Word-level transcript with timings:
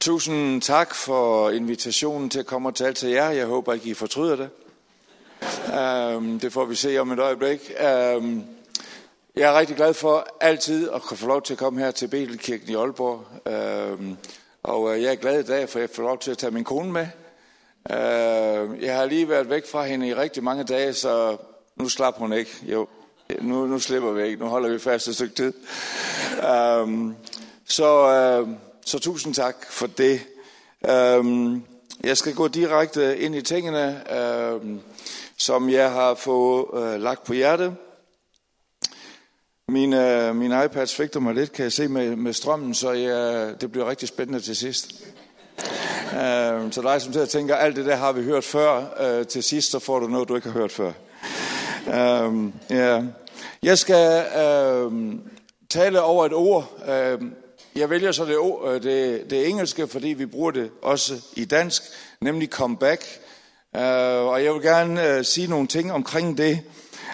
Tusind 0.00 0.62
tak 0.62 0.94
for 0.94 1.50
invitationen 1.50 2.30
til 2.30 2.38
at 2.38 2.46
komme 2.46 2.68
og 2.68 2.74
tale 2.74 2.94
til 2.94 3.08
jer. 3.08 3.30
Jeg 3.30 3.46
håber 3.46 3.72
ikke, 3.72 3.86
I 3.86 3.94
fortryder 3.94 4.36
det. 4.36 4.50
Um, 6.16 6.40
det 6.40 6.52
får 6.52 6.64
vi 6.64 6.74
se 6.74 6.98
om 6.98 7.12
et 7.12 7.18
øjeblik. 7.18 7.72
Um, 8.16 8.44
jeg 9.36 9.54
er 9.54 9.58
rigtig 9.58 9.76
glad 9.76 9.94
for 9.94 10.26
altid 10.40 10.90
at 10.90 11.02
kunne 11.02 11.16
få 11.16 11.26
lov 11.26 11.42
til 11.42 11.54
at 11.54 11.58
komme 11.58 11.80
her 11.80 11.90
til 11.90 12.08
Betelkirken 12.08 12.68
i 12.68 12.74
Aalborg. 12.74 13.24
Um, 13.92 14.16
og 14.62 14.94
øh, 14.94 15.02
jeg 15.02 15.12
er 15.12 15.16
glad 15.16 15.40
i 15.40 15.46
dag, 15.46 15.68
for 15.68 15.78
jeg 15.78 15.90
får 15.90 16.02
lov 16.02 16.18
til 16.18 16.30
at 16.30 16.38
tage 16.38 16.50
min 16.50 16.64
kone 16.64 16.92
med. 16.92 17.06
Uh, 17.90 18.82
jeg 18.82 18.96
har 18.96 19.04
lige 19.04 19.28
været 19.28 19.50
væk 19.50 19.66
fra 19.66 19.84
hende 19.84 20.08
i 20.08 20.14
rigtig 20.14 20.44
mange 20.44 20.64
dage, 20.64 20.92
så 20.92 21.36
nu 21.76 21.88
slap 21.88 22.18
hun 22.18 22.32
ikke. 22.32 22.50
Jo, 22.62 22.88
nu, 23.40 23.66
nu 23.66 23.78
slipper 23.78 24.12
vi 24.12 24.22
ikke. 24.22 24.42
Nu 24.42 24.48
holder 24.48 24.68
vi 24.68 24.78
fast 24.78 25.08
et 25.08 25.14
stykke 25.14 25.34
tid. 25.34 25.52
Um, 26.82 27.16
så... 27.64 28.42
Uh, 28.42 28.48
så 28.84 28.98
tusind 28.98 29.34
tak 29.34 29.56
for 29.70 29.86
det. 29.86 30.20
Um, 31.18 31.64
jeg 32.04 32.16
skal 32.16 32.34
gå 32.34 32.48
direkte 32.48 33.18
ind 33.18 33.34
i 33.34 33.42
tingene, 33.42 34.02
um, 34.54 34.80
som 35.36 35.70
jeg 35.70 35.90
har 35.90 36.14
fået 36.14 36.64
uh, 36.72 37.02
lagt 37.02 37.24
på 37.24 37.32
hjertet. 37.32 37.76
Min, 39.68 39.92
uh, 39.92 40.36
min 40.36 40.52
iPad 40.64 40.86
svigter 40.86 41.20
mig 41.20 41.34
lidt, 41.34 41.52
kan 41.52 41.62
jeg 41.62 41.72
se 41.72 41.88
med, 41.88 42.16
med 42.16 42.32
strømmen, 42.32 42.74
så 42.74 42.92
jeg, 42.92 43.54
det 43.60 43.72
bliver 43.72 43.90
rigtig 43.90 44.08
spændende 44.08 44.40
til 44.40 44.56
sidst. 44.56 45.04
Øhm, 46.12 46.72
så 46.72 46.82
dig 46.82 47.02
som 47.02 47.12
sidder 47.12 47.26
og 47.26 47.30
tænker, 47.30 47.56
alt 47.56 47.76
det 47.76 47.86
der 47.86 47.96
har 47.96 48.12
vi 48.12 48.22
hørt 48.22 48.44
før, 48.44 48.78
uh, 49.20 49.26
til 49.26 49.42
sidst 49.42 49.70
så 49.70 49.78
får 49.78 49.98
du 49.98 50.06
noget, 50.06 50.28
du 50.28 50.36
ikke 50.36 50.48
har 50.48 50.58
hørt 50.58 50.72
før. 50.72 50.92
Øhm, 51.88 52.52
ja. 52.70 53.02
Jeg 53.62 53.78
skal 53.78 54.26
øh, 54.36 54.92
tale 55.70 56.02
over 56.02 56.26
et 56.26 56.32
ord, 56.32 56.88
øh, 56.88 57.22
jeg 57.76 57.90
vælger 57.90 58.12
så 58.12 58.24
det, 58.24 58.36
øh, 58.70 58.82
det, 58.82 59.30
det 59.30 59.48
engelske, 59.48 59.88
fordi 59.88 60.08
vi 60.08 60.26
bruger 60.26 60.50
det 60.50 60.70
også 60.82 61.14
i 61.36 61.44
dansk, 61.44 61.82
nemlig 62.20 62.48
comeback. 62.48 63.04
Uh, 63.74 63.80
øh, 63.80 64.24
og 64.24 64.44
jeg 64.44 64.54
vil 64.54 64.62
gerne 64.62 65.18
uh, 65.18 65.24
sige 65.24 65.46
nogle 65.46 65.66
ting 65.66 65.92
omkring 65.92 66.38
det. 66.38 66.60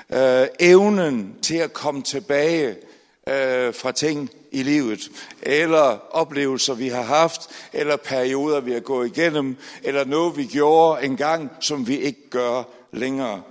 Uh, 0.09 0.47
evnen 0.61 1.35
til 1.43 1.57
at 1.57 1.73
komme 1.73 2.03
tilbage 2.03 2.69
uh, 2.69 3.75
fra 3.75 3.93
ting 3.93 4.31
i 4.53 4.63
livet, 4.63 5.01
eller 5.43 5.99
oplevelser, 6.11 6.75
vi 6.75 6.89
har 6.89 7.03
haft, 7.03 7.41
eller 7.73 7.97
perioder, 7.97 8.61
vi 8.61 8.73
har 8.73 8.81
gået 8.81 9.17
igennem, 9.17 9.57
eller 9.83 10.05
noget, 10.05 10.37
vi 10.37 10.45
gjorde 10.45 11.05
engang, 11.05 11.51
som 11.61 11.87
vi 11.87 11.99
ikke 11.99 12.31
gør 12.31 12.63
længere. 12.93 13.43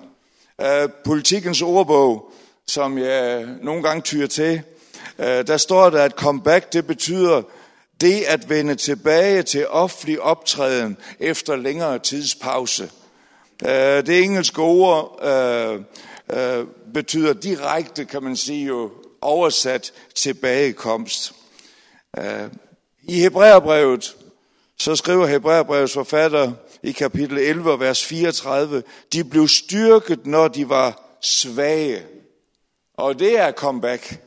Uh, 0.60 0.92
politikens 1.06 1.62
ordbog, 1.62 2.32
som 2.68 2.98
jeg 2.98 3.48
nogle 3.62 3.84
gange 3.84 4.02
tyrer 4.02 4.28
til, 4.28 4.64
Øh, 5.20 5.48
der 5.48 5.58
står 5.58 5.90
der, 5.90 6.04
at 6.04 6.12
comeback, 6.12 6.74
det 6.74 6.88
betyder 6.88 7.42
det 8.02 8.22
at 8.22 8.50
vende 8.50 8.76
tilbage 8.76 9.44
til 9.44 9.68
offentlig 9.68 10.22
optræden 10.22 10.98
efter 11.20 11.56
længere 11.56 12.00
tidspause. 12.00 12.90
Øh, 13.66 14.06
det 14.06 14.24
engelske 14.24 14.62
ord 14.62 15.26
øh, 15.26 15.82
øh, 16.34 16.66
betyder 16.94 17.34
direkte, 17.34 18.06
kan 18.06 18.24
man 18.24 18.36
sige 18.36 18.66
jo, 18.66 18.92
oversat 19.22 19.94
tilbagekomst. 20.16 21.34
Øh, 22.18 22.50
I 23.04 23.20
Hebræerbrevet, 23.20 24.16
så 24.78 24.96
skriver 24.96 25.26
Hebræerbrevets 25.28 25.94
forfatter 25.94 26.52
i 26.84 26.92
kapitel 26.92 27.38
11, 27.38 27.80
vers 27.80 28.06
34, 28.06 28.84
de 29.14 29.24
blev 29.24 29.48
styrket, 29.48 30.26
når 30.26 30.48
de 30.48 30.70
var 30.70 31.18
svage. 31.22 32.04
Og 32.94 33.20
det 33.20 33.40
er 33.40 33.52
comeback 33.52 34.20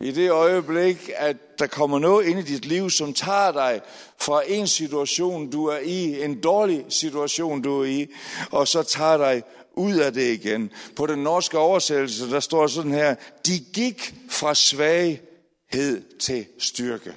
i 0.00 0.10
det 0.10 0.30
øjeblik, 0.30 1.10
at 1.16 1.36
der 1.58 1.66
kommer 1.66 1.98
noget 1.98 2.26
ind 2.26 2.38
i 2.38 2.42
dit 2.42 2.64
liv, 2.64 2.90
som 2.90 3.12
tager 3.12 3.52
dig 3.52 3.80
fra 4.20 4.42
en 4.46 4.66
situation, 4.66 5.50
du 5.50 5.66
er 5.66 5.78
i, 5.78 6.24
en 6.24 6.40
dårlig 6.40 6.84
situation, 6.88 7.62
du 7.62 7.80
er 7.80 7.84
i, 7.84 8.06
og 8.50 8.68
så 8.68 8.82
tager 8.82 9.16
dig 9.16 9.42
ud 9.72 9.94
af 9.94 10.12
det 10.12 10.32
igen. 10.32 10.70
På 10.96 11.06
den 11.06 11.18
norske 11.18 11.58
oversættelse, 11.58 12.30
der 12.30 12.40
står 12.40 12.66
sådan 12.66 12.92
her, 12.92 13.14
de 13.46 13.58
gik 13.72 14.14
fra 14.30 14.54
svaghed 14.54 16.18
til 16.18 16.46
styrke. 16.58 17.14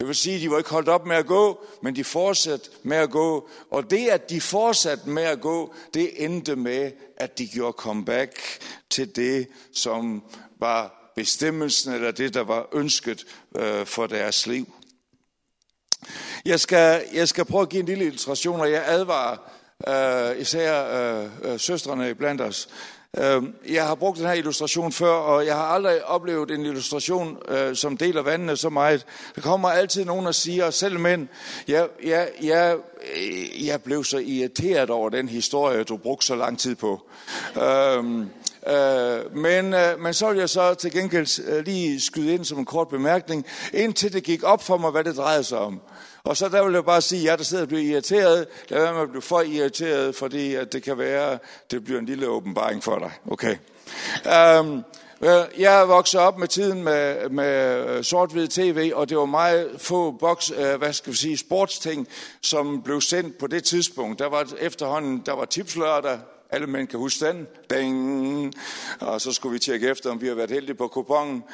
Det 0.00 0.08
vil 0.08 0.16
sige, 0.16 0.36
at 0.36 0.42
de 0.42 0.50
var 0.50 0.58
ikke 0.58 0.70
holdt 0.70 0.88
op 0.88 1.06
med 1.06 1.16
at 1.16 1.26
gå, 1.26 1.64
men 1.82 1.96
de 1.96 2.04
fortsatte 2.04 2.70
med 2.82 2.96
at 2.96 3.10
gå. 3.10 3.48
Og 3.70 3.90
det, 3.90 4.08
at 4.08 4.30
de 4.30 4.40
fortsatte 4.40 5.08
med 5.08 5.22
at 5.22 5.40
gå, 5.40 5.74
det 5.94 6.24
endte 6.24 6.56
med, 6.56 6.92
at 7.16 7.38
de 7.38 7.48
gjorde 7.48 7.72
comeback 7.72 8.40
til 8.90 9.16
det, 9.16 9.48
som 9.74 10.22
var 10.60 11.12
bestemmelsen 11.16 11.94
eller 11.94 12.10
det, 12.10 12.34
der 12.34 12.40
var 12.40 12.68
ønsket 12.72 13.24
øh, 13.56 13.86
for 13.86 14.06
deres 14.06 14.46
liv. 14.46 14.74
Jeg 16.44 16.60
skal, 16.60 17.04
jeg 17.12 17.28
skal 17.28 17.44
prøve 17.44 17.62
at 17.62 17.68
give 17.68 17.80
en 17.80 17.86
lille 17.86 18.04
illustration, 18.04 18.60
og 18.60 18.70
jeg 18.70 18.84
advarer 18.86 19.36
øh, 19.88 20.40
især 20.40 20.84
øh, 20.84 21.30
øh, 21.42 21.60
søstrene 21.60 22.14
blandt 22.14 22.40
os. 22.40 22.68
Øh, 23.18 23.42
jeg 23.68 23.86
har 23.86 23.94
brugt 23.94 24.18
den 24.18 24.26
her 24.26 24.32
illustration 24.32 24.92
før, 24.92 25.12
og 25.12 25.46
jeg 25.46 25.54
har 25.54 25.64
aldrig 25.64 26.04
oplevet 26.04 26.50
en 26.50 26.66
illustration, 26.66 27.38
øh, 27.48 27.76
som 27.76 27.96
deler 27.96 28.22
vandene 28.22 28.56
så 28.56 28.68
meget. 28.68 29.06
Der 29.34 29.40
kommer 29.40 29.68
altid 29.68 30.04
nogen 30.04 30.26
og 30.26 30.34
siger, 30.34 30.70
selv 30.70 31.00
mænd, 31.00 31.28
jeg, 31.68 31.88
jeg, 32.04 32.28
jeg, 32.42 32.76
øh, 33.16 33.66
jeg 33.66 33.82
blev 33.82 34.04
så 34.04 34.18
irriteret 34.18 34.90
over 34.90 35.10
den 35.10 35.28
historie, 35.28 35.84
du 35.84 35.96
brugte 35.96 36.26
så 36.26 36.34
lang 36.34 36.58
tid 36.58 36.74
på. 36.74 37.00
Øh, 37.56 38.26
Øh, 38.66 39.36
men, 39.36 39.74
øh, 39.74 40.00
men 40.00 40.14
så 40.14 40.30
vil 40.30 40.38
jeg 40.38 40.48
så 40.48 40.74
til 40.74 40.92
gengæld 40.92 41.44
øh, 41.48 41.64
lige 41.64 42.00
skyde 42.00 42.34
ind 42.34 42.44
som 42.44 42.58
en 42.58 42.64
kort 42.64 42.88
bemærkning, 42.88 43.46
indtil 43.72 44.12
det 44.12 44.22
gik 44.22 44.42
op 44.42 44.62
for 44.62 44.76
mig, 44.76 44.90
hvad 44.90 45.04
det 45.04 45.16
drejede 45.16 45.44
sig 45.44 45.58
om. 45.58 45.80
Og 46.24 46.36
så 46.36 46.48
der 46.48 46.64
vil 46.64 46.74
jeg 46.74 46.84
bare 46.84 47.02
sige, 47.02 47.20
at 47.20 47.26
jeg 47.26 47.38
der 47.38 47.44
sidder 47.44 47.62
og 47.62 47.68
bliver 47.68 47.92
irriteret, 47.92 48.46
lad 48.68 48.82
være 48.82 48.92
med 48.92 49.02
at 49.02 49.10
blive 49.10 49.22
for 49.22 49.40
irriteret, 49.40 50.14
fordi 50.14 50.54
at 50.54 50.72
det 50.72 50.82
kan 50.82 50.98
være, 50.98 51.38
det 51.70 51.84
bliver 51.84 52.00
en 52.00 52.06
lille 52.06 52.28
åbenbaring 52.28 52.84
for 52.84 52.98
dig. 52.98 53.12
Okay. 53.30 53.56
Um, 54.60 54.84
jeg 55.58 55.80
er 55.80 55.84
vokset 55.84 56.20
op 56.20 56.38
med 56.38 56.48
tiden 56.48 56.84
med, 56.84 57.28
med 57.28 57.86
øh, 57.88 58.04
sort-hvid 58.04 58.48
tv, 58.48 58.92
og 58.94 59.08
det 59.08 59.16
var 59.16 59.24
meget 59.24 59.70
få 59.78 60.10
boks, 60.10 60.50
øh, 60.50 60.74
hvad 60.78 60.92
skal 60.92 61.12
vi 61.12 61.16
sige, 61.16 61.38
sportsting, 61.38 62.08
som 62.42 62.82
blev 62.82 63.00
sendt 63.00 63.38
på 63.38 63.46
det 63.46 63.64
tidspunkt. 63.64 64.18
Der 64.18 64.26
var 64.26 64.48
efterhånden, 64.58 65.22
der 65.26 65.32
var 65.32 65.44
tipslørdag, 65.44 66.18
alle 66.52 66.66
mænd 66.66 66.88
kan 66.88 66.98
huske 66.98 67.26
den. 67.26 67.48
Ding. 67.70 68.54
Og 69.00 69.20
så 69.20 69.32
skulle 69.32 69.52
vi 69.52 69.58
tjekke 69.58 69.88
efter, 69.88 70.10
om 70.10 70.20
vi 70.20 70.28
har 70.28 70.34
været 70.34 70.50
heldige 70.50 70.74
på 70.74 70.88
kupongen. 70.88 71.44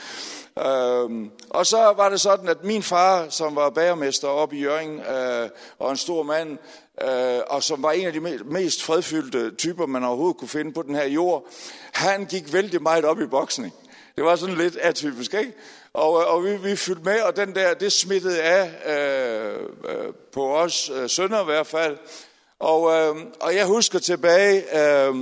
Øhm, 0.58 1.30
og 1.50 1.66
så 1.66 1.94
var 1.96 2.08
det 2.08 2.20
sådan, 2.20 2.48
at 2.48 2.64
min 2.64 2.82
far, 2.82 3.28
som 3.28 3.56
var 3.56 3.70
bagermester 3.70 4.28
oppe 4.28 4.56
i 4.56 4.60
Jørgen, 4.62 5.00
øh, 5.00 5.48
og 5.78 5.90
en 5.90 5.96
stor 5.96 6.22
mand, 6.22 6.58
øh, 7.02 7.40
og 7.46 7.62
som 7.62 7.82
var 7.82 7.92
en 7.92 8.06
af 8.06 8.12
de 8.12 8.20
mest 8.44 8.82
fredfyldte 8.82 9.50
typer, 9.50 9.86
man 9.86 10.04
overhovedet 10.04 10.36
kunne 10.36 10.48
finde 10.48 10.72
på 10.72 10.82
den 10.82 10.94
her 10.94 11.06
jord, 11.06 11.46
han 11.92 12.24
gik 12.24 12.52
vældig 12.52 12.82
meget 12.82 13.04
op 13.04 13.20
i 13.20 13.26
boksning. 13.26 13.74
Det 14.16 14.24
var 14.24 14.36
sådan 14.36 14.54
lidt 14.54 14.76
atypisk, 14.76 15.34
ikke? 15.34 15.52
Og, 15.92 16.20
øh, 16.20 16.34
og 16.34 16.44
vi, 16.44 16.56
vi 16.56 16.76
fyldte 16.76 17.02
med, 17.02 17.20
og 17.20 17.36
den 17.36 17.54
der, 17.54 17.74
det 17.74 17.92
smittede 17.92 18.42
af 18.42 18.70
øh, 18.86 19.60
øh, 19.88 20.12
på 20.32 20.56
os 20.56 20.90
øh, 20.94 21.10
sønner 21.10 21.42
i 21.42 21.44
hvert 21.44 21.66
fald. 21.66 21.98
Og, 22.58 22.92
øh, 22.92 23.16
og 23.40 23.54
jeg 23.54 23.66
husker 23.66 23.98
tilbage 23.98 24.78
øh, 24.78 25.16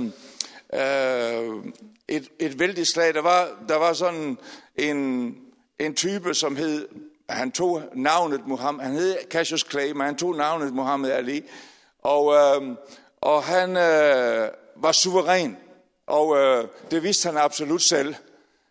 øh, 0.73 1.73
et, 2.07 2.29
et 2.39 2.59
vældig 2.59 2.87
slag. 2.87 3.13
Der 3.13 3.21
var, 3.21 3.49
der 3.69 3.75
var 3.75 3.93
sådan 3.93 4.37
en, 4.75 5.31
en 5.79 5.95
type, 5.95 6.33
som 6.33 6.55
hed, 6.55 6.87
han 7.29 7.51
tog 7.51 7.83
navnet 7.93 8.47
Muhammed, 8.47 8.83
han 8.83 8.93
hed 8.93 9.17
Cassius 9.29 9.65
Clay, 9.69 9.91
men 9.91 10.01
han 10.01 10.15
tog 10.15 10.35
navnet 10.35 10.73
Muhammed 10.73 11.11
Ali. 11.11 11.43
Og, 12.01 12.33
øh, 12.33 12.75
og 13.21 13.43
han 13.43 13.69
øh, 13.69 14.49
var 14.75 14.91
suveræn, 14.91 15.57
og 16.07 16.37
øh, 16.37 16.67
det 16.91 17.03
vidste 17.03 17.27
han 17.29 17.37
absolut 17.37 17.81
selv. 17.81 18.15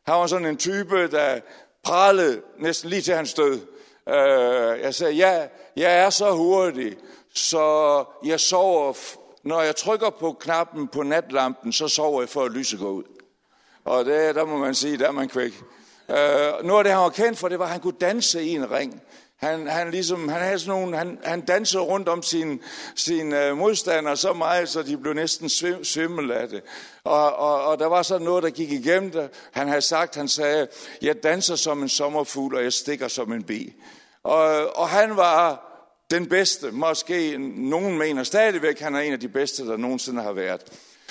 Han 0.06 0.14
var 0.14 0.26
sådan 0.26 0.46
en 0.46 0.56
type, 0.56 1.10
der 1.10 1.40
pralede 1.82 2.42
næsten 2.58 2.90
lige 2.90 3.02
til 3.02 3.14
hans 3.14 3.34
død. 3.34 3.60
Øh, 4.08 4.80
jeg 4.80 4.94
sagde, 4.94 5.14
ja, 5.14 5.48
jeg 5.76 5.98
er 5.98 6.10
så 6.10 6.30
hurtig, 6.30 6.96
så 7.34 8.04
jeg 8.24 8.40
sover, 8.40 8.94
når 9.42 9.62
jeg 9.62 9.76
trykker 9.76 10.10
på 10.10 10.32
knappen 10.32 10.88
på 10.88 11.02
natlampen, 11.02 11.72
så 11.72 11.88
sover 11.88 12.22
jeg 12.22 12.28
for 12.28 12.44
at 12.44 12.52
lyse 12.52 12.76
går 12.76 12.90
ud. 12.90 13.04
Og 13.84 14.04
det, 14.04 14.34
der 14.34 14.44
må 14.44 14.56
man 14.56 14.74
sige, 14.74 14.98
der 14.98 15.08
er 15.08 15.12
man 15.12 15.28
kvæk. 15.28 15.52
Øh, 16.08 16.16
uh, 16.16 16.66
noget 16.66 16.78
af 16.78 16.84
det, 16.84 16.92
han 16.92 17.02
var 17.02 17.08
kendt 17.08 17.38
for, 17.38 17.48
det 17.48 17.58
var, 17.58 17.64
at 17.64 17.70
han 17.70 17.80
kunne 17.80 17.96
danse 18.00 18.42
i 18.42 18.48
en 18.48 18.70
ring. 18.70 19.02
Han, 19.36 19.66
han, 19.66 19.90
ligesom, 19.90 20.28
han, 20.28 20.42
havde 20.42 20.58
sådan 20.58 20.80
nogle, 20.80 20.96
han, 20.96 21.18
han 21.24 21.40
dansede 21.40 21.82
rundt 21.82 22.08
om 22.08 22.22
sin, 22.22 22.62
sin 22.94 23.32
uh, 23.32 23.58
modstander 23.58 24.14
så 24.14 24.32
meget, 24.32 24.68
så 24.68 24.82
de 24.82 24.96
blev 24.96 25.14
næsten 25.14 25.48
svim, 25.48 25.84
svimmel 25.84 26.30
af 26.30 26.48
det. 26.48 26.62
Og, 27.04 27.36
og, 27.36 27.64
og 27.64 27.78
der 27.78 27.86
var 27.86 28.02
sådan 28.02 28.24
noget, 28.24 28.42
der 28.42 28.50
gik 28.50 28.72
igennem 28.72 29.10
det. 29.10 29.30
Han 29.52 29.68
havde 29.68 29.80
sagt, 29.80 30.16
han 30.16 30.28
sagde, 30.28 30.68
jeg 31.02 31.22
danser 31.22 31.56
som 31.56 31.82
en 31.82 31.88
sommerfugl, 31.88 32.56
og 32.56 32.62
jeg 32.62 32.72
stikker 32.72 33.08
som 33.08 33.32
en 33.32 33.42
bi. 33.42 33.74
Og, 34.22 34.76
og 34.78 34.88
han 34.88 35.16
var 35.16 35.73
den 36.10 36.28
bedste. 36.28 36.70
Måske 36.70 37.38
nogen 37.56 37.98
mener 37.98 38.22
stadigvæk, 38.22 38.80
han 38.80 38.94
er 38.94 39.00
en 39.00 39.12
af 39.12 39.20
de 39.20 39.28
bedste, 39.28 39.66
der 39.66 39.76
nogensinde 39.76 40.22
har 40.22 40.32
været. 40.32 40.62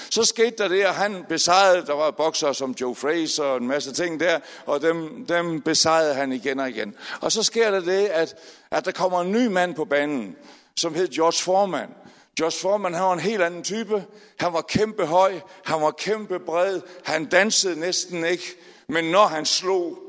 Så 0.10 0.24
skete 0.24 0.56
der 0.58 0.68
det, 0.68 0.82
at 0.82 0.96
han 0.96 1.26
besejrede, 1.30 1.86
der 1.86 1.94
var 1.94 2.12
bokser 2.12 2.54
som 2.54 2.76
Joe 2.82 2.96
Fraser 2.96 3.44
og 3.44 3.58
en 3.58 3.68
masse 3.68 3.94
ting 3.94 4.20
der, 4.20 4.40
og 4.66 4.82
dem, 4.82 5.26
dem 5.26 5.62
besejrede 5.62 6.14
han 6.14 6.32
igen 6.32 6.60
og 6.60 6.70
igen. 6.70 6.96
Og 7.22 7.32
så 7.32 7.44
sker 7.44 7.72
der 7.72 7.80
det, 7.80 8.06
at, 8.06 8.36
at 8.72 8.86
der 8.86 8.92
kommer 8.92 9.22
en 9.22 9.32
ny 9.32 9.48
mand 9.48 9.76
på 9.76 9.86
banen, 9.86 10.36
som 10.76 10.96
hed 10.96 11.08
George 11.08 11.44
Foreman. 11.44 11.90
George 12.38 12.58
Foreman, 12.62 12.94
han 12.94 13.04
var 13.04 13.14
en 13.14 13.20
helt 13.20 13.42
anden 13.42 13.64
type. 13.64 14.06
Han 14.40 14.54
var 14.54 14.62
kæmpe 14.62 15.06
høj, 15.06 15.40
han 15.66 15.82
var 15.82 15.92
kæmpe 15.92 16.40
bred, 16.40 16.82
han 17.04 17.26
dansede 17.26 17.80
næsten 17.80 18.26
ikke. 18.26 18.56
Men 18.88 19.06
når 19.06 19.28
han 19.28 19.46
slog, 19.46 20.00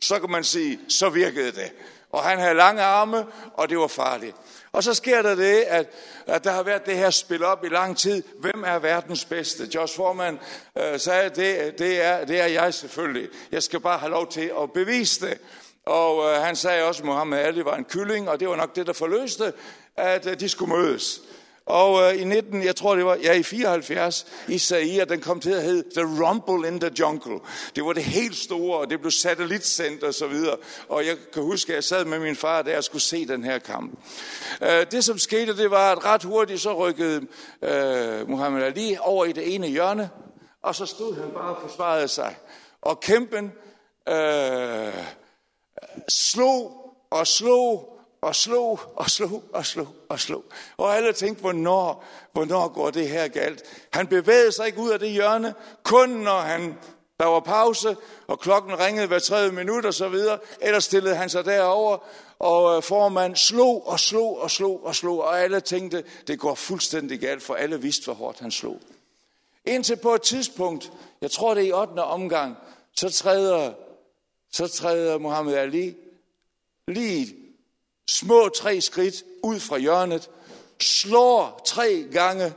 så 0.00 0.18
kan 0.18 0.30
man 0.30 0.44
sige, 0.44 0.80
så 0.88 1.08
virkede 1.08 1.52
det. 1.52 1.72
Og 2.12 2.22
han 2.22 2.38
havde 2.38 2.54
lange 2.54 2.82
arme, 2.82 3.26
og 3.54 3.68
det 3.68 3.78
var 3.78 3.86
farligt. 3.86 4.36
Og 4.72 4.82
så 4.84 4.94
sker 4.94 5.22
der 5.22 5.34
det, 5.34 5.60
at, 5.60 5.86
at 6.26 6.44
der 6.44 6.50
har 6.50 6.62
været 6.62 6.86
det 6.86 6.96
her 6.96 7.10
spil 7.10 7.44
op 7.44 7.64
i 7.64 7.68
lang 7.68 7.96
tid. 7.96 8.22
Hvem 8.38 8.64
er 8.66 8.78
verdens 8.78 9.24
bedste? 9.24 9.68
Josh 9.74 9.96
Foreman 9.96 10.38
øh, 10.78 11.00
sagde, 11.00 11.28
det, 11.28 11.78
det, 11.78 12.04
er, 12.04 12.24
det 12.24 12.40
er 12.40 12.46
jeg 12.46 12.74
selvfølgelig. 12.74 13.28
Jeg 13.52 13.62
skal 13.62 13.80
bare 13.80 13.98
have 13.98 14.10
lov 14.10 14.28
til 14.30 14.52
at 14.62 14.72
bevise 14.72 15.26
det. 15.26 15.38
Og 15.86 16.30
øh, 16.30 16.42
han 16.42 16.56
sagde 16.56 16.84
også, 16.84 17.02
at 17.02 17.06
Muhammad 17.06 17.38
Ali 17.38 17.64
var 17.64 17.76
en 17.76 17.84
kylling, 17.84 18.30
og 18.30 18.40
det 18.40 18.48
var 18.48 18.56
nok 18.56 18.76
det, 18.76 18.86
der 18.86 18.92
forløste, 18.92 19.52
at 19.96 20.26
øh, 20.26 20.40
de 20.40 20.48
skulle 20.48 20.76
mødes. 20.76 21.20
Og 21.68 22.02
øh, 22.02 22.20
i 22.20 22.24
19, 22.24 22.64
jeg 22.64 22.76
tror 22.76 22.94
det 22.94 23.04
var, 23.04 23.16
ja 23.22 23.32
i 23.32 23.42
74, 23.42 24.26
i 24.48 25.00
den 25.08 25.20
kom 25.20 25.40
til 25.40 25.50
at 25.50 25.62
hedde 25.62 26.00
The 26.00 26.24
Rumble 26.24 26.68
in 26.68 26.80
the 26.80 26.90
Jungle. 27.00 27.40
Det 27.76 27.84
var 27.84 27.92
det 27.92 28.04
helt 28.04 28.36
store, 28.36 28.78
og 28.78 28.90
det 28.90 29.00
blev 29.00 29.10
satellitsendt 29.10 30.02
og 30.02 30.14
så 30.14 30.26
videre. 30.26 30.56
Og 30.88 31.06
jeg 31.06 31.16
kan 31.32 31.42
huske, 31.42 31.72
at 31.72 31.74
jeg 31.74 31.84
sad 31.84 32.04
med 32.04 32.18
min 32.18 32.36
far 32.36 32.62
der 32.62 32.76
og 32.76 32.84
skulle 32.84 33.02
se 33.02 33.28
den 33.28 33.44
her 33.44 33.58
kamp. 33.58 33.98
Øh, 34.62 34.86
det 34.90 35.04
som 35.04 35.18
skete, 35.18 35.56
det 35.56 35.70
var, 35.70 35.92
at 35.92 36.04
ret 36.04 36.22
hurtigt 36.22 36.60
så 36.60 36.74
rykkede 36.74 37.26
øh, 37.62 38.28
Muhammad 38.28 38.62
Ali 38.62 38.96
over 39.00 39.24
i 39.24 39.32
det 39.32 39.54
ene 39.54 39.66
hjørne, 39.66 40.10
og 40.62 40.74
så 40.74 40.86
stod 40.86 41.14
han 41.14 41.30
bare 41.30 41.56
og 41.56 41.62
forsvarede 41.68 42.08
sig. 42.08 42.36
Og 42.82 43.00
kæmpen 43.00 43.52
øh, 44.08 45.04
slog 46.08 46.72
og 47.10 47.26
slog 47.26 47.97
og 48.20 48.34
slog 48.34 48.80
og 48.96 49.10
slog 49.10 49.44
og 49.52 49.66
slog 49.66 49.94
og 50.08 50.20
slog. 50.20 50.44
Og 50.76 50.96
alle 50.96 51.12
tænkte, 51.12 51.40
hvornår, 51.40 52.04
hvornår 52.32 52.68
går 52.68 52.90
det 52.90 53.08
her 53.08 53.28
galt? 53.28 53.62
Han 53.92 54.06
bevægede 54.06 54.52
sig 54.52 54.66
ikke 54.66 54.78
ud 54.78 54.90
af 54.90 54.98
det 54.98 55.10
hjørne, 55.10 55.54
kun 55.82 56.08
når 56.08 56.38
han, 56.38 56.78
der 57.20 57.26
var 57.26 57.40
pause, 57.40 57.96
og 58.26 58.40
klokken 58.40 58.78
ringede 58.78 59.06
hver 59.06 59.18
tredje 59.18 59.52
minut 59.52 59.84
og 59.84 59.94
så 59.94 60.08
videre. 60.08 60.38
Ellers 60.60 60.84
stillede 60.84 61.14
han 61.14 61.30
sig 61.30 61.44
derover 61.44 61.98
og 62.38 62.76
øh, 62.76 62.82
formand 62.82 63.36
slog 63.36 63.88
og 63.88 64.00
slog 64.00 64.40
og 64.40 64.50
slog 64.50 64.84
og 64.84 64.94
slog, 64.94 65.20
og 65.20 65.40
alle 65.40 65.60
tænkte, 65.60 66.04
det 66.26 66.38
går 66.38 66.54
fuldstændig 66.54 67.20
galt, 67.20 67.42
for 67.42 67.54
alle 67.54 67.82
vidste, 67.82 68.04
hvor 68.04 68.14
hårdt 68.14 68.40
han 68.40 68.50
slog. 68.50 68.80
Indtil 69.64 69.96
på 69.96 70.14
et 70.14 70.22
tidspunkt, 70.22 70.92
jeg 71.20 71.30
tror 71.30 71.54
det 71.54 71.62
er 71.62 71.66
i 71.66 71.72
8. 71.72 72.02
omgang, 72.02 72.56
så 72.96 73.10
træder, 73.10 73.72
så 74.52 74.68
træder 74.68 75.18
Muhammad 75.18 75.54
Ali 75.54 75.96
lige 76.88 77.47
små 78.08 78.48
tre 78.48 78.80
skridt 78.80 79.14
ud 79.42 79.60
fra 79.60 79.78
hjørnet, 79.78 80.30
slår 80.80 81.62
tre 81.66 82.06
gange, 82.12 82.52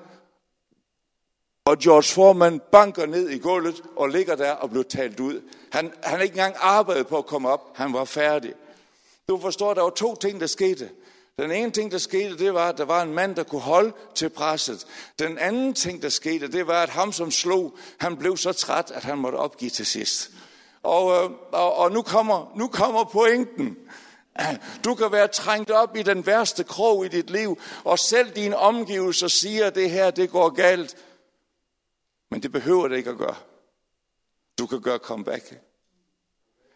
og 1.66 1.78
George 1.78 2.14
Foreman 2.14 2.62
banker 2.72 3.06
ned 3.06 3.30
i 3.30 3.38
gulvet 3.38 3.82
og 3.96 4.10
ligger 4.10 4.36
der 4.36 4.52
og 4.52 4.70
bliver 4.70 4.84
talt 4.84 5.20
ud. 5.20 5.42
Han, 5.72 5.94
han 6.04 6.22
ikke 6.22 6.34
engang 6.34 6.56
arbejdet 6.60 7.08
på 7.08 7.18
at 7.18 7.26
komme 7.26 7.50
op. 7.50 7.62
Han 7.76 7.94
var 7.94 8.06
færdig. 8.06 8.54
Du 9.30 9.40
forstår, 9.40 9.74
der 9.74 9.82
var 9.82 9.90
to 9.90 10.16
ting, 10.16 10.40
der 10.40 10.48
skete. 10.48 10.90
Den 11.40 11.52
ene 11.52 11.72
ting, 11.72 11.92
der 11.92 11.98
skete, 11.98 12.38
det 12.38 12.54
var, 12.54 12.70
at 12.70 12.78
der 12.78 12.86
var 12.86 13.02
en 13.02 13.14
mand, 13.14 13.36
der 13.36 13.44
kunne 13.44 13.62
holde 13.62 13.94
til 14.16 14.30
presset. 14.30 14.88
Den 15.20 15.38
anden 15.38 15.74
ting, 15.74 16.02
der 16.02 16.10
skete, 16.10 16.52
det 16.52 16.68
var, 16.68 16.84
at 16.84 16.90
ham, 16.90 17.12
som 17.12 17.32
slog, 17.32 17.78
han 17.98 18.18
blev 18.18 18.38
så 18.38 18.54
træt, 18.54 18.92
at 18.92 19.04
han 19.04 19.18
måtte 19.18 19.36
opgive 19.36 19.70
til 19.70 19.86
sidst. 19.86 20.32
Og, 20.84 21.24
øh, 21.24 21.32
og, 21.52 21.76
og 21.76 21.92
nu, 21.92 22.02
kommer, 22.02 22.52
nu 22.56 22.68
kommer 22.68 23.04
pointen. 23.04 23.78
Du 24.84 24.96
kan 24.96 25.12
være 25.12 25.28
trængt 25.28 25.72
op 25.72 25.96
i 25.96 26.04
den 26.04 26.26
værste 26.26 26.64
krog 26.64 27.06
i 27.06 27.08
dit 27.08 27.30
liv, 27.30 27.60
og 27.84 28.00
selv 28.00 28.32
dine 28.32 28.58
omgivelser 28.58 29.28
siger, 29.28 29.68
at 29.68 29.76
det 29.76 29.90
her, 29.90 30.12
det 30.12 30.30
går 30.30 30.50
galt. 30.50 30.98
Men 32.32 32.44
det 32.44 32.52
behøver 32.52 32.88
det 32.88 32.98
ikke 32.98 33.10
at 33.10 33.18
gøre. 33.18 33.36
Du 34.60 34.66
kan 34.66 34.82
gøre 34.82 34.98
comeback. 34.98 35.62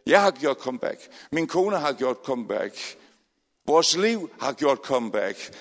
Jeg 0.06 0.22
har 0.22 0.32
gjort 0.32 0.58
comeback. 0.58 1.08
Min 1.32 1.48
kone 1.48 1.78
har 1.78 1.94
gjort 1.94 2.18
comeback. 2.24 2.98
Vores 3.68 3.98
liv 3.98 4.30
har 4.40 4.54
gjort 4.54 4.78
comeback. 4.78 5.54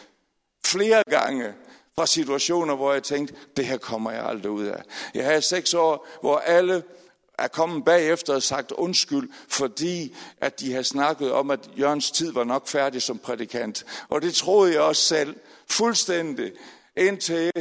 Flere 0.67 1.03
gange 1.11 1.55
fra 1.97 2.07
situationer, 2.07 2.77
hvor 2.77 2.93
jeg 2.93 3.03
tænkte, 3.03 3.35
det 3.57 3.67
her 3.67 3.79
kommer 3.79 4.11
jeg 4.11 4.27
aldrig 4.27 4.51
ud 4.51 4.65
af. 4.65 4.83
Jeg 5.15 5.25
havde 5.25 5.43
seks 5.43 5.75
år, 5.75 6.07
hvor 6.21 6.39
alle 6.39 6.83
er 7.39 7.49
kommet 7.49 7.85
bagefter 7.85 8.35
og 8.35 8.43
sagt 8.43 8.73
undskyld, 8.73 9.31
fordi 9.49 10.17
at 10.41 10.61
de 10.61 10.73
har 10.73 10.83
snakket 10.83 11.33
om, 11.33 11.51
at 11.51 11.71
Jørgens 11.79 12.11
tid 12.11 12.33
var 12.33 12.45
nok 12.45 12.69
færdig 12.69 13.03
som 13.03 13.19
prædikant. 13.19 13.87
Og 14.09 14.23
det 14.23 14.35
troede 14.35 14.73
jeg 14.73 14.81
også 14.81 15.03
selv, 15.03 15.37
fuldstændig, 15.67 16.53
indtil, 16.97 17.53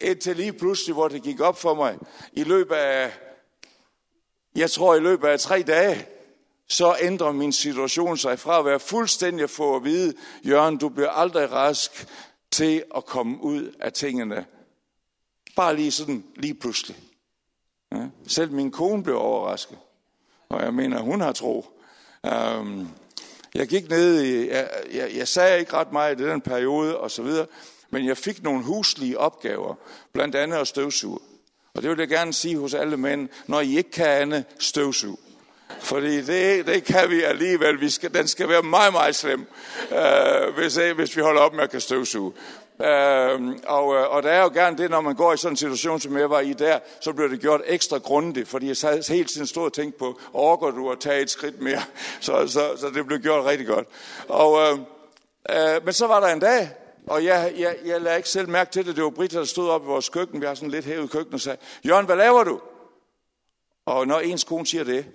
indtil 0.00 0.36
lige 0.36 0.52
pludselig, 0.52 0.94
hvor 0.94 1.08
det 1.08 1.22
gik 1.22 1.40
op 1.40 1.58
for 1.58 1.74
mig, 1.74 1.98
i 2.32 2.44
løbet 2.44 2.74
af, 2.74 3.12
jeg 4.56 4.70
tror 4.70 4.94
i 4.94 5.00
løbet 5.00 5.28
af 5.28 5.40
tre 5.40 5.62
dage, 5.62 6.06
så 6.68 6.96
ændrer 7.00 7.32
min 7.32 7.52
situation 7.52 8.18
sig 8.18 8.38
fra 8.38 8.58
at 8.58 8.64
være 8.64 8.80
fuldstændig 8.80 9.50
for 9.50 9.76
at 9.76 9.84
vide, 9.84 10.14
Jørgen, 10.44 10.76
du 10.76 10.88
bliver 10.88 11.10
aldrig 11.10 11.52
rask 11.52 12.06
til 12.50 12.84
at 12.96 13.04
komme 13.04 13.42
ud 13.42 13.74
af 13.80 13.92
tingene. 13.92 14.46
Bare 15.56 15.76
lige 15.76 15.92
sådan, 15.92 16.24
lige 16.36 16.54
pludselig. 16.54 17.11
Ja. 17.92 18.06
Selv 18.26 18.52
min 18.52 18.70
kone 18.70 19.02
blev 19.02 19.16
overrasket. 19.16 19.78
Og 20.48 20.62
jeg 20.62 20.74
mener, 20.74 21.00
hun 21.00 21.20
har 21.20 21.32
tro. 21.32 21.66
Um, 22.58 22.88
jeg 23.54 23.66
gik 23.66 23.90
ned 23.90 24.22
i, 24.22 24.48
jeg, 24.48 24.70
jeg, 24.94 25.10
jeg 25.16 25.28
sagde 25.28 25.60
ikke 25.60 25.72
ret 25.72 25.92
meget 25.92 26.20
i 26.20 26.24
den 26.24 26.40
periode 26.40 26.98
og 26.98 27.10
så 27.10 27.22
videre, 27.22 27.46
men 27.90 28.06
jeg 28.06 28.16
fik 28.16 28.42
nogle 28.42 28.64
huslige 28.64 29.18
opgaver, 29.18 29.74
blandt 30.12 30.34
andet 30.34 30.56
at 30.56 30.68
støvsuge. 30.68 31.18
Og 31.74 31.82
det 31.82 31.90
vil 31.90 31.98
jeg 31.98 32.08
gerne 32.08 32.32
sige 32.32 32.58
hos 32.58 32.74
alle 32.74 32.96
mænd, 32.96 33.28
når 33.46 33.60
I 33.60 33.76
ikke 33.76 33.90
kan 33.90 34.06
andet, 34.06 34.44
støvsuge. 34.58 35.16
Fordi 35.80 36.22
det, 36.22 36.66
det 36.66 36.84
kan 36.84 37.10
vi 37.10 37.22
alligevel. 37.22 37.80
Vi 37.80 37.90
skal, 37.90 38.14
den 38.14 38.28
skal 38.28 38.48
være 38.48 38.62
meget, 38.62 38.92
meget 38.92 39.16
slem, 39.16 39.46
øh, 39.92 40.54
hvis, 40.54 40.76
hvis 40.96 41.16
vi 41.16 41.22
holder 41.22 41.40
op 41.40 41.54
med 41.54 41.62
at 41.62 41.70
kan 41.70 41.80
støvsuge. 41.80 42.32
Øhm, 42.82 43.50
øh, 43.50 43.56
og, 43.66 43.86
og 43.86 44.22
der 44.22 44.30
er 44.30 44.42
jo 44.42 44.48
gerne 44.48 44.78
det, 44.78 44.90
når 44.90 45.00
man 45.00 45.14
går 45.14 45.32
i 45.32 45.36
sådan 45.36 45.52
en 45.52 45.56
situation, 45.56 46.00
som 46.00 46.18
jeg 46.18 46.30
var 46.30 46.40
i 46.40 46.52
der, 46.52 46.78
så 47.00 47.12
bliver 47.12 47.28
det 47.28 47.40
gjort 47.40 47.60
ekstra 47.66 47.98
grundigt, 47.98 48.48
fordi 48.48 48.68
jeg 48.68 48.76
sad 48.76 49.12
hele 49.12 49.24
tiden 49.24 49.46
stod 49.46 49.64
og 49.64 49.72
tænkte 49.72 49.98
på, 49.98 50.20
overgår 50.32 50.70
du 50.70 50.90
at 50.90 51.00
tage 51.00 51.22
et 51.22 51.30
skridt 51.30 51.60
mere? 51.60 51.82
Så, 52.20 52.46
så, 52.46 52.76
så 52.76 52.90
det 52.94 53.06
blev 53.06 53.18
gjort 53.18 53.44
rigtig 53.44 53.66
godt. 53.66 53.88
Og, 54.28 54.60
øh, 54.60 54.78
øh, 55.50 55.84
men 55.84 55.92
så 55.92 56.06
var 56.06 56.20
der 56.20 56.26
en 56.26 56.40
dag, 56.40 56.70
og 57.06 57.24
jeg, 57.24 57.52
jeg, 57.58 57.76
jeg 57.84 58.00
lagde 58.00 58.16
ikke 58.16 58.28
selv 58.28 58.48
mærke 58.48 58.70
til 58.70 58.86
det. 58.86 58.96
Det 58.96 59.04
var 59.04 59.10
Britta, 59.10 59.38
der 59.38 59.44
stod 59.44 59.68
op 59.68 59.82
i 59.82 59.86
vores 59.86 60.08
køkken. 60.08 60.40
Vi 60.40 60.46
har 60.46 60.54
sådan 60.54 60.70
lidt 60.70 60.84
hævet 60.84 61.10
køkken 61.10 61.34
og 61.34 61.40
sagde, 61.40 61.58
Jørgen, 61.86 62.06
hvad 62.06 62.16
laver 62.16 62.44
du? 62.44 62.60
Og 63.86 64.06
når 64.06 64.20
ens 64.20 64.44
kone 64.44 64.66
siger 64.66 64.84
det, 64.84 65.06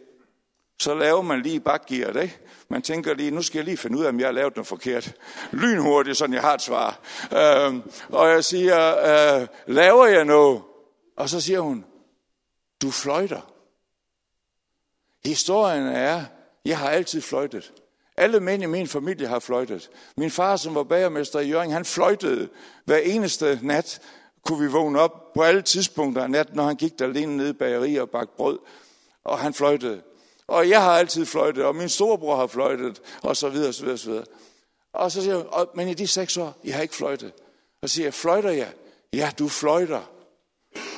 så 0.80 0.96
laver 0.96 1.22
man 1.22 1.42
lige 1.42 1.60
bakgear, 1.60 2.22
ikke? 2.22 2.40
Man 2.70 2.82
tænker 2.82 3.14
lige, 3.14 3.32
nu 3.32 3.42
skal 3.42 3.58
jeg 3.58 3.66
lige 3.66 3.78
finde 3.78 3.98
ud 3.98 4.04
af, 4.04 4.10
om 4.10 4.20
jeg 4.20 4.28
har 4.28 4.32
lavet 4.32 4.56
noget 4.56 4.68
forkert. 4.68 5.14
Lynhurtigt, 5.52 6.18
sådan 6.18 6.34
jeg 6.34 6.42
har 6.42 6.54
et 6.54 6.62
svar. 6.62 7.00
Øh, 7.32 7.76
og 8.10 8.30
jeg 8.30 8.44
siger, 8.44 8.98
øh, 8.98 9.48
laver 9.68 10.06
jeg 10.06 10.26
noget? 10.26 10.62
Og 11.18 11.30
så 11.30 11.42
siger 11.42 11.60
hun, 11.60 11.86
du 12.82 12.92
fløjter. 12.92 13.42
Historien 15.26 15.88
er, 15.88 16.26
jeg 16.66 16.78
har 16.78 16.90
altid 16.90 17.22
fløjtet. 17.22 17.74
Alle 18.18 18.40
mænd 18.40 18.64
i 18.64 18.66
min 18.66 18.88
familie 18.88 19.28
har 19.28 19.40
fløjtet. 19.40 19.90
Min 20.18 20.32
far, 20.32 20.56
som 20.56 20.76
var 20.76 20.84
bagermester 20.84 21.40
i 21.40 21.50
Jørgen, 21.50 21.72
han 21.72 21.86
fløjtede 21.86 22.50
hver 22.86 22.98
eneste 22.98 23.60
nat. 23.62 24.02
Kunne 24.46 24.60
vi 24.60 24.72
vågne 24.72 25.00
op 25.00 25.34
på 25.34 25.42
alle 25.42 25.62
tidspunkter 25.62 26.24
af 26.24 26.30
natten, 26.30 26.56
når 26.56 26.64
han 26.64 26.76
gik 26.76 27.00
der 27.00 27.06
alene 27.06 27.38
nede 27.38 27.50
i 27.50 27.54
bageriet 27.54 28.02
og 28.02 28.10
bagte 28.10 28.34
brød. 28.38 28.60
Og 29.24 29.40
han 29.40 29.54
fløjtede. 29.54 30.02
Og 30.48 30.70
jeg 30.70 30.82
har 30.84 30.92
altid 30.92 31.26
fløjtet, 31.26 31.64
og 31.66 31.76
min 31.76 31.90
storebror 31.90 32.36
har 32.36 32.48
fløjtet, 32.48 33.02
og 33.24 33.38
så 33.38 33.50
videre, 33.50 33.74
så 33.74 33.84
videre, 33.84 33.98
så 33.98 34.10
videre. 34.10 34.26
Og 34.94 35.12
så 35.12 35.22
siger 35.22 35.36
jeg, 35.36 35.66
men 35.76 35.88
i 35.88 35.94
de 35.94 36.08
seks 36.08 36.38
år, 36.38 36.58
jeg 36.64 36.76
har 36.76 36.82
ikke 36.82 36.96
fløjtet. 36.96 37.32
Og 37.82 37.90
så 37.90 37.96
siger 37.96 38.06
jeg, 38.06 38.14
fløjter 38.14 38.50
jeg? 38.50 38.70
Ja, 39.14 39.32
du 39.40 39.48
fløjter. 39.48 40.02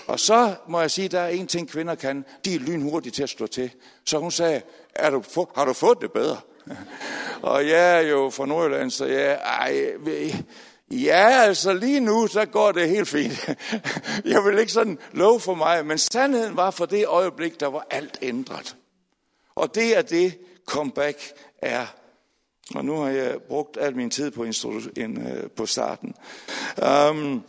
Og 0.07 0.19
så 0.19 0.55
må 0.67 0.81
jeg 0.81 0.91
sige, 0.91 1.07
der 1.07 1.19
er 1.19 1.27
en 1.27 1.47
ting, 1.47 1.69
kvinder 1.69 1.95
kan. 1.95 2.25
De 2.45 2.55
er 2.55 2.59
lynhurtige 2.59 3.11
til 3.11 3.23
at 3.23 3.29
slå 3.29 3.47
til. 3.47 3.71
Så 4.05 4.17
hun 4.17 4.31
sagde, 4.31 4.61
er 4.95 5.09
du, 5.09 5.23
har 5.55 5.65
du 5.65 5.73
fået 5.73 5.97
det 6.01 6.11
bedre? 6.11 6.37
og 7.41 7.67
jeg 7.67 7.97
er 7.97 8.01
jo 8.01 8.29
fra 8.29 8.45
Nordjylland, 8.45 8.91
så 8.91 9.05
jeg, 9.05 9.33
ej, 9.33 9.91
ja, 10.91 11.41
altså 11.41 11.73
lige 11.73 11.99
nu, 11.99 12.27
så 12.27 12.45
går 12.45 12.71
det 12.71 12.89
helt 12.89 13.07
fint. 13.07 13.49
jeg 14.33 14.45
vil 14.45 14.59
ikke 14.59 14.71
sådan 14.71 14.97
love 15.11 15.39
for 15.39 15.53
mig, 15.53 15.85
men 15.85 15.97
sandheden 15.97 16.57
var 16.57 16.71
for 16.71 16.85
det 16.85 17.07
øjeblik, 17.07 17.59
der 17.59 17.67
var 17.67 17.87
alt 17.89 18.17
ændret. 18.21 18.75
Og 19.55 19.75
det 19.75 19.97
er 19.97 20.01
det, 20.01 20.37
comeback 20.65 21.33
er. 21.57 21.85
Og 22.75 22.85
nu 22.85 22.95
har 22.95 23.09
jeg 23.09 23.41
brugt 23.41 23.77
al 23.77 23.95
min 23.95 24.09
tid 24.09 24.31
på, 24.31 24.43
en, 24.97 25.27
øh, 25.27 25.49
på 25.49 25.65
starten. 25.65 26.15
Um, 27.11 27.43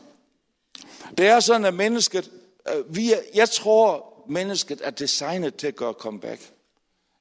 Det 1.18 1.26
er 1.26 1.40
sådan, 1.40 1.64
at 1.64 1.74
mennesket, 1.74 2.30
uh, 2.74 2.96
vi 2.96 3.12
er, 3.12 3.18
jeg 3.34 3.50
tror, 3.50 4.06
mennesket 4.28 4.80
er 4.84 4.90
designet 4.90 5.56
til 5.56 5.66
at 5.66 5.76
gøre 5.76 5.92
comeback. 5.92 6.40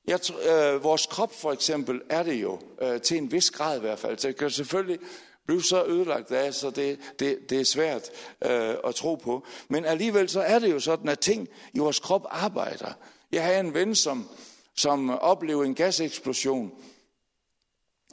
Jeg, 0.07 0.19
øh, 0.49 0.83
vores 0.83 1.05
krop 1.05 1.33
for 1.33 1.51
eksempel 1.51 2.01
er 2.09 2.23
det 2.23 2.33
jo, 2.33 2.59
øh, 2.81 3.01
til 3.01 3.17
en 3.17 3.31
vis 3.31 3.51
grad 3.51 3.77
i 3.77 3.79
hvert 3.79 3.99
fald. 3.99 4.17
Så 4.17 4.27
det 4.27 4.35
kan 4.35 4.49
selvfølgelig 4.49 4.99
blive 5.45 5.63
så 5.63 5.85
ødelagt 5.85 6.31
af, 6.31 6.53
så 6.53 6.69
det, 6.69 6.99
det, 7.19 7.49
det 7.49 7.59
er 7.59 7.65
svært 7.65 8.09
øh, 8.45 8.75
at 8.87 8.95
tro 8.95 9.15
på. 9.15 9.45
Men 9.67 9.85
alligevel 9.85 10.29
så 10.29 10.41
er 10.41 10.59
det 10.59 10.71
jo 10.71 10.79
sådan, 10.79 11.09
at 11.09 11.19
ting 11.19 11.47
i 11.73 11.79
vores 11.79 11.99
krop 11.99 12.25
arbejder. 12.29 12.93
Jeg 13.31 13.45
har 13.45 13.53
en 13.53 13.73
ven, 13.73 13.95
som, 13.95 14.29
som 14.79 15.09
oplevede 15.09 15.67
en 15.67 15.75
gaseksplosion, 15.75 16.71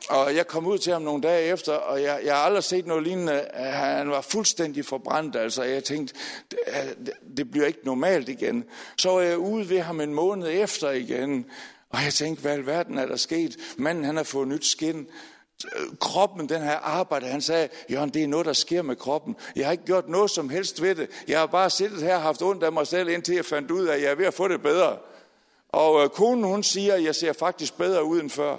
og 0.09 0.37
jeg 0.37 0.47
kom 0.47 0.67
ud 0.67 0.79
til 0.79 0.93
ham 0.93 1.03
nogle 1.03 1.23
dage 1.23 1.53
efter, 1.53 1.73
og 1.73 2.03
jeg, 2.03 2.21
jeg 2.25 2.35
har 2.35 2.43
aldrig 2.43 2.65
set 2.65 2.87
noget 2.87 3.03
lignende. 3.03 3.49
Han 3.55 4.11
var 4.11 4.21
fuldstændig 4.21 4.85
forbrændt, 4.85 5.37
altså 5.37 5.63
jeg 5.63 5.85
tænkte, 5.85 6.15
det, 6.51 7.13
det 7.37 7.51
bliver 7.51 7.67
ikke 7.67 7.79
normalt 7.85 8.29
igen. 8.29 8.65
Så 8.97 9.11
var 9.11 9.21
jeg 9.21 9.39
ude 9.39 9.69
ved 9.69 9.81
ham 9.81 10.01
en 10.01 10.15
måned 10.15 10.49
efter 10.51 10.91
igen, 10.91 11.47
og 11.91 11.99
jeg 12.05 12.13
tænkte, 12.13 12.43
hvad 12.43 12.59
i 12.59 12.67
verden 12.67 12.99
er 12.99 13.07
der 13.07 13.17
sket? 13.17 13.57
Manden 13.77 14.05
han 14.05 14.17
har 14.17 14.25
fået 14.25 14.49
nyt 14.49 14.67
skin. 14.67 15.09
Kroppen, 16.01 16.49
den 16.49 16.63
her 16.63 16.77
arbejde, 16.77 17.27
han 17.27 17.41
sagde, 17.41 17.69
Jørgen, 17.91 18.11
det 18.11 18.23
er 18.23 18.29
noget, 18.29 18.47
der 18.47 18.53
sker 18.53 18.83
med 18.83 18.97
kroppen. 18.97 19.37
Jeg 19.57 19.67
har 19.67 19.73
ikke 19.73 19.85
gjort 19.85 20.09
noget 20.09 20.31
som 20.31 20.49
helst 20.49 20.83
ved 20.83 20.95
det. 20.95 21.11
Jeg 21.29 21.39
har 21.39 21.47
bare 21.47 21.71
siddet 21.71 22.03
her 22.03 22.17
og 22.17 22.23
haft 22.23 22.43
ondt 22.43 22.63
af 22.63 22.73
mig 22.73 22.87
selv, 22.87 23.09
indtil 23.09 23.35
jeg 23.35 23.45
fandt 23.45 23.71
ud 23.71 23.87
af, 23.87 23.95
at 23.95 24.03
jeg 24.03 24.11
er 24.11 24.15
ved 24.15 24.27
at 24.27 24.35
få 24.35 24.49
det 24.49 24.63
bedre. 24.63 24.99
Og 25.77 26.03
øh, 26.03 26.09
konen, 26.09 26.45
hun 26.45 26.63
siger, 26.63 26.95
at 26.95 27.05
jeg 27.05 27.15
ser 27.15 27.33
faktisk 27.33 27.79
bedre 27.79 28.05
ud 28.05 28.21
end 28.21 28.31
før. 28.31 28.57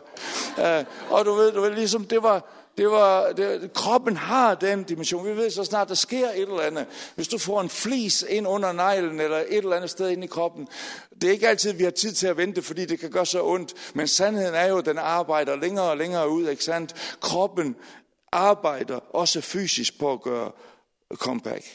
Øh, 0.59 0.85
og 1.09 1.25
du 1.25 1.33
ved, 1.33 1.51
du 1.51 1.61
ved, 1.61 1.71
ligesom 1.71 2.05
det 2.05 2.23
var, 2.23 2.49
det 2.77 2.91
var, 2.91 3.31
det, 3.31 3.73
kroppen 3.73 4.17
har 4.17 4.55
den 4.55 4.83
dimension. 4.83 5.25
Vi 5.25 5.37
ved 5.37 5.49
så 5.49 5.63
snart, 5.63 5.89
der 5.89 5.95
sker 5.95 6.29
et 6.29 6.41
eller 6.41 6.61
andet. 6.61 6.85
Hvis 7.15 7.27
du 7.27 7.37
får 7.37 7.61
en 7.61 7.69
flis 7.69 8.25
ind 8.29 8.47
under 8.47 8.71
neglen, 8.71 9.19
eller 9.19 9.37
et 9.37 9.57
eller 9.57 9.75
andet 9.75 9.89
sted 9.89 10.09
ind 10.09 10.23
i 10.23 10.27
kroppen. 10.27 10.67
Det 11.21 11.27
er 11.27 11.31
ikke 11.31 11.47
altid, 11.47 11.73
vi 11.73 11.83
har 11.83 11.91
tid 11.91 12.13
til 12.13 12.27
at 12.27 12.37
vente, 12.37 12.61
fordi 12.61 12.85
det 12.85 12.99
kan 12.99 13.11
gøre 13.11 13.25
så 13.25 13.43
ondt. 13.43 13.73
Men 13.93 14.07
sandheden 14.07 14.55
er 14.55 14.65
jo, 14.65 14.77
at 14.77 14.85
den 14.85 14.97
arbejder 14.97 15.55
længere 15.55 15.89
og 15.89 15.97
længere 15.97 16.29
ud, 16.29 16.49
ikke 16.49 16.63
sandt? 16.63 17.17
Kroppen 17.21 17.75
arbejder 18.31 18.99
også 19.15 19.41
fysisk 19.41 19.99
på 19.99 20.11
at 20.11 20.21
gøre 20.21 20.51
comeback. 21.13 21.65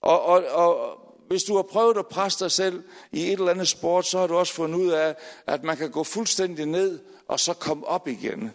Og, 0.00 0.22
og, 0.22 0.44
og 0.50 1.07
hvis 1.28 1.44
du 1.44 1.56
har 1.56 1.62
prøvet 1.62 1.96
at 1.96 2.06
presse 2.06 2.44
dig 2.44 2.52
selv 2.52 2.82
i 3.12 3.26
et 3.26 3.32
eller 3.32 3.50
andet 3.50 3.68
sport, 3.68 4.06
så 4.06 4.18
har 4.18 4.26
du 4.26 4.36
også 4.36 4.54
fundet 4.54 4.78
ud 4.78 4.90
af, 4.90 5.16
at 5.46 5.64
man 5.64 5.76
kan 5.76 5.90
gå 5.90 6.04
fuldstændig 6.04 6.66
ned 6.66 7.00
og 7.28 7.40
så 7.40 7.54
komme 7.54 7.86
op 7.86 8.08
igen. 8.08 8.52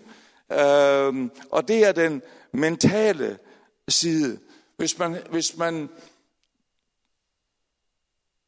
Øhm, 0.51 1.31
og 1.51 1.67
det 1.67 1.85
er 1.85 1.91
den 1.91 2.21
mentale 2.51 3.39
side. 3.87 4.39
Hvis 4.77 4.99
man, 4.99 5.23
hvis 5.29 5.57
man, 5.57 5.89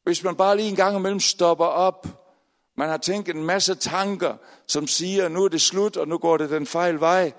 hvis 0.03 0.24
man 0.24 0.36
bare 0.36 0.55
lige 0.55 0.70
en 0.70 0.75
gang 0.75 0.98
imellem 0.98 1.20
stopper 1.20 1.65
op, 1.65 2.08
man 2.77 2.89
har 2.89 2.98
tænkt 2.98 3.29
en 3.29 3.44
masse 3.44 3.75
tanker, 3.75 4.36
som 4.67 4.88
siger, 4.88 5.27
nu 5.27 5.44
er 5.44 5.50
det 5.50 5.62
slut, 5.62 5.98
og 5.98 6.08
nu 6.08 6.17
går 6.17 6.38
det 6.38 6.50
den 6.50 6.65
fejl 6.65 7.00
vej, 7.00 7.34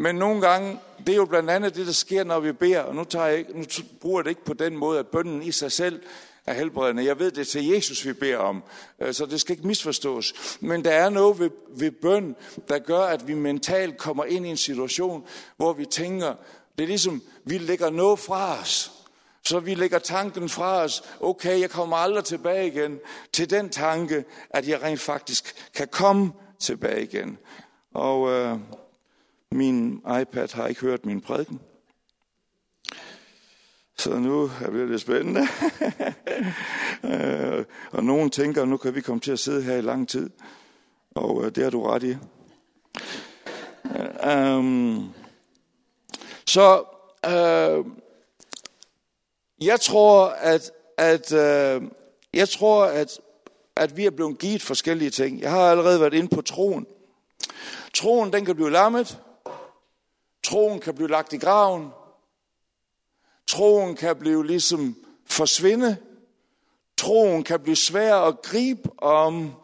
men 0.00 0.14
nogle 0.14 0.40
gange, 0.40 0.78
det 0.98 1.08
er 1.08 1.16
jo 1.16 1.24
blandt 1.24 1.50
andet 1.50 1.74
det, 1.74 1.86
der 1.86 1.92
sker, 1.92 2.24
når 2.24 2.40
vi 2.40 2.52
beder, 2.52 2.80
og 2.80 2.94
nu, 2.94 3.04
tager 3.04 3.26
jeg 3.26 3.38
ikke, 3.38 3.58
nu 3.58 3.64
bruger 4.00 4.20
jeg 4.20 4.24
det 4.24 4.30
ikke 4.30 4.44
på 4.44 4.54
den 4.54 4.76
måde, 4.76 4.98
at 4.98 5.06
bønden 5.06 5.42
i 5.42 5.52
sig 5.52 5.72
selv 5.72 6.02
er 6.46 6.52
helbredende. 6.52 7.04
Jeg 7.04 7.18
ved, 7.18 7.30
det 7.30 7.40
er 7.40 7.44
til 7.44 7.66
Jesus, 7.66 8.06
vi 8.06 8.12
beder 8.12 8.36
om, 8.36 8.62
øh, 9.00 9.14
så 9.14 9.26
det 9.26 9.40
skal 9.40 9.52
ikke 9.56 9.66
misforstås. 9.66 10.58
Men 10.60 10.84
der 10.84 10.90
er 10.90 11.10
noget 11.10 11.38
ved, 11.38 11.50
ved 11.70 11.90
bøn, 11.90 12.36
der 12.68 12.78
gør, 12.78 13.00
at 13.00 13.28
vi 13.28 13.34
mentalt 13.34 13.98
kommer 13.98 14.24
ind 14.24 14.46
i 14.46 14.48
en 14.48 14.56
situation, 14.56 15.24
hvor 15.56 15.72
vi 15.72 15.84
tænker, 15.86 16.34
det 16.78 16.84
er 16.84 16.88
ligesom, 16.88 17.22
vi 17.44 17.58
lægger 17.58 17.90
noget 17.90 18.18
fra 18.18 18.60
os. 18.60 18.92
Så 19.44 19.60
vi 19.60 19.74
lægger 19.74 19.98
tanken 19.98 20.48
fra 20.48 20.82
os, 20.82 21.02
okay, 21.20 21.60
jeg 21.60 21.70
kommer 21.70 21.96
aldrig 21.96 22.24
tilbage 22.24 22.66
igen, 22.66 22.98
til 23.32 23.50
den 23.50 23.70
tanke, 23.70 24.24
at 24.50 24.68
jeg 24.68 24.82
rent 24.82 25.00
faktisk 25.00 25.54
kan 25.74 25.88
komme 25.88 26.32
tilbage 26.58 27.02
igen. 27.02 27.38
Og 27.94 28.30
øh, 28.30 28.58
min 29.52 30.02
iPad 30.20 30.54
har 30.54 30.66
ikke 30.66 30.80
hørt 30.80 31.06
min 31.06 31.20
prædiken. 31.20 31.60
Så 33.98 34.18
nu 34.18 34.50
er 34.62 34.70
det 34.70 34.88
lidt 34.88 35.00
spændende. 35.00 35.40
Øh, 37.04 37.64
og 37.92 38.04
nogen 38.04 38.30
tænker, 38.30 38.64
nu 38.64 38.76
kan 38.76 38.94
vi 38.94 39.00
komme 39.00 39.20
til 39.20 39.32
at 39.32 39.38
sidde 39.38 39.62
her 39.62 39.76
i 39.76 39.80
lang 39.80 40.08
tid. 40.08 40.30
Og 41.14 41.44
øh, 41.44 41.54
det 41.54 41.62
har 41.62 41.70
du 41.70 41.82
ret 41.82 42.02
i. 42.02 42.16
Um, 44.28 45.14
så 46.46 46.84
uh, 47.26 47.86
jeg 49.66 49.80
tror, 49.80 50.26
at, 50.26 50.70
at 50.96 51.32
uh, 51.32 51.88
jeg 52.32 52.48
tror, 52.48 52.84
at, 52.84 53.20
at 53.76 53.96
vi 53.96 54.06
er 54.06 54.10
blevet 54.10 54.38
givet 54.38 54.62
forskellige 54.62 55.10
ting. 55.10 55.40
Jeg 55.40 55.50
har 55.50 55.70
allerede 55.70 56.00
været 56.00 56.14
inde 56.14 56.28
på 56.34 56.42
troen. 56.42 56.86
Troen, 57.94 58.32
den 58.32 58.44
kan 58.44 58.54
blive 58.54 58.70
lammet. 58.70 59.18
Troen 60.48 60.80
kan 60.80 60.94
blive 60.94 61.08
lagt 61.08 61.32
i 61.32 61.38
graven. 61.38 61.90
Troen 63.46 63.96
kan 63.96 64.16
blive 64.16 64.46
ligesom 64.46 64.96
forsvinde. 65.26 65.96
Troen 66.96 67.44
kan 67.44 67.60
blive 67.60 67.76
svær 67.76 68.14
at 68.14 68.42
gribe 68.42 68.90
om. 68.98 69.54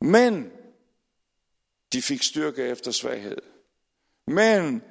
Men 0.00 0.50
de 1.92 2.02
fik 2.02 2.22
styrke 2.22 2.62
efter 2.62 2.90
svaghed. 2.90 3.36
Men 4.26 4.82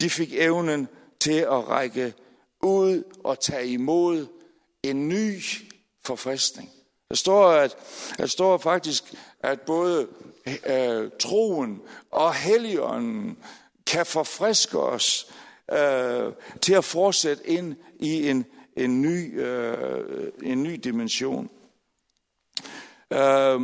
de 0.00 0.10
fik 0.10 0.32
evnen 0.32 0.88
til 1.20 1.38
at 1.40 1.68
række 1.68 2.14
ud 2.60 3.02
og 3.24 3.40
tage 3.40 3.68
imod 3.68 4.26
en 4.82 5.08
ny 5.08 5.42
forfriskning. 6.04 6.70
Der 7.08 7.14
står, 7.14 7.50
at, 7.50 7.76
der 8.18 8.26
står 8.26 8.58
faktisk, 8.58 9.14
at 9.40 9.60
både 9.60 10.08
øh, 10.66 11.10
troen 11.20 11.82
og 12.10 12.34
helligånden 12.34 13.38
kan 13.86 14.06
forfriske 14.06 14.78
os 14.78 15.32
øh, 15.72 16.32
til 16.60 16.74
at 16.74 16.84
fortsætte 16.84 17.48
ind 17.48 17.76
i 17.98 18.28
en, 18.28 18.46
en, 18.76 19.02
ny, 19.02 19.40
øh, 19.40 20.32
en 20.42 20.62
ny 20.62 20.74
dimension. 20.74 21.50
Øh, 23.12 23.60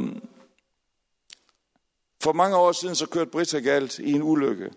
for 2.22 2.32
mange 2.32 2.56
år 2.56 2.72
siden 2.72 2.94
så 2.94 3.06
kørte 3.06 3.30
Britta 3.30 3.58
galt 3.58 3.98
i 3.98 4.12
en 4.12 4.22
ulykke. 4.22 4.70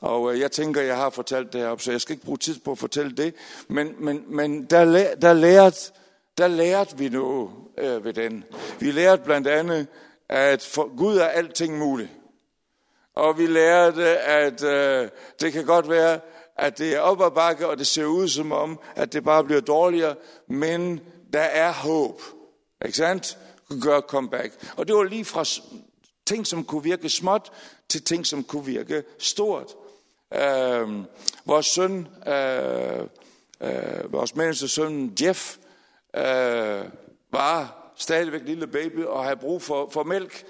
Og 0.00 0.32
øh, 0.32 0.40
jeg 0.40 0.52
tænker, 0.52 0.80
jeg 0.80 0.96
har 0.96 1.10
fortalt 1.10 1.52
det 1.52 1.60
heroppe, 1.60 1.84
så 1.84 1.90
jeg 1.90 2.00
skal 2.00 2.12
ikke 2.12 2.24
bruge 2.24 2.38
tid 2.38 2.58
på 2.60 2.72
at 2.72 2.78
fortælle 2.78 3.16
det. 3.16 3.34
Men, 3.68 3.94
men, 3.98 4.24
men 4.26 4.64
der, 4.64 5.14
der, 5.14 5.32
lærte, 5.32 5.92
der 6.38 6.48
lærte 6.48 6.98
vi 6.98 7.08
noget 7.08 7.50
øh, 7.78 8.04
ved 8.04 8.12
den. 8.12 8.44
Vi 8.80 8.90
lærte 8.90 9.22
blandt 9.22 9.46
andet, 9.46 9.86
at 10.28 10.62
for 10.62 10.96
Gud 10.96 11.16
er 11.16 11.26
alting 11.26 11.78
muligt. 11.78 12.10
Og 13.14 13.38
vi 13.38 13.46
lærte, 13.46 14.18
at 14.18 14.62
øh, 14.62 15.08
det 15.40 15.52
kan 15.52 15.64
godt 15.64 15.88
være, 15.88 16.20
at 16.56 16.78
det 16.78 16.94
er 16.94 17.00
op 17.00 17.22
ad 17.22 17.30
bakke, 17.30 17.68
og 17.68 17.78
det 17.78 17.86
ser 17.86 18.04
ud 18.04 18.28
som 18.28 18.52
om, 18.52 18.80
at 18.96 19.12
det 19.12 19.24
bare 19.24 19.44
bliver 19.44 19.60
dårligere, 19.60 20.14
men 20.48 21.00
der 21.32 21.40
er 21.40 21.72
håb. 21.72 22.20
Ikke 22.84 22.96
sandt? 22.96 23.38
Gør 23.82 24.00
comeback. 24.00 24.72
Og 24.76 24.88
det 24.88 24.96
var 24.96 25.02
lige 25.02 25.24
fra 25.24 25.44
ting, 26.26 26.46
som 26.46 26.64
kunne 26.64 26.82
virke 26.82 27.08
småt, 27.08 27.52
til 27.88 28.02
ting, 28.02 28.26
som 28.26 28.44
kunne 28.44 28.64
virke 28.64 29.02
stort. 29.18 29.74
Øh, 30.34 30.88
vores 31.44 31.66
søn, 31.66 32.08
øh, 32.26 33.00
øh, 33.60 34.12
vores 34.12 34.36
menneske 34.36 34.68
søn 34.68 35.16
Jeff, 35.20 35.56
øh, 36.16 36.84
var 37.32 37.84
stadigvæk 37.96 38.40
lille 38.44 38.66
baby 38.66 39.04
og 39.04 39.24
havde 39.24 39.36
brug 39.36 39.62
for, 39.62 39.88
for 39.90 40.02
mælk. 40.02 40.44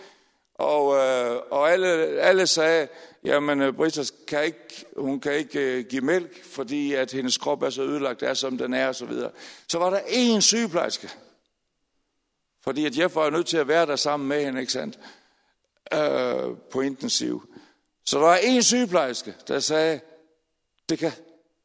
Og, 0.55 0.97
øh, 0.97 1.41
og 1.51 1.73
alle, 1.73 1.89
alle 2.21 2.47
sagde, 2.47 2.89
jamen 3.25 3.63
øh, 3.63 3.73
Britta 3.73 4.03
kan 4.27 4.45
ikke, 4.45 4.85
hun 4.97 5.21
kan 5.21 5.33
ikke 5.33 5.61
øh, 5.61 5.85
give 5.85 6.03
mælk, 6.03 6.45
fordi 6.45 6.95
at 6.95 7.13
hendes 7.13 7.39
krop 7.39 7.63
er 7.63 7.71
så 7.71 7.83
ødelagt, 7.83 8.23
er 8.23 8.35
som 8.35 8.59
den 8.59 8.75
er, 8.75 8.89
og 8.89 8.95
så 8.95 9.07
videre. 9.07 9.31
Så 9.69 9.79
var 9.79 9.91
der 9.91 10.01
én 10.01 10.41
sygeplejerske, 10.41 11.11
fordi 12.65 12.87
at 12.87 12.97
jeg 12.97 13.15
var 13.15 13.31
nødt 13.31 13.47
til 13.47 13.57
at 13.57 13.69
være 13.69 13.87
der 13.87 13.97
sammen 13.97 14.29
med 14.29 14.45
hende, 14.45 14.61
ikke 14.61 14.73
sandt? 14.73 14.99
Øh, 15.93 16.57
på 16.71 16.81
intensiv. 16.81 17.49
Så 18.05 18.19
der 18.19 18.25
var 18.25 18.37
en 18.37 18.63
sygeplejerske, 18.63 19.35
der 19.49 19.61
sagde, 19.61 20.01
det 20.89 20.99
kan, 20.99 21.13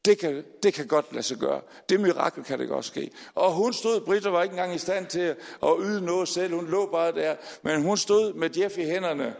det 0.05 0.19
kan, 0.19 0.43
det 0.63 0.73
kan 0.73 0.87
godt 0.87 1.13
lade 1.13 1.23
sig 1.23 1.37
gøre. 1.37 1.61
Det 1.89 1.99
mirakel 1.99 2.43
kan 2.43 2.59
det 2.59 2.67
godt 2.67 2.85
ske. 2.85 3.11
Og 3.35 3.53
hun 3.53 3.73
stod, 3.73 4.01
Britta 4.01 4.29
var 4.29 4.43
ikke 4.43 4.53
engang 4.53 4.75
i 4.75 4.77
stand 4.77 5.07
til 5.07 5.35
at 5.63 5.75
yde 5.79 6.01
noget 6.01 6.27
selv. 6.27 6.53
Hun 6.53 6.67
lå 6.67 6.85
bare 6.85 7.11
der. 7.11 7.35
Men 7.61 7.81
hun 7.81 7.97
stod 7.97 8.33
med 8.33 8.57
Jeff 8.57 8.77
i 8.77 8.83
hænderne. 8.83 9.35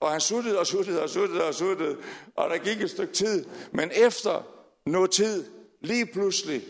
Og 0.00 0.10
han 0.10 0.20
suttede 0.20 0.58
og 0.58 0.66
suttede 0.66 1.02
og 1.02 1.10
suttede 1.10 1.44
og 1.44 1.54
suttede. 1.54 1.96
Og 2.36 2.50
der 2.50 2.58
gik 2.58 2.80
et 2.80 2.90
stykke 2.90 3.12
tid. 3.12 3.44
Men 3.72 3.90
efter 3.94 4.42
noget 4.86 5.10
tid, 5.10 5.44
lige 5.80 6.06
pludselig, 6.06 6.62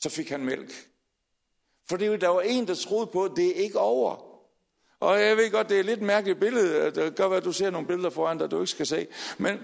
så 0.00 0.10
fik 0.10 0.30
han 0.30 0.44
mælk. 0.44 0.88
Fordi 1.88 2.16
der 2.16 2.28
var 2.28 2.40
en, 2.40 2.68
der 2.68 2.74
troede 2.74 3.06
på, 3.06 3.24
at 3.24 3.32
det 3.36 3.46
er 3.46 3.64
ikke 3.64 3.78
over. 3.78 4.32
Og 5.00 5.20
jeg 5.20 5.36
ved 5.36 5.50
godt, 5.50 5.68
det 5.68 5.74
er 5.74 5.80
et 5.80 5.86
lidt 5.86 6.02
mærkeligt 6.02 6.40
billede. 6.40 6.90
Det 6.90 7.16
gør, 7.16 7.28
at 7.28 7.44
du 7.44 7.52
ser 7.52 7.70
nogle 7.70 7.86
billeder 7.86 8.10
foran 8.10 8.38
dig, 8.38 8.50
du 8.50 8.56
ikke 8.56 8.70
skal 8.70 8.86
se. 8.86 9.06
Men, 9.38 9.58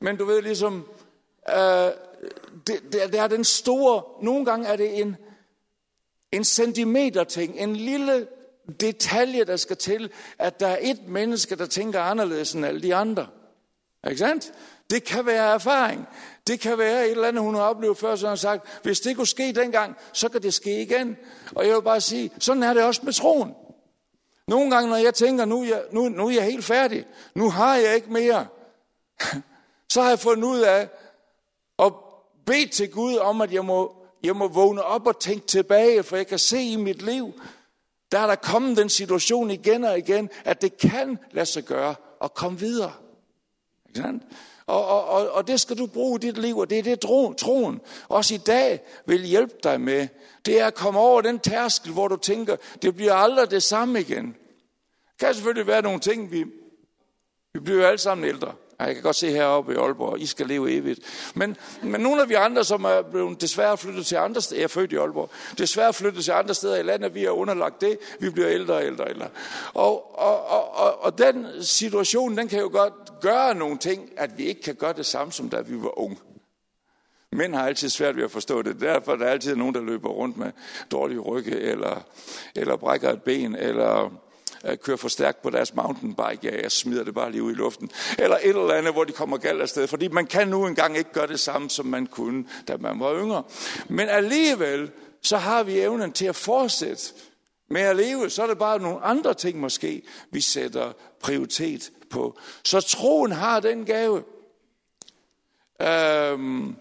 men 0.00 0.16
du 0.16 0.24
ved 0.24 0.42
ligesom, 0.42 0.88
øh, 1.48 1.90
det, 2.66 2.92
det, 2.92 3.12
det 3.12 3.18
er 3.18 3.26
den 3.26 3.44
store, 3.44 4.02
nogle 4.22 4.44
gange 4.44 4.68
er 4.68 4.76
det 4.76 5.00
en, 5.00 5.16
en 6.32 6.44
centimeter 6.44 7.24
ting, 7.24 7.58
en 7.58 7.76
lille 7.76 8.26
detalje, 8.80 9.44
der 9.44 9.56
skal 9.56 9.76
til, 9.76 10.10
at 10.38 10.60
der 10.60 10.66
er 10.66 10.78
et 10.80 11.08
menneske, 11.08 11.56
der 11.56 11.66
tænker 11.66 12.00
anderledes 12.00 12.52
end 12.52 12.66
alle 12.66 12.82
de 12.82 12.94
andre. 12.94 13.26
Ikke 14.06 14.18
sandt? 14.18 14.52
Det 14.90 15.04
kan 15.04 15.26
være 15.26 15.54
erfaring. 15.54 16.08
Det 16.46 16.60
kan 16.60 16.78
være 16.78 17.04
et 17.04 17.10
eller 17.10 17.28
andet, 17.28 17.42
hun 17.42 17.54
har 17.54 17.62
oplevet 17.62 17.98
før, 17.98 18.16
så 18.16 18.28
har 18.28 18.36
sagt, 18.36 18.82
hvis 18.82 19.00
det 19.00 19.16
kunne 19.16 19.26
ske 19.26 19.52
dengang, 19.52 19.96
så 20.12 20.28
kan 20.28 20.42
det 20.42 20.54
ske 20.54 20.82
igen. 20.82 21.16
Og 21.54 21.66
jeg 21.66 21.74
vil 21.74 21.82
bare 21.82 22.00
sige, 22.00 22.30
sådan 22.38 22.62
er 22.62 22.74
det 22.74 22.84
også 22.84 23.00
med 23.04 23.12
troen. 23.12 23.54
Nogle 24.48 24.70
gange, 24.70 24.90
når 24.90 24.96
jeg 24.96 25.14
tænker, 25.14 25.44
nu 25.44 25.62
er 25.62 25.66
jeg, 25.66 25.82
nu, 25.92 26.08
nu 26.08 26.26
er 26.26 26.32
jeg 26.32 26.44
helt 26.44 26.64
færdig, 26.64 27.06
nu 27.34 27.50
har 27.50 27.76
jeg 27.76 27.94
ikke 27.94 28.12
mere, 28.12 28.46
så 29.92 30.02
har 30.02 30.08
jeg 30.08 30.18
fundet 30.18 30.44
ud 30.44 30.60
af 30.60 30.88
bed 32.46 32.68
til 32.68 32.90
Gud 32.90 33.16
om, 33.16 33.40
at 33.40 33.52
jeg 33.52 33.64
må, 33.64 33.96
jeg 34.22 34.36
må 34.36 34.48
vågne 34.48 34.82
op 34.82 35.06
og 35.06 35.20
tænke 35.20 35.46
tilbage, 35.46 36.02
for 36.02 36.16
jeg 36.16 36.26
kan 36.26 36.38
se 36.38 36.62
i 36.62 36.76
mit 36.76 37.02
liv, 37.02 37.40
der 38.12 38.18
er 38.18 38.26
der 38.26 38.34
kommet 38.34 38.76
den 38.76 38.88
situation 38.88 39.50
igen 39.50 39.84
og 39.84 39.98
igen, 39.98 40.30
at 40.44 40.62
det 40.62 40.76
kan 40.76 41.18
lade 41.30 41.46
sig 41.46 41.64
gøre 41.64 41.94
at 42.24 42.34
komme 42.34 42.58
videre. 42.58 42.92
Ikke 43.88 44.00
sandt? 44.00 44.22
Og, 44.66 44.86
og, 44.86 45.04
og, 45.04 45.30
og 45.30 45.46
det 45.46 45.60
skal 45.60 45.78
du 45.78 45.86
bruge 45.86 46.16
i 46.16 46.26
dit 46.26 46.38
liv, 46.38 46.58
og 46.58 46.70
det 46.70 46.78
er 46.78 46.82
det 46.82 47.00
troen, 47.00 47.34
troen 47.34 47.80
også 48.08 48.34
i 48.34 48.38
dag 48.38 48.80
vil 49.06 49.24
hjælpe 49.24 49.54
dig 49.62 49.80
med. 49.80 50.08
Det 50.46 50.60
er 50.60 50.66
at 50.66 50.74
komme 50.74 51.00
over 51.00 51.20
den 51.20 51.38
tærskel, 51.38 51.92
hvor 51.92 52.08
du 52.08 52.16
tænker, 52.16 52.56
det 52.82 52.96
bliver 52.96 53.14
aldrig 53.14 53.50
det 53.50 53.62
samme 53.62 54.00
igen. 54.00 54.26
Det 54.26 55.18
kan 55.18 55.34
selvfølgelig 55.34 55.66
være 55.66 55.82
nogle 55.82 56.00
ting, 56.00 56.30
vi, 56.30 56.44
vi 57.54 57.60
bliver 57.60 57.86
alle 57.86 57.98
sammen 57.98 58.28
ældre. 58.28 58.54
Jeg 58.86 58.94
kan 58.94 59.02
godt 59.02 59.16
se 59.16 59.30
heroppe 59.30 59.72
i 59.72 59.76
Aalborg, 59.76 60.20
I 60.20 60.26
skal 60.26 60.46
leve 60.46 60.72
evigt. 60.72 61.00
Men, 61.34 61.56
men 61.82 62.00
nogle 62.00 62.22
af 62.22 62.28
vi 62.28 62.34
andre, 62.34 62.64
som 62.64 62.84
er 62.84 63.02
blevet 63.02 63.40
desværre 63.40 63.78
flyttet 63.78 64.06
til 64.06 64.16
andre 64.16 64.40
steder, 64.40 64.60
jeg 64.60 64.64
er 64.64 64.68
født 64.68 64.92
i 64.92 64.96
Aalborg, 64.96 65.30
desværre 65.58 65.92
flyttet 65.92 66.24
til 66.24 66.32
andre 66.32 66.54
steder 66.54 66.76
i 66.76 66.82
landet, 66.82 67.14
vi 67.14 67.24
er 67.24 67.30
underlagt 67.30 67.80
det, 67.80 67.98
vi 68.20 68.30
bliver 68.30 68.50
ældre 68.50 68.74
og 68.74 68.84
ældre 68.84 69.04
og 69.04 69.10
ældre. 69.10 69.28
Og, 69.74 70.18
og, 70.18 70.46
og, 70.46 70.76
og, 70.76 71.04
og 71.04 71.18
den 71.18 71.46
situation, 71.60 72.36
den 72.36 72.48
kan 72.48 72.60
jo 72.60 72.68
godt 72.72 73.20
gøre 73.20 73.54
nogle 73.54 73.78
ting, 73.78 74.10
at 74.16 74.38
vi 74.38 74.44
ikke 74.44 74.62
kan 74.62 74.74
gøre 74.74 74.92
det 74.92 75.06
samme, 75.06 75.32
som 75.32 75.48
da 75.48 75.60
vi 75.60 75.82
var 75.82 75.98
unge. 75.98 76.16
Mænd 77.32 77.54
har 77.54 77.66
altid 77.66 77.88
svært 77.88 78.16
ved 78.16 78.24
at 78.24 78.30
forstå 78.30 78.62
det. 78.62 78.80
Derfor 78.80 79.12
er 79.12 79.16
der 79.16 79.26
altid 79.26 79.56
nogen, 79.56 79.74
der 79.74 79.80
løber 79.80 80.08
rundt 80.08 80.36
med 80.36 80.52
dårlige 80.90 81.18
rygge, 81.18 81.60
eller, 81.60 82.06
eller 82.56 82.76
brækker 82.76 83.12
et 83.12 83.22
ben, 83.22 83.56
eller 83.56 84.12
kører 84.82 84.96
for 84.96 85.08
stærkt 85.08 85.42
på 85.42 85.50
deres 85.50 85.74
mountainbike, 85.74 86.38
ja, 86.42 86.62
jeg 86.62 86.72
smider 86.72 87.04
det 87.04 87.14
bare 87.14 87.30
lige 87.30 87.42
ud 87.42 87.52
i 87.52 87.54
luften. 87.54 87.90
Eller 88.18 88.36
et 88.36 88.48
eller 88.48 88.74
andet, 88.74 88.92
hvor 88.92 89.04
de 89.04 89.12
kommer 89.12 89.36
galt 89.36 89.62
afsted. 89.62 89.86
Fordi 89.86 90.08
man 90.08 90.26
kan 90.26 90.48
nu 90.48 90.66
engang 90.66 90.96
ikke 90.96 91.12
gøre 91.12 91.26
det 91.26 91.40
samme, 91.40 91.70
som 91.70 91.86
man 91.86 92.06
kunne, 92.06 92.44
da 92.68 92.76
man 92.76 93.00
var 93.00 93.18
yngre. 93.22 93.42
Men 93.88 94.08
alligevel, 94.08 94.90
så 95.22 95.36
har 95.36 95.62
vi 95.62 95.80
evnen 95.80 96.12
til 96.12 96.26
at 96.26 96.36
fortsætte 96.36 97.02
med 97.70 97.80
at 97.80 97.96
leve. 97.96 98.30
Så 98.30 98.42
er 98.42 98.46
det 98.46 98.58
bare 98.58 98.78
nogle 98.78 99.00
andre 99.00 99.34
ting 99.34 99.60
måske, 99.60 100.02
vi 100.30 100.40
sætter 100.40 100.92
prioritet 101.20 101.90
på. 102.10 102.38
Så 102.64 102.80
troen 102.80 103.32
har 103.32 103.60
den 103.60 103.84
gave. 103.84 104.22
Øhm, 105.82 106.76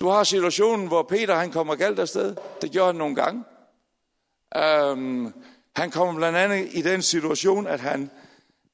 du 0.00 0.08
har 0.08 0.24
situationen, 0.24 0.86
hvor 0.86 1.02
Peter 1.02 1.34
han 1.34 1.50
kommer 1.50 1.74
galt 1.74 1.98
afsted. 1.98 2.36
Det 2.62 2.70
gjorde 2.70 2.86
han 2.86 2.96
nogle 2.96 3.14
gange. 3.14 3.44
Øhm, 4.56 5.32
han 5.78 5.90
kommer 5.90 6.14
blandt 6.14 6.38
andet 6.38 6.68
i 6.72 6.82
den 6.82 7.02
situation, 7.02 7.66
at 7.66 7.80
han, 7.80 8.10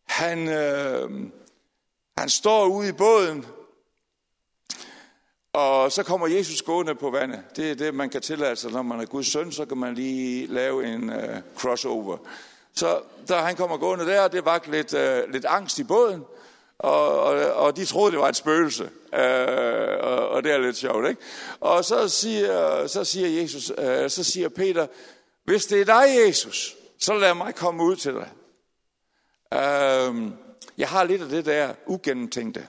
han, 0.06 0.48
øh, 0.48 1.10
han 2.18 2.28
står 2.28 2.66
ude 2.66 2.88
i 2.88 2.92
båden, 2.92 3.46
og 5.52 5.92
så 5.92 6.02
kommer 6.02 6.26
Jesus 6.26 6.62
gående 6.62 6.94
på 6.94 7.10
vandet. 7.10 7.42
Det 7.56 7.70
er 7.70 7.74
det, 7.74 7.94
man 7.94 8.10
kan 8.10 8.22
tillade 8.22 8.56
sig, 8.56 8.70
når 8.70 8.82
man 8.82 9.00
er 9.00 9.04
Guds 9.04 9.32
søn, 9.32 9.52
så 9.52 9.64
kan 9.64 9.78
man 9.78 9.94
lige 9.94 10.46
lave 10.46 10.86
en 10.86 11.10
øh, 11.10 11.40
crossover. 11.56 12.16
Så 12.74 13.00
da 13.28 13.34
han 13.34 13.56
kommer 13.56 13.76
gående 13.76 14.06
der, 14.06 14.28
det 14.28 14.44
var 14.44 14.62
lidt, 14.66 14.94
øh, 14.94 15.32
lidt 15.32 15.44
angst 15.44 15.78
i 15.78 15.84
båden, 15.84 16.24
og, 16.78 17.20
og, 17.20 17.52
og 17.52 17.76
de 17.76 17.84
troede, 17.84 18.12
det 18.12 18.20
var 18.20 18.28
et 18.28 18.36
spøgelse. 18.36 18.90
Øh, 19.14 19.98
og, 20.00 20.28
og 20.28 20.44
det 20.44 20.52
er 20.52 20.58
lidt 20.58 20.76
sjovt, 20.76 21.08
ikke? 21.08 21.20
Og 21.60 21.84
så 21.84 22.08
siger, 22.08 22.86
så 22.86 23.04
siger 23.04 23.40
Jesus, 23.40 23.72
øh, 23.78 24.10
så 24.10 24.24
siger 24.24 24.48
Peter, 24.48 24.86
hvis 25.44 25.66
det 25.66 25.80
er 25.80 25.84
dig, 25.84 26.26
Jesus, 26.26 26.76
så 26.98 27.14
lad 27.14 27.34
mig 27.34 27.54
komme 27.54 27.84
ud 27.84 27.96
til 27.96 28.14
dig. 28.14 28.30
Øhm, 29.54 30.32
jeg 30.78 30.88
har 30.88 31.04
lidt 31.04 31.22
af 31.22 31.28
det 31.28 31.46
der 31.46 31.74
ugennemtænkte. 31.86 32.66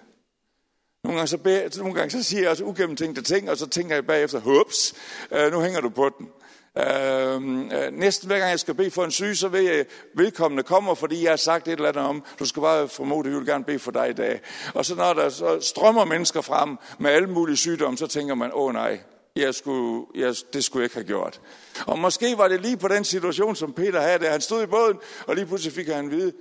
Nogle 1.04 1.18
gange 1.18 1.28
så, 1.28 1.38
beder, 1.38 1.78
nogle 1.78 1.94
gange 1.94 2.12
så 2.12 2.24
siger 2.24 2.42
jeg 2.42 2.50
også 2.50 2.64
ugennemtænkte 2.64 3.22
ting, 3.22 3.50
og 3.50 3.58
så 3.58 3.68
tænker 3.68 3.96
jeg 3.96 4.06
bagefter, 4.06 4.40
hups, 4.40 4.94
øh, 5.32 5.52
nu 5.52 5.62
hænger 5.62 5.82
du 5.82 5.90
på 5.90 6.10
den. 6.18 6.30
Øhm, 6.78 7.72
øh, 7.72 7.94
næsten 7.94 8.28
hver 8.28 8.40
gang 8.40 8.50
jeg 8.50 8.60
skal 8.60 8.74
bede 8.74 8.92
for 8.92 9.06
en 9.06 9.12
syg, 9.12 9.38
så 9.38 9.48
vil 9.48 9.64
jeg, 9.64 9.86
velkommende 10.16 10.64
kommer, 10.64 10.96
fordi 10.96 11.24
jeg 11.24 11.32
har 11.32 11.38
sagt 11.38 11.68
et 11.68 11.72
eller 11.72 11.90
andet 11.90 12.04
om, 12.04 12.24
du 12.40 12.46
skal 12.46 12.62
bare 12.62 12.88
formode, 12.88 13.28
at 13.28 13.32
jeg 13.32 13.40
vil 13.40 13.48
gerne 13.48 13.64
bede 13.64 13.80
for 13.80 13.92
dig 13.92 14.10
i 14.10 14.14
dag. 14.14 14.42
Og 14.74 14.86
så 14.86 14.96
når 14.96 15.14
der 15.14 15.30
så 15.30 15.60
strømmer 15.62 16.06
mennesker 16.06 16.42
frem 16.42 16.78
med 17.00 17.12
alle 17.12 17.30
mulige 17.30 17.58
sygdomme, 17.58 17.98
så 17.98 18.08
tænker 18.08 18.36
man, 18.36 18.52
åh 18.54 18.74
nej, 18.74 19.00
jeg 19.36 19.56
skulle, 19.56 20.06
jeg, 20.15 20.36
det 20.54 20.63
skulle 20.63 20.82
jeg 20.82 20.86
ikke 20.86 20.95
have 20.95 21.08
gjort. 21.08 21.41
Og 21.88 22.00
måske 22.00 22.38
var 22.38 22.48
det 22.48 22.62
lige 22.62 22.78
på 22.78 22.88
den 22.88 23.04
situation, 23.04 23.56
som 23.56 23.74
Peter 23.74 24.02
havde, 24.02 24.19
da 24.19 24.30
han 24.30 24.41
stod 24.41 24.63
i 24.63 24.65
båden, 24.65 24.98
og 25.28 25.36
lige 25.36 25.45
pludselig 25.45 25.74
fik 25.74 25.88
han 25.88 26.06
at 26.06 26.12
vide, 26.12 26.34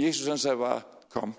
Jesus 0.00 0.26
han 0.26 0.38
sagde 0.38 0.56
bare, 0.56 0.80
kom. 1.10 1.34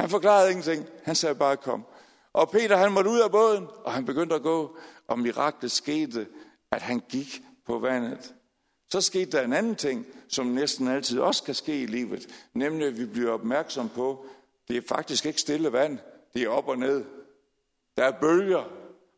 Han 0.00 0.10
forklarede 0.10 0.50
ingenting, 0.50 0.86
han 1.04 1.14
sagde 1.14 1.34
bare, 1.34 1.56
kom. 1.56 1.84
Og 2.32 2.50
Peter 2.50 2.76
han 2.76 2.92
måtte 2.92 3.10
ud 3.10 3.20
af 3.20 3.30
båden, 3.30 3.66
og 3.84 3.92
han 3.92 4.04
begyndte 4.04 4.34
at 4.34 4.42
gå, 4.42 4.76
og 5.08 5.18
miraklet 5.18 5.70
skete, 5.70 6.26
at 6.72 6.82
han 6.82 7.02
gik 7.08 7.42
på 7.66 7.78
vandet. 7.78 8.34
Så 8.90 9.00
skete 9.00 9.30
der 9.30 9.42
en 9.42 9.52
anden 9.52 9.76
ting, 9.76 10.06
som 10.28 10.46
næsten 10.46 10.88
altid 10.88 11.20
også 11.20 11.42
kan 11.42 11.54
ske 11.54 11.82
i 11.82 11.86
livet, 11.86 12.26
nemlig 12.54 12.86
at 12.86 12.98
vi 12.98 13.06
bliver 13.06 13.32
opmærksom 13.32 13.88
på, 13.88 14.26
det 14.68 14.76
er 14.76 14.82
faktisk 14.88 15.26
ikke 15.26 15.40
stille 15.40 15.72
vand, 15.72 15.98
det 16.34 16.42
er 16.42 16.48
op 16.48 16.68
og 16.68 16.78
ned. 16.78 17.04
Der 17.96 18.04
er 18.04 18.20
bølger, 18.20 18.64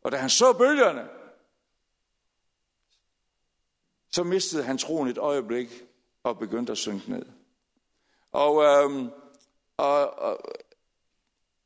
og 0.02 0.12
da 0.12 0.16
han 0.16 0.30
så 0.30 0.52
bølgerne, 0.52 1.08
så 4.10 4.24
mistede 4.24 4.62
han 4.62 4.78
troen 4.78 5.08
et 5.08 5.18
øjeblik 5.18 5.84
og 6.22 6.38
begyndte 6.38 6.72
at 6.72 6.78
synke 6.78 7.10
ned. 7.10 7.26
Og, 8.32 8.62
øhm, 8.64 9.10
og, 9.76 10.18
og 10.18 10.38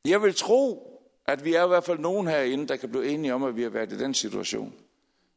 jeg 0.05 0.21
vil 0.21 0.35
tro, 0.35 0.91
at 1.25 1.45
vi 1.45 1.53
er 1.53 1.65
i 1.65 1.67
hvert 1.67 1.83
fald 1.83 1.99
nogen 1.99 2.27
herinde, 2.27 2.67
der 2.67 2.75
kan 2.75 2.89
blive 2.89 3.07
enige 3.07 3.33
om, 3.33 3.43
at 3.43 3.55
vi 3.55 3.63
har 3.63 3.69
været 3.69 3.91
i 3.91 3.97
den 3.97 4.13
situation. 4.13 4.73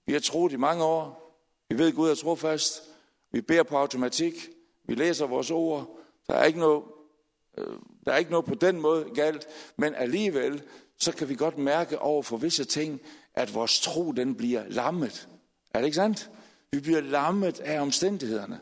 Vi 0.07 0.13
har 0.13 0.21
troet 0.21 0.53
i 0.53 0.57
mange 0.57 0.85
år. 0.85 1.35
Vi 1.69 1.79
ved, 1.79 1.89
at 1.89 1.95
Gud 1.95 2.11
er 2.11 2.15
trofast. 2.15 2.83
Vi 3.31 3.41
beder 3.41 3.63
på 3.63 3.77
automatik. 3.77 4.49
Vi 4.85 4.95
læser 4.95 5.27
vores 5.27 5.51
ord. 5.51 5.99
Der 6.27 6.35
er 6.35 6.45
ikke 6.45 6.59
noget, 6.59 6.83
øh, 7.59 7.79
der 8.07 8.13
er 8.13 8.17
ikke 8.17 8.31
noget 8.31 8.47
på 8.47 8.55
den 8.55 8.81
måde 8.81 9.11
galt. 9.15 9.49
Men 9.77 9.95
alligevel, 9.95 10.63
så 10.99 11.13
kan 11.13 11.29
vi 11.29 11.35
godt 11.35 11.59
mærke 11.59 11.99
over 11.99 12.23
for 12.23 12.37
visse 12.37 12.65
ting, 12.65 13.01
at 13.35 13.55
vores 13.55 13.81
tro 13.81 14.13
den 14.13 14.35
bliver 14.35 14.65
lammet. 14.69 15.29
Er 15.75 15.79
det 15.79 15.87
ikke 15.87 15.97
sandt? 15.97 16.31
Vi 16.73 16.81
bliver 16.81 17.01
lammet 17.01 17.61
af 17.61 17.81
omstændighederne. 17.81 18.61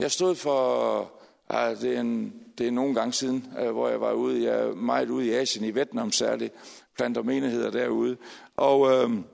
Jeg 0.00 0.10
stod 0.10 0.34
for, 0.34 1.12
ja, 1.52 1.74
det, 1.74 1.96
er 1.96 2.00
en, 2.00 2.34
det 2.58 2.66
er 2.66 2.70
nogle 2.70 2.94
gange 2.94 3.12
siden, 3.12 3.52
øh, 3.58 3.70
hvor 3.70 3.88
jeg 3.88 4.00
var 4.00 4.12
ude, 4.12 4.44
jeg 4.44 4.58
er 4.58 4.74
meget 4.74 5.10
ude 5.10 5.26
i 5.26 5.30
Asien, 5.30 5.64
i 5.64 5.70
Vietnam 5.70 6.12
særligt, 6.12 6.54
planter 6.96 7.22
menigheder 7.22 7.70
derude. 7.70 8.16
Og, 8.56 8.92
øhm, 8.92 9.24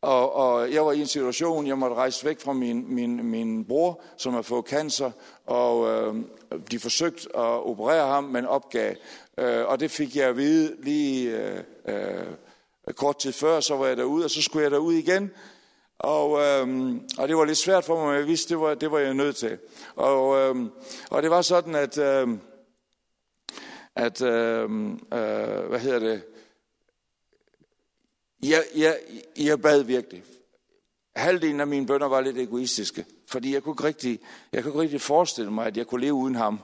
og, 0.00 0.34
og 0.34 0.72
jeg 0.72 0.86
var 0.86 0.92
i 0.92 1.00
en 1.00 1.06
situation, 1.06 1.66
jeg 1.66 1.78
måtte 1.78 1.96
rejse 1.96 2.26
væk 2.26 2.40
fra 2.40 2.52
min, 2.52 2.94
min, 2.94 3.24
min 3.24 3.64
bror, 3.64 4.02
som 4.16 4.34
har 4.34 4.42
fået 4.42 4.64
cancer, 4.64 5.10
og 5.46 5.88
øhm, 5.88 6.30
de 6.70 6.78
forsøgte 6.78 7.36
at 7.36 7.66
operere 7.66 8.06
ham, 8.06 8.24
men 8.24 8.46
opgav. 8.46 8.94
Øh, 9.38 9.66
og 9.66 9.80
det 9.80 9.90
fik 9.90 10.16
jeg 10.16 10.28
at 10.28 10.36
vide 10.36 10.76
lige 10.82 11.36
øh, 11.36 11.62
øh, 11.88 12.94
kort 12.94 13.18
tid 13.18 13.32
før, 13.32 13.60
så 13.60 13.76
var 13.76 13.86
jeg 13.86 13.96
derude, 13.96 14.24
og 14.24 14.30
så 14.30 14.42
skulle 14.42 14.62
jeg 14.62 14.70
derud 14.70 14.94
igen. 14.94 15.30
Og, 15.98 16.40
øhm, 16.40 17.08
og 17.18 17.28
det 17.28 17.36
var 17.36 17.44
lidt 17.44 17.58
svært 17.58 17.84
for 17.84 17.96
mig, 17.96 18.06
men 18.06 18.16
jeg 18.16 18.26
vidste, 18.26 18.48
det 18.48 18.60
var, 18.60 18.74
det 18.74 18.90
var 18.90 18.98
jeg 18.98 19.14
nødt 19.14 19.36
til. 19.36 19.58
Og, 19.96 20.38
øhm, 20.38 20.70
og 21.10 21.22
det 21.22 21.30
var 21.30 21.42
sådan, 21.42 21.74
at, 21.74 21.98
øhm, 21.98 22.40
at 23.94 24.22
øhm, 24.22 24.92
øh, 24.92 25.68
hvad 25.68 25.78
hedder 25.78 25.98
det, 25.98 26.22
jeg, 28.42 28.64
jeg, 28.76 28.98
jeg 29.38 29.62
bad 29.62 29.82
virkelig. 29.82 30.22
Halvdelen 31.16 31.60
af 31.60 31.66
mine 31.66 31.86
bønder 31.86 32.08
var 32.08 32.20
lidt 32.20 32.38
egoistiske, 32.38 33.06
fordi 33.30 33.54
jeg 33.54 33.62
kunne 33.62 33.72
ikke 33.72 33.84
rigtig, 33.84 34.18
jeg 34.52 34.62
kunne 34.62 34.70
ikke 34.70 34.80
rigtig 34.80 35.00
forestille 35.00 35.50
mig, 35.50 35.66
at 35.66 35.76
jeg 35.76 35.86
kunne 35.86 36.00
leve 36.00 36.14
uden 36.14 36.34
ham. 36.34 36.60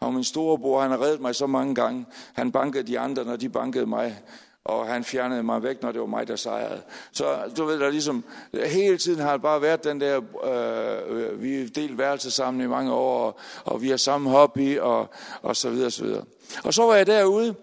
Og 0.00 0.14
min 0.14 0.24
storebror, 0.24 0.80
han 0.80 0.90
har 0.90 1.02
reddet 1.02 1.20
mig 1.20 1.34
så 1.34 1.46
mange 1.46 1.74
gange. 1.74 2.06
Han 2.32 2.52
bankede 2.52 2.86
de 2.86 2.98
andre, 2.98 3.24
når 3.24 3.36
de 3.36 3.48
bankede 3.48 3.86
mig. 3.86 4.22
Og 4.64 4.86
han 4.86 5.04
fjernede 5.04 5.42
mig 5.42 5.62
væk, 5.62 5.82
når 5.82 5.92
det 5.92 6.00
var 6.00 6.06
mig, 6.06 6.28
der 6.28 6.36
sejrede. 6.36 6.82
Så 7.12 7.52
du 7.56 7.64
ved, 7.64 7.80
der 7.80 7.90
ligesom, 7.90 8.24
hele 8.66 8.98
tiden 8.98 9.20
har 9.20 9.32
det 9.32 9.42
bare 9.42 9.62
været 9.62 9.84
den 9.84 10.00
der, 10.00 10.20
øh, 10.44 11.16
øh 11.16 11.42
vi 11.42 11.58
har 11.60 11.68
delt 11.68 11.98
værelse 11.98 12.30
sammen 12.30 12.62
i 12.62 12.66
mange 12.66 12.92
år, 12.92 13.26
og, 13.26 13.38
og 13.64 13.82
vi 13.82 13.90
har 13.90 13.96
samme 13.96 14.30
hobby, 14.30 14.78
og, 14.78 15.10
og 15.42 15.56
så 15.56 15.70
videre, 15.70 15.86
og 15.86 15.92
så 15.92 16.04
videre. 16.04 16.24
Og 16.64 16.74
så 16.74 16.82
var 16.82 16.94
jeg 16.94 17.06
derude, 17.06 17.54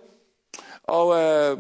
og 0.83 1.21
øh, 1.21 1.57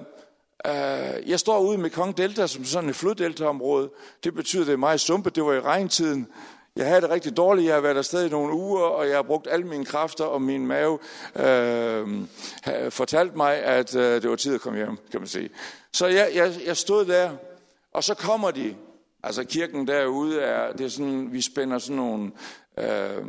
øh, 0.67 1.29
jeg 1.29 1.39
står 1.39 1.59
ude 1.59 1.77
med 1.77 1.89
Kong 1.89 2.17
Delta 2.17 2.47
som 2.47 2.65
sådan 2.65 2.89
et 2.89 2.95
floddeltaområde. 2.95 3.89
Det 4.23 4.33
betyder, 4.33 4.65
det 4.65 4.73
er 4.73 4.77
meget 4.77 4.99
sumpet. 4.99 5.35
Det 5.35 5.45
var 5.45 5.53
i 5.53 5.59
regntiden. 5.59 6.27
Jeg 6.75 6.87
havde 6.87 7.01
det 7.01 7.09
rigtig 7.09 7.37
dårligt. 7.37 7.67
Jeg 7.67 7.73
har 7.73 7.81
været 7.81 7.97
afsted 7.97 8.25
i 8.25 8.29
nogle 8.29 8.53
uger, 8.53 8.81
og 8.81 9.07
jeg 9.07 9.15
har 9.15 9.23
brugt 9.23 9.47
alle 9.51 9.67
mine 9.67 9.85
kræfter, 9.85 10.23
og 10.23 10.41
min 10.41 10.67
mave 10.67 10.99
øh, 11.35 12.25
fortalte 12.89 13.37
mig, 13.37 13.57
at 13.57 13.95
øh, 13.95 14.21
det 14.21 14.29
var 14.29 14.35
tid 14.35 14.55
at 14.55 14.61
komme 14.61 14.77
hjem, 14.77 14.97
kan 15.11 15.19
man 15.19 15.27
sige. 15.27 15.49
Så 15.93 16.07
jeg, 16.07 16.31
jeg, 16.35 16.53
jeg 16.65 16.77
stod 16.77 17.05
der, 17.05 17.31
og 17.93 18.03
så 18.03 18.13
kommer 18.13 18.51
de. 18.51 18.75
Altså 19.23 19.43
kirken 19.43 19.87
derude 19.87 20.41
er, 20.41 20.71
det 20.71 20.85
er 20.85 20.89
sådan, 20.89 21.33
vi 21.33 21.41
spænder 21.41 21.77
sådan 21.77 21.95
nogle, 21.95 22.31
øh, 22.77 23.25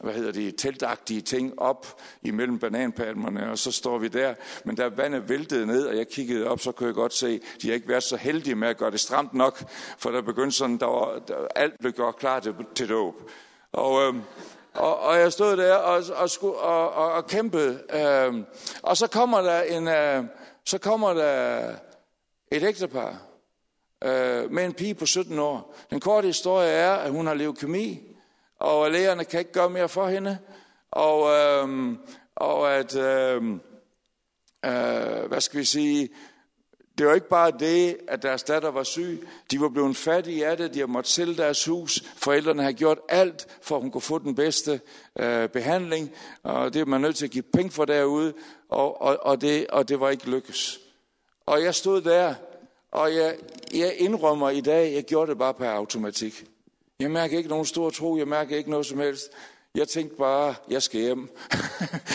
hvad 0.00 0.14
hedder 0.14 0.32
det, 0.32 0.56
teltagtige 0.56 1.20
ting 1.20 1.58
op 1.58 2.00
imellem 2.22 2.58
bananpalmerne, 2.58 3.50
og 3.50 3.58
så 3.58 3.72
står 3.72 3.98
vi 3.98 4.08
der. 4.08 4.34
Men 4.64 4.76
der 4.76 4.88
vandet 4.88 5.28
væltede 5.28 5.66
ned, 5.66 5.86
og 5.86 5.96
jeg 5.96 6.08
kiggede 6.08 6.46
op, 6.46 6.60
så 6.60 6.72
kunne 6.72 6.86
jeg 6.86 6.94
godt 6.94 7.14
se, 7.14 7.40
de 7.62 7.68
har 7.68 7.74
ikke 7.74 7.88
været 7.88 8.02
så 8.02 8.16
heldige 8.16 8.54
med 8.54 8.68
at 8.68 8.76
gøre 8.76 8.90
det 8.90 9.00
stramt 9.00 9.34
nok, 9.34 9.64
for 9.98 10.10
der 10.10 10.22
begyndte 10.22 10.56
sådan, 10.56 10.78
der 10.78 10.86
var, 10.86 11.18
der, 11.28 11.34
alt 11.54 11.78
blev 11.80 11.92
gjort 11.92 12.16
klar 12.16 12.40
til, 12.40 12.54
til 12.74 12.88
dåb. 12.88 13.14
Og, 13.72 14.02
øh, 14.02 14.14
og, 14.74 14.98
og 14.98 15.18
jeg 15.18 15.32
stod 15.32 15.56
der 15.56 15.74
og, 15.74 16.02
og, 16.14 16.30
skulle, 16.30 16.56
og, 16.56 16.92
og, 16.92 17.12
og 17.12 17.26
kæmpede. 17.26 17.82
Øh, 17.92 18.44
og 18.82 18.96
så 18.96 19.06
kommer 19.06 19.40
der 19.40 19.62
en, 19.62 19.88
øh, 19.88 20.24
så 20.64 20.78
kommer 20.78 21.14
der 21.14 21.70
et 22.52 22.62
ægtepar 22.62 23.22
øh, 24.04 24.52
med 24.52 24.64
en 24.64 24.72
pige 24.72 24.94
på 24.94 25.06
17 25.06 25.38
år. 25.38 25.74
Den 25.90 26.00
korte 26.00 26.26
historie 26.26 26.68
er, 26.68 26.92
at 26.92 27.10
hun 27.10 27.26
har 27.26 27.34
leukemi, 27.34 28.15
og 28.60 28.90
lægerne 28.90 29.24
kan 29.24 29.40
ikke 29.40 29.52
gøre 29.52 29.70
mere 29.70 29.88
for 29.88 30.08
hende, 30.08 30.38
og, 30.90 31.30
øh, 31.30 31.96
og 32.36 32.74
at, 32.74 32.96
øh, 32.96 33.42
øh, 34.64 35.28
hvad 35.28 35.40
skal 35.40 35.60
vi 35.60 35.64
sige, 35.64 36.08
det 36.98 37.06
var 37.06 37.14
ikke 37.14 37.28
bare 37.28 37.50
det, 37.50 37.96
at 38.08 38.22
deres 38.22 38.42
datter 38.42 38.70
var 38.70 38.82
syg. 38.82 39.28
De 39.50 39.60
var 39.60 39.68
blevet 39.68 39.96
fattige 39.96 40.46
af 40.46 40.56
det. 40.56 40.74
De 40.74 40.78
har 40.78 40.86
måttet 40.86 41.12
sælge 41.12 41.36
deres 41.36 41.64
hus. 41.64 42.02
Forældrene 42.16 42.62
har 42.62 42.72
gjort 42.72 42.98
alt, 43.08 43.46
for 43.62 43.76
at 43.76 43.82
hun 43.82 43.90
kunne 43.90 44.02
få 44.02 44.18
den 44.18 44.34
bedste 44.34 44.80
øh, 45.18 45.48
behandling. 45.48 46.12
Og 46.42 46.74
det 46.74 46.80
er 46.80 46.84
man 46.84 47.00
nødt 47.00 47.16
til 47.16 47.24
at 47.24 47.30
give 47.30 47.44
penge 47.52 47.70
for 47.70 47.84
derude. 47.84 48.34
Og, 48.68 49.02
og, 49.02 49.18
og, 49.22 49.40
det, 49.40 49.66
og 49.66 49.88
det 49.88 50.00
var 50.00 50.10
ikke 50.10 50.30
lykkes. 50.30 50.80
Og 51.46 51.62
jeg 51.62 51.74
stod 51.74 52.00
der, 52.00 52.34
og 52.92 53.14
jeg, 53.14 53.36
jeg 53.74 53.94
indrømmer 53.98 54.50
i 54.50 54.60
dag, 54.60 54.94
jeg 54.94 55.04
gjorde 55.04 55.30
det 55.30 55.38
bare 55.38 55.54
per 55.54 55.70
automatik. 55.70 56.44
Jeg 57.00 57.10
mærker 57.10 57.36
ikke 57.36 57.48
nogen 57.48 57.66
stor 57.66 57.90
tro, 57.90 58.16
jeg 58.16 58.28
mærker 58.28 58.56
ikke 58.56 58.70
noget 58.70 58.86
som 58.86 58.98
helst. 58.98 59.30
Jeg 59.74 59.88
tænkte 59.88 60.16
bare, 60.16 60.54
jeg 60.68 60.82
skal 60.82 61.00
hjem. 61.00 61.30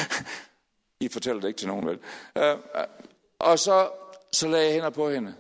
I 1.00 1.08
fortæller 1.08 1.42
det 1.42 1.48
ikke 1.48 1.58
til 1.58 1.68
nogen, 1.68 1.88
vel? 1.88 2.00
Uh, 2.36 2.60
og 3.40 3.60
så, 3.60 3.92
så 4.32 4.48
lagde 4.48 4.66
jeg 4.66 4.74
hænder 4.74 4.90
på 4.90 5.10
hende. 5.10 5.36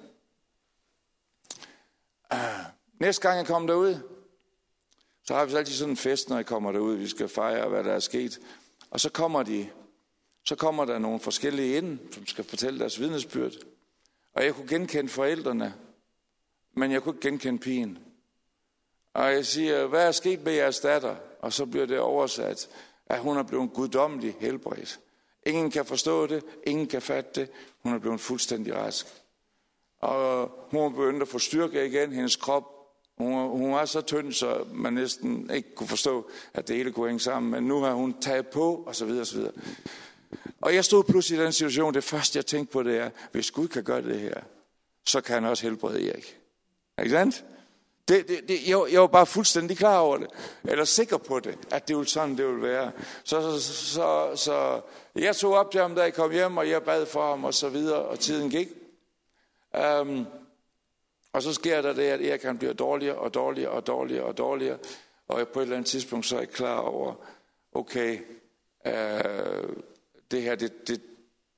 Uh, 2.33 2.39
næste 2.99 3.21
gang 3.21 3.37
jeg 3.37 3.47
kom 3.47 3.67
derud, 3.67 3.97
så 5.23 5.33
har 5.33 5.45
vi 5.45 5.53
altid 5.53 5.73
sådan 5.73 5.91
en 5.91 5.97
fest, 5.97 6.29
når 6.29 6.35
jeg 6.35 6.45
kommer 6.45 6.71
derud. 6.71 6.95
Vi 6.95 7.07
skal 7.07 7.29
fejre, 7.29 7.69
hvad 7.69 7.83
der 7.83 7.93
er 7.93 7.99
sket. 7.99 8.39
Og 8.91 8.99
så 8.99 9.09
kommer 9.09 9.43
de, 9.43 9.69
så 10.45 10.55
kommer 10.55 10.85
der 10.85 10.99
nogle 10.99 11.19
forskellige 11.19 11.77
ind, 11.77 11.99
som 12.13 12.27
skal 12.27 12.43
fortælle 12.43 12.79
deres 12.79 12.99
vidnesbyrd. 12.99 13.53
Og 14.33 14.43
jeg 14.45 14.55
kunne 14.55 14.67
genkende 14.67 15.09
forældrene, 15.09 15.73
men 16.73 16.91
jeg 16.91 17.03
kunne 17.03 17.15
ikke 17.15 17.29
genkende 17.29 17.59
pigen. 17.59 18.10
Og 19.13 19.31
jeg 19.31 19.45
siger, 19.45 19.87
hvad 19.87 20.07
er 20.07 20.11
sket 20.11 20.43
med 20.43 20.53
jeres 20.53 20.79
datter? 20.79 21.15
Og 21.39 21.53
så 21.53 21.65
bliver 21.65 21.85
det 21.85 21.99
oversat, 21.99 22.69
at 23.05 23.19
hun 23.19 23.37
er 23.37 23.43
blevet 23.43 23.73
guddommelig 23.73 24.35
helbredt. 24.39 24.99
Ingen 25.45 25.71
kan 25.71 25.85
forstå 25.85 26.27
det, 26.27 26.43
ingen 26.63 26.87
kan 26.87 27.01
fatte 27.01 27.41
det. 27.41 27.49
Hun 27.83 27.93
er 27.93 27.99
blevet 27.99 28.19
fuldstændig 28.19 28.75
rask. 28.75 29.07
Og 29.99 30.51
hun 30.71 30.81
er 30.81 30.89
begyndt 30.89 31.21
at 31.21 31.27
få 31.27 31.39
styrke 31.39 31.85
igen, 31.85 32.13
hendes 32.13 32.35
krop. 32.35 32.63
Hun, 33.17 33.49
hun 33.49 33.73
var 33.73 33.85
så 33.85 34.01
tynd, 34.01 34.33
så 34.33 34.65
man 34.73 34.93
næsten 34.93 35.51
ikke 35.53 35.75
kunne 35.75 35.87
forstå, 35.87 36.29
at 36.53 36.67
det 36.67 36.75
hele 36.75 36.91
kunne 36.91 37.07
hænge 37.07 37.19
sammen. 37.19 37.51
Men 37.51 37.63
nu 37.63 37.79
har 37.79 37.93
hun 37.93 38.21
taget 38.21 38.47
på, 38.47 38.75
og 38.75 38.95
så 38.95 39.05
videre, 39.05 39.21
og 39.21 39.27
så 39.27 39.37
videre. 39.37 39.53
Og 40.61 40.75
jeg 40.75 40.85
stod 40.85 41.03
pludselig 41.03 41.39
i 41.39 41.43
den 41.43 41.53
situation, 41.53 41.93
det 41.93 42.03
første 42.03 42.37
jeg 42.37 42.45
tænkte 42.45 42.73
på, 42.73 42.83
det 42.83 42.97
er, 42.97 43.09
hvis 43.31 43.51
Gud 43.51 43.67
kan 43.67 43.83
gøre 43.83 44.01
det 44.01 44.19
her, 44.19 44.41
så 45.05 45.21
kan 45.21 45.33
han 45.33 45.45
også 45.45 45.63
helbrede 45.63 46.09
Erik. 46.09 46.37
Ikke 46.99 47.11
sandt? 47.11 47.45
Det, 48.07 48.27
det, 48.27 48.47
det, 48.47 48.67
jeg, 48.67 48.85
jeg 48.91 49.01
var 49.01 49.07
bare 49.07 49.25
fuldstændig 49.25 49.77
klar 49.77 49.99
over 49.99 50.17
det, 50.17 50.27
eller 50.63 50.85
sikker 50.85 51.17
på 51.17 51.39
det, 51.39 51.57
at 51.71 51.87
det 51.87 51.95
ville 51.95 52.09
sådan, 52.09 52.37
det 52.37 52.47
ville 52.47 52.61
være. 52.61 52.91
Så, 53.23 53.59
så, 53.59 53.73
så, 53.73 54.31
så 54.35 54.81
jeg 55.15 55.35
tog 55.35 55.53
op 55.53 55.71
til 55.71 55.81
ham, 55.81 55.95
da 55.95 56.01
jeg 56.01 56.13
kom 56.13 56.31
hjem, 56.31 56.57
og 56.57 56.69
jeg 56.69 56.83
bad 56.83 57.05
for 57.05 57.29
ham, 57.29 57.43
og 57.43 57.53
så 57.53 57.69
videre, 57.69 57.99
og 57.99 58.19
tiden 58.19 58.49
gik. 58.49 58.67
Um, 60.01 60.27
og 61.33 61.43
så 61.43 61.53
sker 61.53 61.81
der 61.81 61.93
det, 61.93 62.03
at 62.03 62.21
Erik 62.21 62.43
han 62.43 62.57
bliver 62.57 62.73
dårligere 62.73 63.17
og 63.17 63.33
dårligere 63.33 63.71
og 63.71 63.87
dårligere 63.87 64.25
og 64.25 64.37
dårligere, 64.37 64.77
og 65.27 65.47
på 65.47 65.59
et 65.59 65.63
eller 65.63 65.75
andet 65.75 65.89
tidspunkt 65.89 66.25
så 66.25 66.35
er 66.35 66.39
jeg 66.39 66.49
klar 66.49 66.77
over, 66.77 67.13
okay, 67.73 68.19
uh, 68.85 69.75
det 70.31 70.41
her, 70.41 70.55
det, 70.55 70.87
det, 70.87 71.01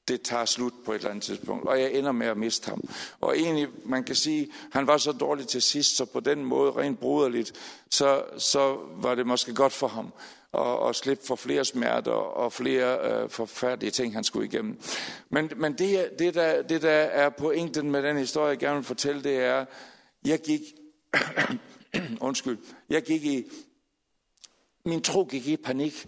det 0.08 0.22
tager 0.22 0.46
slut 0.46 0.74
på 0.86 0.92
et 0.92 0.96
eller 0.96 1.10
andet 1.10 1.24
tidspunkt, 1.24 1.68
og 1.68 1.82
jeg 1.82 1.94
ender 1.94 2.12
med 2.12 2.28
at 2.28 2.38
miste 2.38 2.70
ham. 2.70 2.82
Og 3.22 3.38
egentlig, 3.38 3.68
man 3.86 4.04
kan 4.04 4.16
sige, 4.16 4.52
han 4.72 4.88
var 4.88 4.98
så 4.98 5.12
dårlig 5.12 5.48
til 5.48 5.62
sidst, 5.62 5.96
så 5.96 6.06
på 6.06 6.20
den 6.20 6.46
måde, 6.46 6.72
rent 6.72 7.00
bruderligt, 7.00 7.54
så, 7.90 8.24
så 8.38 8.78
var 8.96 9.16
det 9.16 9.28
måske 9.28 9.54
godt 9.54 9.74
for 9.74 9.88
ham 9.88 10.14
at, 10.54 10.90
at 10.90 10.96
slippe 10.96 11.26
for 11.26 11.36
flere 11.36 11.66
smerter 11.66 12.12
og 12.12 12.54
flere 12.54 13.12
øh, 13.12 13.30
forfærdelige 13.30 13.92
ting, 13.92 14.14
han 14.14 14.24
skulle 14.24 14.46
igennem. 14.46 14.80
Men, 15.30 15.52
men 15.56 15.74
det, 15.74 16.10
det, 16.20 16.34
der, 16.34 16.62
det, 16.62 16.82
der 16.82 16.92
er 16.92 17.30
pointen 17.30 17.92
med 17.92 18.04
den 18.04 18.18
historie, 18.18 18.50
jeg 18.50 18.58
gerne 18.58 18.76
vil 18.76 18.84
fortælle, 18.84 19.24
det 19.24 19.38
er, 19.38 19.66
jeg 20.26 20.40
gik, 20.40 20.62
undskyld, 22.28 22.58
jeg 22.90 23.04
gik 23.04 23.26
i, 23.26 23.44
min 24.86 25.02
tro 25.02 25.28
gik 25.32 25.48
i 25.48 25.58
panik. 25.58 26.08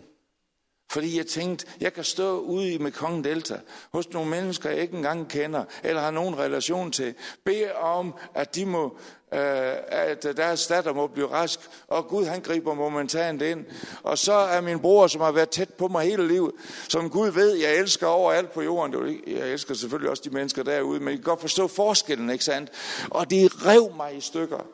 Fordi 0.95 1.17
jeg 1.17 1.27
tænkte, 1.27 1.65
jeg 1.81 1.93
kan 1.93 2.03
stå 2.03 2.39
ude 2.39 2.73
i 2.73 2.77
Mekong 2.77 3.23
Delta 3.23 3.59
hos 3.93 4.09
nogle 4.09 4.29
mennesker, 4.29 4.69
jeg 4.69 4.79
ikke 4.79 4.97
engang 4.97 5.29
kender, 5.29 5.63
eller 5.83 6.01
har 6.01 6.11
nogen 6.11 6.37
relation 6.37 6.91
til, 6.91 7.13
bede 7.43 7.75
om, 7.75 8.13
at 8.33 8.55
de 8.55 8.65
må, 8.65 8.97
øh, 9.33 9.73
at 9.87 10.23
deres 10.23 10.67
datter 10.67 10.93
må 10.93 11.07
blive 11.07 11.31
rask, 11.31 11.59
og 11.87 12.07
Gud 12.07 12.25
han 12.25 12.41
griber 12.41 12.73
momentant 12.73 13.41
ind. 13.41 13.65
Og 14.03 14.17
så 14.17 14.33
er 14.33 14.61
min 14.61 14.79
bror, 14.79 15.07
som 15.07 15.21
har 15.21 15.31
været 15.31 15.49
tæt 15.49 15.69
på 15.69 15.87
mig 15.87 16.05
hele 16.05 16.27
livet, 16.27 16.51
som 16.89 17.09
Gud 17.09 17.29
ved, 17.29 17.53
jeg 17.53 17.75
elsker 17.75 18.07
overalt 18.07 18.51
på 18.51 18.61
jorden. 18.61 19.21
Jeg 19.27 19.49
elsker 19.49 19.73
selvfølgelig 19.73 20.09
også 20.09 20.23
de 20.25 20.29
mennesker 20.29 20.63
derude, 20.63 20.99
men 20.99 21.13
I 21.13 21.15
kan 21.15 21.23
godt 21.23 21.41
forstå 21.41 21.67
forskellen, 21.67 22.29
ikke 22.29 22.43
sandt? 22.43 22.71
Og 23.11 23.31
de 23.31 23.49
rev 23.51 23.95
mig 23.95 24.17
i 24.17 24.21
stykker, 24.21 24.67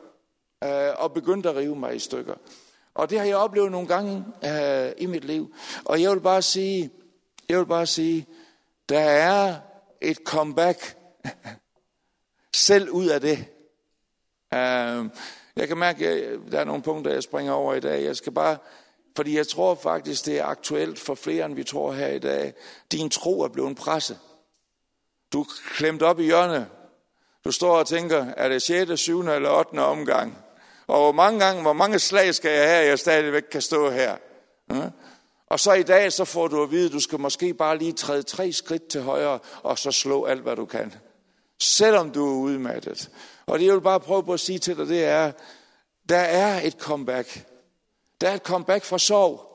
øh, 0.64 0.90
og 0.98 1.12
begyndte 1.12 1.48
at 1.50 1.56
rive 1.56 1.76
mig 1.76 1.96
i 1.96 1.98
stykker. 1.98 2.34
Og 2.94 3.10
det 3.10 3.18
har 3.18 3.26
jeg 3.26 3.36
oplevet 3.36 3.72
nogle 3.72 3.88
gange 3.88 4.24
øh, 4.44 4.92
i 4.96 5.06
mit 5.06 5.24
liv. 5.24 5.54
Og 5.84 6.02
jeg 6.02 6.10
vil 6.10 6.20
bare 6.20 6.42
sige, 6.42 6.90
jeg 7.48 7.58
vil 7.58 7.66
bare 7.66 7.86
sige, 7.86 8.26
der 8.88 9.00
er 9.00 9.56
et 10.00 10.16
comeback 10.24 10.96
selv 12.54 12.90
ud 12.90 13.06
af 13.06 13.20
det. 13.20 13.38
Øh, 14.54 15.10
jeg 15.56 15.68
kan 15.68 15.78
mærke, 15.78 16.08
at 16.08 16.38
der 16.52 16.60
er 16.60 16.64
nogle 16.64 16.82
punkter, 16.82 17.12
jeg 17.12 17.22
springer 17.22 17.52
over 17.52 17.74
i 17.74 17.80
dag. 17.80 18.04
Jeg 18.04 18.16
skal 18.16 18.32
bare, 18.32 18.58
fordi 19.16 19.36
jeg 19.36 19.48
tror 19.48 19.74
faktisk, 19.74 20.26
det 20.26 20.38
er 20.38 20.44
aktuelt 20.44 20.98
for 20.98 21.14
flere, 21.14 21.44
end 21.44 21.54
vi 21.54 21.64
tror 21.64 21.92
her 21.92 22.08
i 22.08 22.18
dag. 22.18 22.54
Din 22.92 23.10
tro 23.10 23.40
er 23.40 23.48
blevet 23.48 23.68
en 23.68 23.74
presse. 23.74 24.18
Du 25.32 25.40
er 25.40 25.46
klemt 25.74 26.02
op 26.02 26.20
i 26.20 26.24
hjørnet. 26.24 26.66
Du 27.44 27.52
står 27.52 27.78
og 27.78 27.86
tænker, 27.86 28.26
er 28.36 28.48
det 28.48 28.62
6., 28.62 29.00
7. 29.00 29.20
eller 29.20 29.50
8. 29.50 29.78
omgang? 29.78 30.38
Og 30.92 30.98
hvor 30.98 31.12
mange 31.12 31.44
gange, 31.44 31.62
hvor 31.62 31.72
mange 31.72 31.98
slag 31.98 32.34
skal 32.34 32.50
jeg 32.50 32.68
have, 32.68 32.82
at 32.82 32.88
jeg 32.88 32.98
stadigvæk 32.98 33.42
kan 33.42 33.60
stå 33.62 33.90
her? 33.90 34.16
Ja? 34.70 34.88
Og 35.46 35.60
så 35.60 35.72
i 35.72 35.82
dag, 35.82 36.12
så 36.12 36.24
får 36.24 36.48
du 36.48 36.62
at 36.62 36.70
vide, 36.70 36.86
at 36.86 36.92
du 36.92 37.00
skal 37.00 37.20
måske 37.20 37.54
bare 37.54 37.78
lige 37.78 37.92
træde 37.92 38.22
tre 38.22 38.52
skridt 38.52 38.88
til 38.88 39.02
højre, 39.02 39.38
og 39.62 39.78
så 39.78 39.92
slå 39.92 40.24
alt, 40.24 40.42
hvad 40.42 40.56
du 40.56 40.64
kan. 40.64 40.94
Selvom 41.60 42.10
du 42.10 42.26
er 42.26 42.42
udmattet. 42.42 43.10
Og 43.46 43.58
det 43.58 43.66
jeg 43.66 43.74
vil 43.74 43.80
bare 43.80 44.00
prøve 44.00 44.24
på 44.24 44.32
at 44.32 44.40
sige 44.40 44.58
til 44.58 44.76
dig, 44.76 44.88
det 44.88 45.04
er, 45.04 45.32
der 46.08 46.18
er 46.18 46.60
et 46.60 46.74
comeback. 46.78 47.46
Der 48.20 48.28
er 48.28 48.34
et 48.34 48.42
comeback 48.42 48.84
fra 48.84 48.98
sorg. 48.98 49.51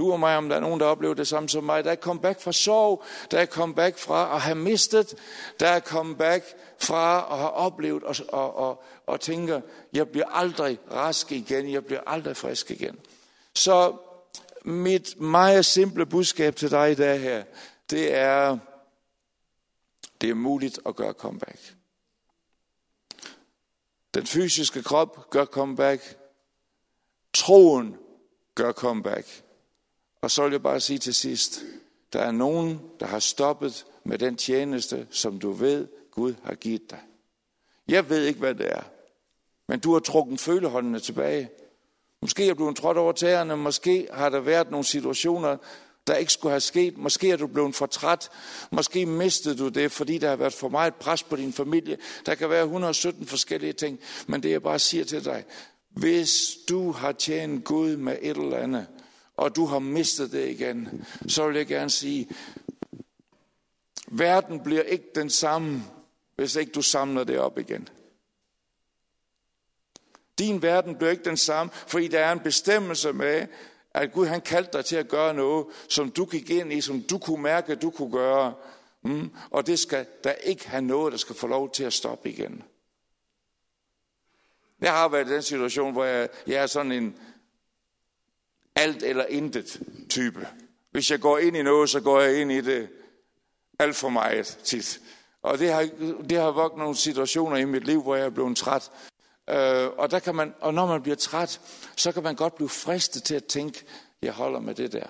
Lurer 0.00 0.16
mig, 0.16 0.36
om 0.36 0.48
der 0.48 0.56
er 0.56 0.60
nogen, 0.60 0.80
der 0.80 0.86
oplever 0.86 1.14
det 1.14 1.28
samme 1.28 1.48
som 1.48 1.64
mig. 1.64 1.84
Der 1.84 1.90
er 1.90 1.96
comeback 1.96 2.40
fra 2.40 2.52
sorg. 2.52 3.04
Der 3.30 3.40
er 3.40 3.46
comeback 3.46 3.98
fra 3.98 4.34
at 4.34 4.40
have 4.40 4.54
mistet. 4.54 5.14
Der 5.60 5.68
er 5.68 5.80
comeback 5.80 6.44
fra 6.78 7.28
at 7.32 7.38
have 7.38 7.50
oplevet 7.50 8.02
og, 8.02 8.16
og, 8.28 8.56
og, 8.56 8.82
og 9.06 9.20
tænker, 9.20 9.60
jeg 9.92 10.08
bliver 10.08 10.26
aldrig 10.28 10.78
rask 10.90 11.32
igen. 11.32 11.72
Jeg 11.72 11.84
bliver 11.84 12.00
aldrig 12.06 12.36
frisk 12.36 12.70
igen. 12.70 12.98
Så 13.54 13.96
mit 14.64 15.20
meget 15.20 15.64
simple 15.64 16.06
budskab 16.06 16.56
til 16.56 16.70
dig 16.70 16.90
i 16.92 16.94
dag 16.94 17.20
her, 17.20 17.44
det 17.90 18.14
er, 18.14 18.58
det 20.20 20.30
er 20.30 20.34
muligt 20.34 20.78
at 20.86 20.96
gøre 20.96 21.12
comeback. 21.12 21.74
Den 24.14 24.26
fysiske 24.26 24.82
krop 24.82 25.30
gør 25.30 25.44
comeback. 25.44 26.18
Troen 27.34 27.96
gør 28.54 28.72
comeback. 28.72 29.26
Og 30.20 30.30
så 30.30 30.42
vil 30.42 30.52
jeg 30.52 30.62
bare 30.62 30.80
sige 30.80 30.98
til 30.98 31.14
sidst, 31.14 31.62
der 32.12 32.20
er 32.20 32.30
nogen, 32.30 32.80
der 33.00 33.06
har 33.06 33.18
stoppet 33.18 33.86
med 34.04 34.18
den 34.18 34.36
tjeneste, 34.36 35.06
som 35.10 35.38
du 35.38 35.52
ved, 35.52 35.88
Gud 36.10 36.34
har 36.44 36.54
givet 36.54 36.90
dig. 36.90 37.00
Jeg 37.88 38.08
ved 38.08 38.24
ikke, 38.24 38.40
hvad 38.40 38.54
det 38.54 38.72
er. 38.72 38.82
Men 39.68 39.80
du 39.80 39.92
har 39.92 40.00
trukket 40.00 40.40
følehåndene 40.40 41.00
tilbage. 41.00 41.50
Måske 42.22 42.48
er 42.48 42.54
du 42.54 42.72
trådt 42.72 42.96
over 42.96 43.12
tæerne, 43.12 43.56
måske 43.56 44.08
har 44.12 44.28
der 44.28 44.40
været 44.40 44.70
nogle 44.70 44.84
situationer, 44.84 45.56
der 46.06 46.14
ikke 46.14 46.32
skulle 46.32 46.50
have 46.50 46.60
sket. 46.60 46.98
Måske 46.98 47.30
er 47.30 47.36
du 47.36 47.46
blevet 47.46 47.74
for 47.74 47.86
træt. 47.86 48.30
Måske 48.70 49.06
mistede 49.06 49.56
du 49.58 49.68
det, 49.68 49.92
fordi 49.92 50.18
der 50.18 50.28
har 50.28 50.36
været 50.36 50.52
for 50.52 50.68
meget 50.68 50.94
pres 50.94 51.22
på 51.22 51.36
din 51.36 51.52
familie. 51.52 51.98
Der 52.26 52.34
kan 52.34 52.50
være 52.50 52.62
117 52.62 53.26
forskellige 53.26 53.72
ting. 53.72 54.00
Men 54.26 54.42
det 54.42 54.50
jeg 54.50 54.62
bare 54.62 54.78
siger 54.78 55.04
til 55.04 55.24
dig, 55.24 55.44
hvis 55.90 56.58
du 56.68 56.92
har 56.92 57.12
tjent 57.12 57.64
Gud 57.64 57.96
med 57.96 58.16
et 58.22 58.36
eller 58.36 58.56
andet, 58.56 58.86
og 59.36 59.56
du 59.56 59.66
har 59.66 59.78
mistet 59.78 60.32
det 60.32 60.48
igen, 60.48 61.06
så 61.28 61.46
vil 61.46 61.56
jeg 61.56 61.66
gerne 61.66 61.90
sige, 61.90 62.28
verden 64.06 64.60
bliver 64.60 64.82
ikke 64.82 65.10
den 65.14 65.30
samme, 65.30 65.82
hvis 66.36 66.56
ikke 66.56 66.72
du 66.72 66.82
samler 66.82 67.24
det 67.24 67.38
op 67.38 67.58
igen. 67.58 67.88
Din 70.38 70.62
verden 70.62 70.96
bliver 70.96 71.10
ikke 71.10 71.24
den 71.24 71.36
samme, 71.36 71.72
fordi 71.72 72.08
der 72.08 72.20
er 72.20 72.32
en 72.32 72.40
bestemmelse 72.40 73.12
med, 73.12 73.46
at 73.94 74.12
Gud 74.12 74.26
han 74.26 74.40
kaldte 74.40 74.72
dig 74.72 74.84
til 74.84 74.96
at 74.96 75.08
gøre 75.08 75.34
noget, 75.34 75.66
som 75.88 76.10
du 76.10 76.24
gik 76.24 76.50
ind 76.50 76.72
i, 76.72 76.80
som 76.80 77.02
du 77.02 77.18
kunne 77.18 77.42
mærke, 77.42 77.72
at 77.72 77.82
du 77.82 77.90
kunne 77.90 78.12
gøre. 78.12 78.54
Mm, 79.02 79.30
og 79.50 79.66
det 79.66 79.78
skal 79.78 80.06
der 80.24 80.32
ikke 80.32 80.68
have 80.68 80.82
noget, 80.82 81.12
der 81.12 81.18
skal 81.18 81.36
få 81.36 81.46
lov 81.46 81.70
til 81.70 81.84
at 81.84 81.92
stoppe 81.92 82.30
igen. 82.30 82.62
Jeg 84.80 84.92
har 84.92 85.08
været 85.08 85.28
i 85.28 85.32
den 85.32 85.42
situation, 85.42 85.92
hvor 85.92 86.04
jeg, 86.04 86.28
jeg 86.46 86.62
er 86.62 86.66
sådan 86.66 86.92
en 86.92 87.16
alt 88.80 89.02
eller 89.02 89.24
intet 89.24 89.80
type. 90.08 90.48
Hvis 90.90 91.10
jeg 91.10 91.20
går 91.20 91.38
ind 91.38 91.56
i 91.56 91.62
noget, 91.62 91.90
så 91.90 92.00
går 92.00 92.20
jeg 92.20 92.40
ind 92.40 92.52
i 92.52 92.60
det 92.60 92.88
alt 93.78 93.96
for 93.96 94.08
meget 94.08 94.58
tit. 94.64 95.00
Og 95.42 95.58
det 95.58 95.72
har, 95.72 95.88
det 96.30 96.38
har 96.38 96.52
været 96.52 96.76
nogle 96.76 96.96
situationer 96.96 97.56
i 97.56 97.64
mit 97.64 97.84
liv, 97.84 98.02
hvor 98.02 98.16
jeg 98.16 98.26
er 98.26 98.30
blevet 98.30 98.56
træt. 98.56 98.90
Øh, 99.50 99.88
og, 99.98 100.10
der 100.10 100.18
kan 100.18 100.34
man, 100.34 100.54
og 100.60 100.74
når 100.74 100.86
man 100.86 101.02
bliver 101.02 101.16
træt, 101.16 101.60
så 101.96 102.12
kan 102.12 102.22
man 102.22 102.34
godt 102.34 102.54
blive 102.54 102.68
fristet 102.68 103.22
til 103.22 103.34
at 103.34 103.44
tænke, 103.44 103.84
jeg 104.22 104.32
holder 104.32 104.60
med 104.60 104.74
det 104.74 104.92
der. 104.92 105.06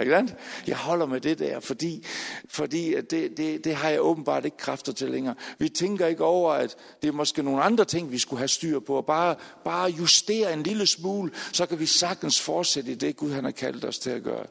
Ikke? 0.00 0.36
Jeg 0.66 0.76
holder 0.76 1.06
med 1.06 1.20
det 1.20 1.38
der, 1.38 1.60
fordi, 1.60 2.06
fordi 2.48 2.94
det, 3.10 3.36
det, 3.36 3.64
det 3.64 3.74
har 3.74 3.88
jeg 3.88 4.00
åbenbart 4.00 4.44
ikke 4.44 4.56
kræfter 4.56 4.92
til 4.92 5.10
længere. 5.10 5.34
Vi 5.58 5.68
tænker 5.68 6.06
ikke 6.06 6.24
over, 6.24 6.52
at 6.52 6.76
det 7.02 7.08
er 7.08 7.12
måske 7.12 7.42
nogle 7.42 7.62
andre 7.62 7.84
ting, 7.84 8.12
vi 8.12 8.18
skulle 8.18 8.38
have 8.38 8.48
styr 8.48 8.80
på. 8.80 9.02
Bare, 9.02 9.36
bare 9.64 9.90
justere 9.90 10.52
en 10.52 10.62
lille 10.62 10.86
smule, 10.86 11.32
så 11.52 11.66
kan 11.66 11.78
vi 11.78 11.86
sagtens 11.86 12.40
fortsætte 12.40 12.92
i 12.92 12.94
det, 12.94 13.16
Gud 13.16 13.32
han 13.32 13.44
har 13.44 13.50
kaldt 13.50 13.84
os 13.84 13.98
til 13.98 14.10
at 14.10 14.22
gøre. 14.22 14.46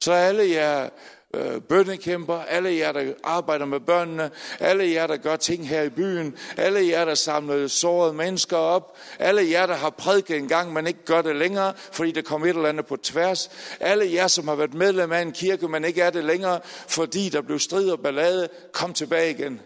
Så 0.00 0.12
alle 0.12 0.50
jer 0.50 0.88
øh, 1.34 1.60
bøndekæmper, 1.60 2.38
alle 2.38 2.76
jer, 2.76 2.92
der 2.92 3.12
arbejder 3.24 3.66
med 3.66 3.80
børnene, 3.80 4.30
alle 4.60 4.90
jer, 4.90 5.06
der 5.06 5.16
gør 5.16 5.36
ting 5.36 5.68
her 5.68 5.82
i 5.82 5.88
byen, 5.88 6.36
alle 6.56 6.88
jer, 6.88 7.04
der 7.04 7.14
samler 7.14 7.68
sårede 7.68 8.12
mennesker 8.12 8.56
op, 8.56 8.96
alle 9.18 9.50
jer, 9.50 9.66
der 9.66 9.74
har 9.74 9.90
prædiket 9.90 10.36
en 10.36 10.48
gang, 10.48 10.72
men 10.72 10.86
ikke 10.86 11.04
gør 11.04 11.22
det 11.22 11.36
længere, 11.36 11.72
fordi 11.76 12.12
der 12.12 12.22
kom 12.22 12.44
et 12.44 12.48
eller 12.48 12.68
andet 12.68 12.86
på 12.86 12.96
tværs, 12.96 13.50
alle 13.80 14.12
jer, 14.12 14.26
som 14.26 14.48
har 14.48 14.54
været 14.54 14.74
medlem 14.74 15.12
af 15.12 15.22
en 15.22 15.32
kirke, 15.32 15.68
men 15.68 15.84
ikke 15.84 16.02
er 16.02 16.10
det 16.10 16.24
længere, 16.24 16.60
fordi 16.88 17.28
der 17.28 17.40
blev 17.40 17.58
strid 17.58 17.90
og 17.90 18.00
ballade, 18.00 18.48
kom 18.72 18.92
tilbage 18.92 19.30
igen. 19.30 19.60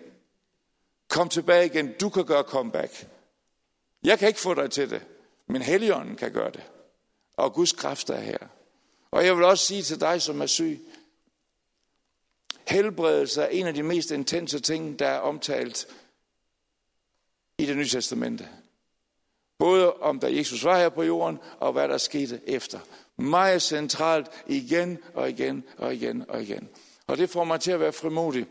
Kom 1.09 1.29
tilbage 1.29 1.67
igen. 1.67 1.93
Du 2.01 2.09
kan 2.09 2.25
gøre 2.25 2.43
comeback. 2.43 3.07
Jeg 4.05 4.19
kan 4.19 4.29
ikke 4.29 4.41
få 4.41 4.55
dig 4.55 4.71
til 4.71 4.91
det, 4.91 5.03
men 5.49 5.63
Helligånden 5.63 6.17
kan 6.17 6.33
gøre 6.33 6.51
det. 6.51 6.63
Og 7.37 7.53
Guds 7.53 7.73
kraft 7.73 8.11
er 8.11 8.21
her. 8.21 8.39
Og 9.11 9.27
jeg 9.27 9.37
vil 9.37 9.45
også 9.45 9.67
sige 9.67 9.83
til 9.83 10.01
dig, 10.01 10.23
som 10.23 10.41
er 10.41 10.47
syg, 10.47 10.81
Helbredelse 12.69 13.43
er 13.43 13.47
en 13.47 13.67
af 13.67 13.75
de 13.75 13.83
mest 13.83 14.11
intense 14.11 14.61
ting, 14.61 14.99
der 14.99 15.07
er 15.07 15.19
omtalt 15.19 15.87
i 17.59 17.67
det 17.67 17.77
nye 17.77 17.89
testamente. 17.89 18.49
Både 19.59 19.95
om 19.95 20.21
da 20.21 20.37
Jesus 20.37 20.65
var 20.65 20.79
her 20.79 20.89
på 20.89 21.03
jorden, 21.03 21.39
og 21.59 21.73
hvad 21.73 21.89
der 21.89 21.99
skete 21.99 22.41
efter. 22.47 22.79
Meget 23.17 23.63
centralt 23.63 24.27
igen 24.47 24.99
og 25.15 25.29
igen 25.29 25.65
og 25.79 25.95
igen 25.95 26.25
og 26.29 26.43
igen. 26.43 26.69
Og 27.07 27.19
det 27.19 27.31
får 27.31 27.45
mig 27.45 27.61
til 27.61 27.71
at 27.71 27.81
være 27.81 27.93
frimodig. 27.93 28.47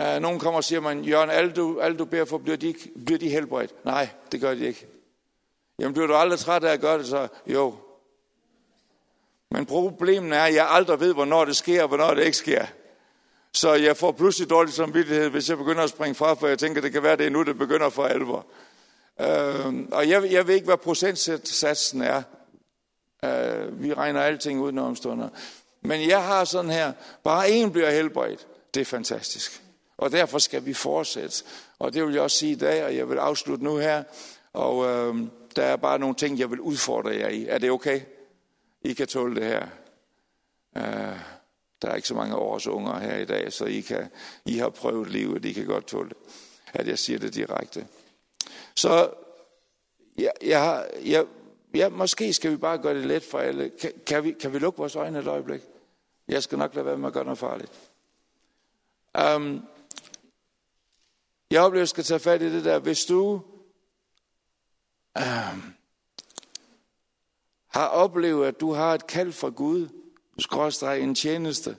Uh, 0.00 0.22
nogen 0.22 0.38
kommer 0.38 0.56
og 0.56 0.64
siger, 0.64 0.80
man, 0.80 1.04
Jørgen, 1.04 1.30
alle 1.30 1.52
du, 1.52 1.80
alle 1.80 1.98
du 1.98 2.04
beder 2.04 2.24
for, 2.24 2.38
bliver 2.38 2.56
de, 2.56 2.74
bliver 3.06 3.18
de 3.18 3.28
helbredt? 3.28 3.84
Nej, 3.84 4.08
det 4.32 4.40
gør 4.40 4.54
de 4.54 4.66
ikke. 4.66 4.86
Jamen, 5.78 5.92
bliver 5.92 6.06
du 6.06 6.14
aldrig 6.14 6.38
træt 6.38 6.64
af 6.64 6.72
at 6.72 6.80
gøre 6.80 6.98
det 6.98 7.06
så? 7.06 7.28
Jo, 7.46 7.76
men 9.52 9.66
problemet 9.66 10.38
er, 10.38 10.42
at 10.42 10.54
jeg 10.54 10.66
aldrig 10.70 11.00
ved, 11.00 11.14
hvornår 11.14 11.44
det 11.44 11.56
sker, 11.56 11.82
og 11.82 11.88
hvornår 11.88 12.14
det 12.14 12.24
ikke 12.24 12.36
sker. 12.36 12.66
Så 13.52 13.74
jeg 13.74 13.96
får 13.96 14.12
pludselig 14.12 14.50
dårlig 14.50 14.72
samvittighed, 14.72 15.28
hvis 15.28 15.48
jeg 15.48 15.58
begynder 15.58 15.82
at 15.82 15.90
springe 15.90 16.14
fra, 16.14 16.34
for 16.34 16.48
jeg 16.48 16.58
tænker, 16.58 16.80
det 16.80 16.92
kan 16.92 17.02
være, 17.02 17.16
det 17.16 17.26
er 17.26 17.30
nu, 17.30 17.42
det 17.42 17.58
begynder 17.58 17.90
for 17.90 18.04
alvor. 18.04 18.46
Øh, 19.20 19.74
og 19.92 20.08
jeg, 20.08 20.32
jeg 20.32 20.46
ved 20.46 20.54
ikke, 20.54 20.64
hvad 20.64 20.76
procentsatsen 20.76 22.02
er. 22.02 22.22
Øh, 23.24 23.82
vi 23.82 23.94
regner 23.94 24.20
alting 24.20 24.60
ud, 24.60 24.72
når. 24.72 25.30
Men 25.82 26.08
jeg 26.08 26.24
har 26.24 26.44
sådan 26.44 26.70
her, 26.70 26.92
bare 27.24 27.50
en 27.50 27.72
bliver 27.72 27.90
helbredt. 27.90 28.46
Det 28.74 28.80
er 28.80 28.84
fantastisk. 28.84 29.62
Og 29.96 30.12
derfor 30.12 30.38
skal 30.38 30.66
vi 30.66 30.74
fortsætte. 30.74 31.44
Og 31.78 31.94
det 31.94 32.06
vil 32.06 32.14
jeg 32.14 32.22
også 32.22 32.36
sige 32.36 32.52
i 32.52 32.58
dag, 32.58 32.84
og 32.84 32.96
jeg 32.96 33.10
vil 33.10 33.18
afslutte 33.18 33.64
nu 33.64 33.76
her. 33.76 34.02
Og 34.52 34.86
øh, 34.86 35.16
der 35.56 35.62
er 35.62 35.76
bare 35.76 35.98
nogle 35.98 36.14
ting, 36.14 36.38
jeg 36.38 36.50
vil 36.50 36.60
udfordre 36.60 37.10
jer 37.10 37.28
i. 37.28 37.46
Er 37.46 37.58
det 37.58 37.70
okay? 37.70 38.00
I 38.84 38.92
kan 38.92 39.06
tåle 39.06 39.34
det 39.34 39.44
her. 39.44 39.66
Uh, 40.76 41.20
der 41.82 41.88
er 41.88 41.94
ikke 41.94 42.08
så 42.08 42.14
mange 42.14 42.36
års 42.36 42.66
unger 42.66 42.98
her 42.98 43.16
i 43.16 43.24
dag, 43.24 43.52
så 43.52 43.64
I, 43.64 43.80
kan, 43.80 44.10
I 44.46 44.58
har 44.58 44.68
prøvet 44.68 45.10
livet, 45.10 45.44
I 45.44 45.52
kan 45.52 45.66
godt 45.66 45.86
tåle 45.86 46.08
det, 46.08 46.16
at 46.72 46.88
jeg 46.88 46.98
siger 46.98 47.18
det 47.18 47.34
direkte. 47.34 47.86
Så 48.74 49.10
jeg, 50.18 50.32
jeg, 50.42 50.90
jeg, 51.04 51.26
ja, 51.74 51.88
måske 51.88 52.32
skal 52.32 52.50
vi 52.50 52.56
bare 52.56 52.78
gøre 52.78 52.94
det 52.94 53.06
let 53.06 53.24
for 53.24 53.38
alle. 53.38 53.70
Kan, 53.80 53.92
kan, 54.06 54.24
vi, 54.24 54.32
kan 54.32 54.52
vi 54.52 54.58
lukke 54.58 54.78
vores 54.78 54.96
øjne 54.96 55.18
et 55.18 55.26
øjeblik? 55.26 55.60
Jeg 56.28 56.42
skal 56.42 56.58
nok 56.58 56.74
lade 56.74 56.86
være 56.86 56.98
med 56.98 57.06
at 57.06 57.12
gøre 57.12 57.24
noget 57.24 57.38
farligt. 57.38 57.72
Um, 59.36 59.62
jeg 61.50 61.62
oplever, 61.62 61.80
at 61.80 61.80
jeg 61.80 61.88
skal 61.88 62.04
tage 62.04 62.20
fat 62.20 62.42
i 62.42 62.52
det 62.52 62.64
der. 62.64 62.78
Hvis 62.78 63.04
du 63.04 63.42
um, 65.18 65.74
har 67.72 67.86
oplevet, 67.86 68.46
at 68.46 68.60
du 68.60 68.72
har 68.72 68.94
et 68.94 69.06
kald 69.06 69.32
fra 69.32 69.48
Gud, 69.48 69.88
skråstrej 70.38 70.96
en 70.96 71.14
tjeneste, 71.14 71.76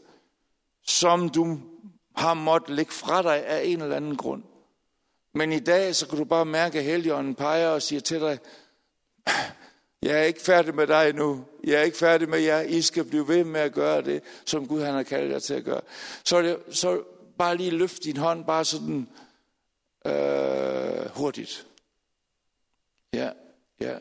som 0.88 1.29
du 1.29 1.60
har 2.15 2.34
måttet 2.34 2.75
lægge 2.75 2.91
fra 2.91 3.21
dig 3.21 3.45
af 3.45 3.63
en 3.65 3.82
eller 3.82 3.95
anden 3.95 4.17
grund. 4.17 4.43
Men 5.34 5.51
i 5.51 5.60
dag, 5.60 5.95
så 5.95 6.08
kan 6.08 6.17
du 6.17 6.25
bare 6.25 6.45
mærke, 6.45 6.79
at 6.79 6.86
Helligånden 6.86 7.36
peger 7.36 7.69
og 7.69 7.82
siger 7.82 7.99
til 7.99 8.19
dig, 8.21 8.39
jeg 10.01 10.19
er 10.19 10.23
ikke 10.23 10.41
færdig 10.41 10.75
med 10.75 10.88
dig 10.88 11.13
nu. 11.13 11.45
Jeg 11.63 11.79
er 11.79 11.84
ikke 11.84 11.97
færdig 11.97 12.29
med 12.29 12.39
jer. 12.39 12.62
I 12.62 12.82
skal 12.82 13.03
blive 13.03 13.27
ved 13.27 13.43
med 13.43 13.62
at 13.62 13.73
gøre 13.73 14.01
det, 14.01 14.23
som 14.45 14.67
Gud 14.67 14.82
han 14.82 14.93
har 14.93 15.03
kaldt 15.03 15.32
jer 15.32 15.39
til 15.39 15.53
at 15.53 15.63
gøre. 15.63 15.82
Så, 16.23 16.41
det, 16.41 16.60
så 16.71 17.03
bare 17.38 17.58
lige 17.58 17.71
løft 17.71 18.03
din 18.03 18.17
hånd, 18.17 18.45
bare 18.45 18.65
sådan 18.65 19.08
øh, 20.06 21.10
hurtigt. 21.15 21.67
Ja, 23.13 23.32
ja, 23.82 23.97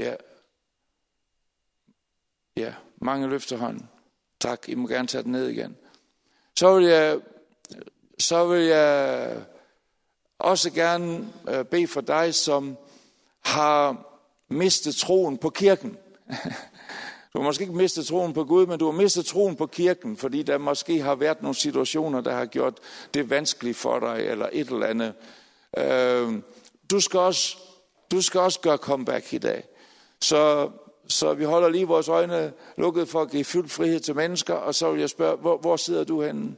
ja. 0.00 0.14
Ja, 2.60 2.74
mange 3.00 3.28
løfter 3.28 3.56
hånden. 3.56 3.88
Tak, 4.40 4.68
I 4.68 4.74
må 4.74 4.88
gerne 4.88 5.08
tage 5.08 5.22
den 5.22 5.32
ned 5.32 5.48
igen. 5.48 5.76
Så 6.56 6.74
vil 6.74 6.84
jeg, 6.84 7.18
så 8.18 8.46
vil 8.46 8.62
jeg 8.62 9.36
også 10.38 10.70
gerne 10.70 11.32
øh, 11.48 11.64
bede 11.64 11.86
for 11.86 12.00
dig, 12.00 12.34
som 12.34 12.76
har 13.44 13.96
mistet 14.48 14.94
troen 14.96 15.38
på 15.38 15.50
kirken. 15.50 15.96
Du 17.34 17.38
har 17.38 17.44
måske 17.44 17.62
ikke 17.62 17.76
mistet 17.76 18.06
troen 18.06 18.32
på 18.32 18.44
Gud, 18.44 18.66
men 18.66 18.78
du 18.78 18.84
har 18.84 18.92
mistet 18.92 19.26
troen 19.26 19.56
på 19.56 19.66
kirken, 19.66 20.16
fordi 20.16 20.42
der 20.42 20.58
måske 20.58 21.00
har 21.00 21.14
været 21.14 21.42
nogle 21.42 21.54
situationer, 21.54 22.20
der 22.20 22.32
har 22.32 22.46
gjort 22.46 22.78
det 23.14 23.30
vanskeligt 23.30 23.76
for 23.76 23.98
dig, 23.98 24.26
eller 24.26 24.48
et 24.52 24.68
eller 24.68 24.86
andet. 24.86 25.14
Øh, 25.78 26.42
du 26.90 27.00
skal 27.00 27.20
også, 27.20 27.56
du 28.10 28.22
skal 28.22 28.40
også 28.40 28.60
gøre 28.60 28.76
comeback 28.76 29.32
i 29.32 29.38
dag. 29.38 29.64
Så 30.20 30.70
så 31.12 31.34
vi 31.34 31.44
holder 31.44 31.68
lige 31.68 31.86
vores 31.86 32.08
øjne 32.08 32.52
lukket 32.76 33.08
for 33.08 33.22
at 33.22 33.30
give 33.30 33.44
fuld 33.44 33.68
frihed 33.68 34.00
til 34.00 34.14
mennesker, 34.14 34.54
og 34.54 34.74
så 34.74 34.90
vil 34.90 35.00
jeg 35.00 35.10
spørge, 35.10 35.36
hvor, 35.36 35.58
hvor 35.58 35.76
sidder 35.76 36.04
du 36.04 36.22
henne? 36.22 36.56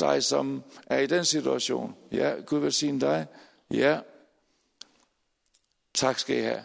Dig, 0.00 0.24
som 0.24 0.62
er 0.86 0.98
i 0.98 1.06
den 1.06 1.24
situation. 1.24 1.96
Ja, 2.12 2.34
Gud 2.46 2.58
vil 2.58 2.72
sige 2.72 3.00
dig. 3.00 3.26
Ja. 3.70 4.00
Tak 5.94 6.18
skal 6.18 6.36
I 6.36 6.40
have. 6.40 6.64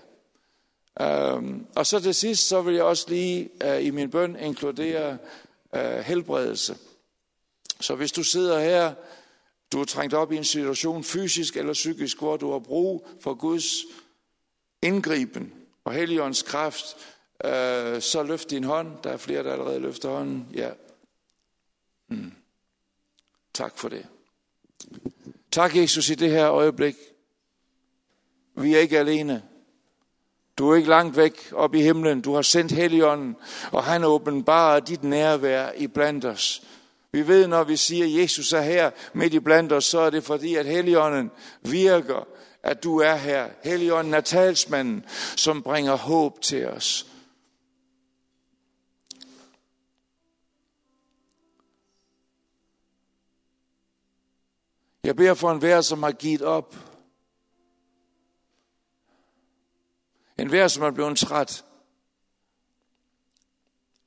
Um, 1.35 1.67
og 1.75 1.85
så 1.85 1.99
til 1.99 2.15
sidst, 2.15 2.47
så 2.47 2.61
vil 2.61 2.75
jeg 2.75 2.83
også 2.83 3.05
lige 3.09 3.49
uh, 3.65 3.85
i 3.85 3.89
min 3.89 4.09
bøn 4.09 4.35
inkludere 4.35 5.17
uh, 5.73 5.79
helbredelse. 5.79 6.77
Så 7.79 7.95
hvis 7.95 8.11
du 8.11 8.23
sidder 8.23 8.59
her, 8.59 8.93
du 9.71 9.81
er 9.81 9.85
trængt 9.85 10.13
op 10.13 10.31
i 10.31 10.37
en 10.37 10.43
situation, 10.43 11.03
fysisk 11.03 11.57
eller 11.57 11.73
psykisk, 11.73 12.19
hvor 12.19 12.37
du 12.37 12.51
har 12.51 12.59
brug 12.59 13.07
for 13.19 13.33
Guds 13.33 13.73
indgriben 14.81 15.53
og 15.83 15.93
Helligåndens 15.93 16.41
kraft, 16.41 16.97
øh, 17.45 18.01
så 18.01 18.23
løft 18.23 18.49
din 18.49 18.63
hånd. 18.63 18.97
Der 19.03 19.09
er 19.09 19.17
flere, 19.17 19.43
der 19.43 19.51
allerede 19.51 19.79
løfter 19.79 20.09
hånden. 20.09 20.47
Ja. 20.53 20.69
Mm. 22.07 22.31
Tak 23.53 23.77
for 23.77 23.89
det. 23.89 24.05
Tak, 25.51 25.75
Jesus, 25.75 26.09
i 26.09 26.15
det 26.15 26.31
her 26.31 26.51
øjeblik. 26.51 26.95
Vi 28.55 28.75
er 28.75 28.79
ikke 28.79 28.99
alene. 28.99 29.43
Du 30.57 30.71
er 30.71 30.75
ikke 30.75 30.89
langt 30.89 31.17
væk 31.17 31.53
op 31.53 31.75
i 31.75 31.81
himlen. 31.81 32.21
Du 32.21 32.33
har 32.33 32.41
sendt 32.41 32.71
Helligånden, 32.71 33.35
og 33.71 33.83
han 33.83 34.03
åbenbarer 34.03 34.79
dit 34.79 35.03
nærvær 35.03 35.71
i 35.71 35.87
blandt 35.87 36.25
os. 36.25 36.63
Vi 37.11 37.27
ved, 37.27 37.47
når 37.47 37.63
vi 37.63 37.77
siger, 37.77 38.05
at 38.05 38.21
Jesus 38.21 38.53
er 38.53 38.61
her 38.61 38.91
midt 39.13 39.33
i 39.33 39.39
blandt 39.39 39.71
os, 39.71 39.85
så 39.85 39.99
er 39.99 40.09
det 40.09 40.23
fordi, 40.23 40.55
at 40.55 40.65
Helligånden 40.65 41.31
virker, 41.61 42.27
at 42.63 42.83
du 42.83 42.97
er 42.97 43.15
her. 43.15 43.49
Helligånden 43.63 44.13
er 44.13 44.21
talsmanden, 44.21 45.05
som 45.35 45.63
bringer 45.63 45.95
håb 45.95 46.41
til 46.41 46.67
os. 46.67 47.07
Jeg 55.03 55.15
beder 55.15 55.33
for 55.33 55.51
enhver, 55.51 55.81
som 55.81 56.03
har 56.03 56.11
givet 56.11 56.41
op. 56.41 56.75
En 60.37 60.49
hver, 60.49 60.67
som 60.67 60.83
er 60.83 60.91
blevet 60.91 61.17
træt. 61.17 61.65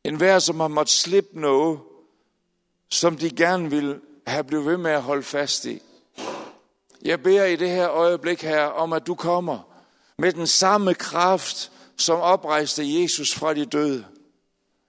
En 0.04 0.16
hver, 0.16 0.38
som 0.38 0.60
har 0.60 0.68
måttet 0.68 0.94
slippe 0.94 1.40
noget, 1.40 1.80
som 2.88 3.16
de 3.16 3.30
gerne 3.30 3.70
vil 3.70 4.00
have 4.26 4.44
blevet 4.44 4.66
ved 4.66 4.76
med 4.76 4.90
at 4.90 5.02
holde 5.02 5.22
fast 5.22 5.64
i. 5.64 5.82
Jeg 7.02 7.22
beder 7.22 7.44
i 7.44 7.56
det 7.56 7.70
her 7.70 7.90
øjeblik 7.90 8.42
her 8.42 8.64
om, 8.64 8.92
at 8.92 9.06
du 9.06 9.14
kommer 9.14 9.58
med 10.18 10.32
den 10.32 10.46
samme 10.46 10.94
kraft, 10.94 11.72
som 11.96 12.20
oprejste 12.20 13.00
Jesus 13.00 13.34
fra 13.34 13.54
de 13.54 13.66
døde. 13.66 14.06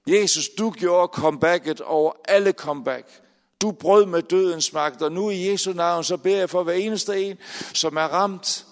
Jesus, 0.08 0.50
du 0.50 0.72
gjorde 0.72 1.12
comebacket 1.14 1.82
over 1.82 2.14
alle 2.26 2.52
comeback. 2.52 3.22
Du 3.62 3.72
brød 3.72 4.06
med 4.06 4.22
dødens 4.22 4.74
magt, 4.74 5.02
og 5.02 5.12
nu 5.12 5.30
i 5.30 5.52
Jesu 5.52 5.74
navn, 5.74 6.04
så 6.04 6.18
beder 6.18 6.38
jeg 6.38 6.50
for 6.50 6.64
hver 6.64 6.74
eneste 6.74 7.24
en, 7.24 7.38
som 7.74 7.98
er 7.98 8.02
ramt, 8.02 8.66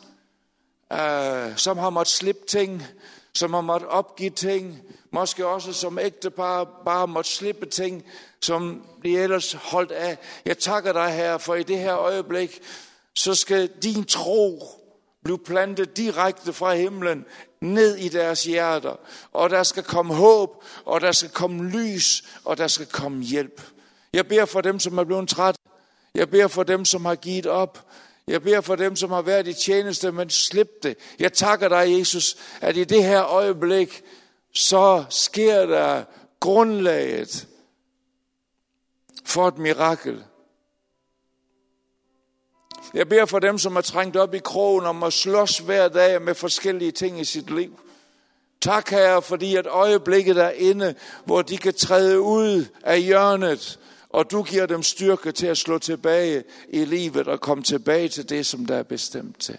øh, 0.94 1.58
som 1.58 1.78
har 1.78 1.90
måttet 1.90 2.14
slippe 2.14 2.46
ting, 2.48 2.84
som 3.34 3.54
har 3.54 3.62
måttet 3.62 3.90
opgive 3.90 4.30
ting, 4.30 4.82
måske 5.12 5.48
også 5.48 5.74
som 5.74 6.00
ægtepar 6.00 6.82
bare 6.86 7.08
måtte 7.08 7.30
slippe 7.30 7.66
ting, 7.66 8.06
som 8.42 8.86
de 9.04 9.18
ellers 9.18 9.54
holdt 9.54 9.92
af. 9.92 10.18
Jeg 10.46 10.58
takker 10.58 10.94
dig 10.94 11.14
her, 11.14 11.38
for 11.38 11.56
i 11.56 11.64
det 11.64 11.78
her 11.78 11.98
øjeblik, 11.98 12.62
så 13.16 13.36
skal 13.36 13.70
din 13.84 14.06
tro 14.06 14.64
blive 15.24 15.40
plantet 15.40 15.98
direkte 15.98 16.54
fra 16.54 16.74
himlen 16.74 17.26
ned 17.62 17.96
i 17.96 18.10
deres 18.10 18.44
hjerter. 18.44 18.96
Og 19.32 19.50
der 19.50 19.64
skal 19.64 19.84
komme 19.84 20.14
håb, 20.14 20.64
og 20.86 21.02
der 21.02 21.12
skal 21.12 21.30
komme 21.30 21.70
lys, 21.70 22.24
og 22.44 22.58
der 22.58 22.68
skal 22.68 22.86
komme 22.86 23.24
hjælp. 23.24 23.62
Jeg 24.16 24.28
beder 24.28 24.46
for 24.46 24.62
dem, 24.62 24.80
som 24.80 24.98
er 24.98 25.04
blevet 25.04 25.30
træt. 25.30 25.56
Jeg 26.14 26.30
beder 26.30 26.48
for 26.48 26.64
dem, 26.64 26.86
som 26.86 27.06
har 27.06 27.16
givet 27.16 27.46
op. 27.46 27.88
Jeg 28.28 28.42
beder 28.42 28.62
for 28.62 28.76
dem, 28.76 28.96
som 28.96 29.12
har 29.12 29.22
været 29.22 29.48
i 29.48 29.54
tjeneste, 29.54 30.12
men 30.12 30.30
slip 30.30 30.84
det. 30.84 30.98
Jeg 31.20 31.34
takker 31.34 31.70
dig, 31.70 32.00
Jesus, 32.00 32.38
at 32.62 32.78
i 32.78 32.84
det 32.84 33.04
her 33.04 33.24
øjeblik, 33.26 34.04
så 34.54 35.06
sker 35.10 35.66
der 35.66 36.04
grundlaget 36.40 37.48
for 39.26 39.48
et 39.48 39.58
mirakel. 39.58 40.24
Jeg 42.94 43.10
beder 43.10 43.26
for 43.26 43.40
dem, 43.40 43.58
som 43.58 43.76
er 43.76 43.82
trængt 43.82 44.18
op 44.18 44.34
i 44.34 44.40
krogen 44.40 44.86
om 44.86 45.04
at 45.04 45.14
slås 45.14 45.58
hver 45.58 45.88
dag 45.88 46.22
med 46.22 46.36
forskellige 46.36 46.92
ting 46.92 47.20
i 47.20 47.26
sit 47.26 47.50
liv. 47.50 47.80
Tak, 48.62 48.90
Herre, 48.90 49.22
fordi 49.22 49.56
at 49.56 49.68
øjeblikket 49.68 50.38
er 50.38 50.50
inde, 50.50 50.96
hvor 51.26 51.42
de 51.42 51.58
kan 51.58 51.74
træde 51.74 52.22
ud 52.22 52.66
af 52.84 53.02
hjørnet, 53.02 53.80
og 54.16 54.32
du 54.32 54.44
giver 54.44 54.66
dem 54.66 54.84
styrke 54.84 55.32
til 55.32 55.48
at 55.48 55.58
slå 55.58 55.78
tilbage 55.78 56.44
i 56.70 56.86
livet 56.86 57.28
og 57.28 57.42
komme 57.42 57.64
tilbage 57.64 58.10
til 58.10 58.30
det, 58.30 58.46
som 58.46 58.66
der 58.66 58.76
er 58.76 58.84
bestemt 58.84 59.40
til. 59.40 59.58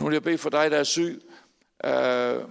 Nu 0.00 0.06
vil 0.06 0.12
jeg 0.12 0.22
bede 0.22 0.38
for 0.38 0.50
dig, 0.50 0.70
der 0.70 0.76
er 0.76 0.84
syg. 0.84 1.22
Uh, 1.84 2.50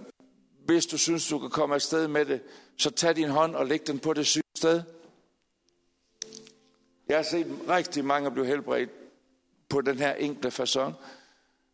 hvis 0.64 0.86
du 0.86 0.98
synes, 0.98 1.28
du 1.28 1.38
kan 1.38 1.50
komme 1.50 1.74
afsted 1.74 2.08
med 2.08 2.24
det, 2.24 2.40
så 2.76 2.90
tag 2.90 3.16
din 3.16 3.28
hånd 3.28 3.54
og 3.54 3.66
læg 3.66 3.86
den 3.86 3.98
på 3.98 4.12
det 4.12 4.26
syge 4.26 4.42
sted. 4.56 4.82
Jeg 7.08 7.16
har 7.16 7.24
set 7.24 7.46
rigtig 7.68 8.04
mange 8.04 8.30
blive 8.30 8.46
helbredt 8.46 8.90
på 9.68 9.80
den 9.80 9.98
her 9.98 10.14
enkle 10.14 10.50
façon. 10.50 10.92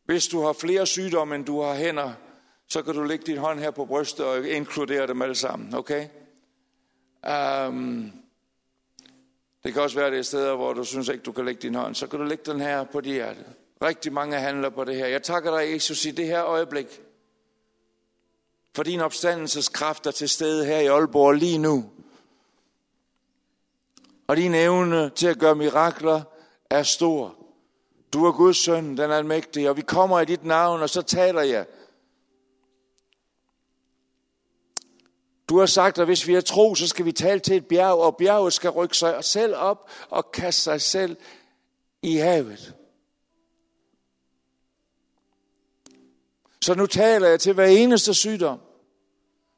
Hvis 0.05 0.29
du 0.29 0.41
har 0.41 0.53
flere 0.53 0.87
sygdomme, 0.87 1.35
end 1.35 1.45
du 1.45 1.61
har 1.61 1.75
hænder, 1.75 2.13
så 2.69 2.83
kan 2.83 2.95
du 2.95 3.03
lægge 3.03 3.27
din 3.27 3.39
hånd 3.39 3.61
her 3.61 3.71
på 3.71 3.85
brystet 3.85 4.27
og 4.27 4.49
inkludere 4.49 5.07
dem 5.07 5.23
alle 5.23 5.35
sammen, 5.35 5.75
okay? 5.75 6.09
Um, 7.29 8.13
det 9.65 9.73
kan 9.73 9.83
også 9.83 9.97
være, 9.97 10.11
det 10.11 10.19
er 10.19 10.23
steder, 10.23 10.57
hvor 10.57 10.73
du 10.73 10.85
synes 10.85 11.09
ikke, 11.09 11.23
du 11.23 11.33
kan 11.33 11.45
lægge 11.45 11.63
din 11.63 11.75
hånd. 11.75 11.95
Så 11.95 12.07
kan 12.07 12.19
du 12.19 12.25
lægge 12.25 12.53
den 12.53 12.61
her 12.61 12.85
på 12.85 13.01
dit 13.01 13.13
hjerte. 13.13 13.45
Rigtig 13.83 14.13
mange 14.13 14.37
handler 14.37 14.71
på 14.71 14.85
det 14.85 14.97
her. 14.97 15.07
Jeg 15.07 15.23
takker 15.23 15.59
dig, 15.59 15.73
Jesus, 15.73 16.05
i 16.05 16.11
det 16.11 16.27
her 16.27 16.45
øjeblik. 16.45 17.01
For 18.75 18.83
din 18.83 19.01
opstandelseskraft 19.01 20.07
er 20.07 20.11
til 20.11 20.29
stede 20.29 20.67
her 20.67 20.79
i 20.79 20.87
Aalborg 20.87 21.33
lige 21.33 21.59
nu. 21.59 21.91
Og 24.27 24.37
din 24.37 24.55
evne 24.55 25.11
til 25.11 25.27
at 25.27 25.39
gøre 25.39 25.55
mirakler 25.55 26.23
er 26.71 26.83
stor. 26.83 27.35
Du 28.13 28.25
er 28.25 28.33
Guds 28.33 28.57
søn, 28.57 28.97
den 28.97 29.11
er 29.11 29.23
mægtig, 29.23 29.71
og 29.71 29.77
vi 29.77 29.83
kommer 29.83 30.21
i 30.21 30.25
dit 30.25 30.45
navn, 30.45 30.83
og 30.83 30.91
så 30.91 31.03
taler 31.03 31.43
jeg. 31.43 31.67
Du 35.49 35.59
har 35.59 35.67
sagt, 35.67 35.99
at 35.99 36.07
hvis 36.07 36.27
vi 36.27 36.35
er 36.35 36.41
tro, 36.41 36.75
så 36.75 36.87
skal 36.87 37.05
vi 37.05 37.13
tale 37.13 37.41
til 37.41 37.57
et 37.57 37.67
bjerg, 37.67 37.99
og 37.99 38.17
bjerget 38.17 38.53
skal 38.53 38.71
rykke 38.71 38.97
sig 38.97 39.25
selv 39.25 39.55
op 39.57 39.91
og 40.09 40.33
kaste 40.33 40.63
sig 40.63 40.81
selv 40.81 41.17
i 42.03 42.17
havet. 42.17 42.75
Så 46.61 46.75
nu 46.75 46.87
taler 46.87 47.29
jeg 47.29 47.41
til 47.41 47.53
hver 47.53 47.67
eneste 47.67 48.15
sygdom. 48.15 48.61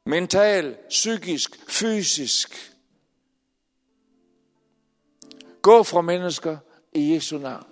Mental, 0.05 0.77
psykisk, 0.89 1.71
fysisk. 1.71 2.73
Gå 5.61 5.83
fra 5.83 6.01
mennesker 6.01 6.57
i 6.93 7.13
Jesu 7.13 7.37
navn. 7.37 7.65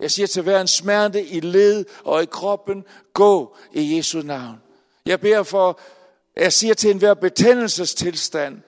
Jeg 0.00 0.10
siger 0.10 0.26
til 0.26 0.42
hver 0.42 0.60
en 0.60 0.68
smerte 0.68 1.26
i 1.26 1.40
led 1.40 1.84
og 2.04 2.22
i 2.22 2.26
kroppen, 2.26 2.84
gå 3.12 3.56
i 3.72 3.96
Jesu 3.96 4.22
navn. 4.22 4.62
Jeg 5.06 5.20
beder 5.20 5.42
for, 5.42 5.80
jeg 6.38 6.52
siger 6.52 6.74
til 6.74 6.90
enhver 6.90 7.14
betændelsestilstand, 7.14 8.62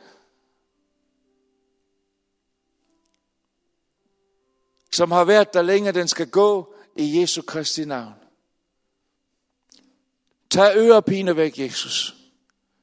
som 4.93 5.11
har 5.11 5.25
været 5.25 5.55
der 5.55 5.63
længe, 5.63 5.93
den 5.93 6.09
skal 6.09 6.31
gå 6.31 6.75
i 6.97 7.21
Jesu 7.21 7.43
Kristi 7.43 7.85
navn. 7.85 8.15
Tag 10.51 10.77
ørepine 10.77 11.37
væk, 11.37 11.59
Jesus. 11.59 12.17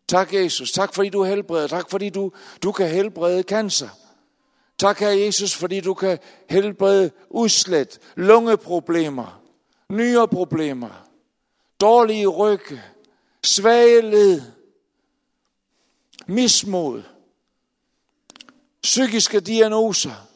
Tak, 0.07 0.33
Jesus. 0.33 0.71
Tak, 0.71 0.95
fordi 0.95 1.09
du 1.09 1.23
helbreder. 1.23 1.67
Tak, 1.67 1.89
fordi 1.89 2.09
du, 2.09 2.31
du 2.63 2.71
kan 2.71 2.89
helbrede 2.89 3.43
cancer. 3.43 3.89
Tak, 4.77 4.99
Herre 4.99 5.19
Jesus, 5.19 5.55
fordi 5.55 5.79
du 5.79 5.93
kan 5.93 6.19
helbrede 6.49 7.11
udslet, 7.29 7.99
lungeproblemer, 8.15 9.43
nyere 9.89 10.27
problemer, 10.27 11.09
dårlige 11.81 12.27
rygge, 12.27 12.81
svage 13.43 14.01
led, 14.01 14.41
mismod, 16.27 17.03
psykiske 18.81 19.39
diagnoser, 19.39 20.27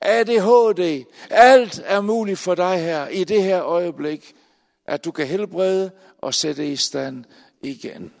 ADHD. 0.00 1.04
Alt 1.30 1.82
er 1.84 2.00
muligt 2.00 2.38
for 2.38 2.54
dig 2.54 2.80
her 2.80 3.08
i 3.08 3.24
det 3.24 3.42
her 3.42 3.62
øjeblik, 3.62 4.34
at 4.86 5.04
du 5.04 5.10
kan 5.10 5.26
helbrede 5.26 5.90
og 6.18 6.34
sætte 6.34 6.72
i 6.72 6.76
stand 6.76 7.24
igen. 7.62 8.12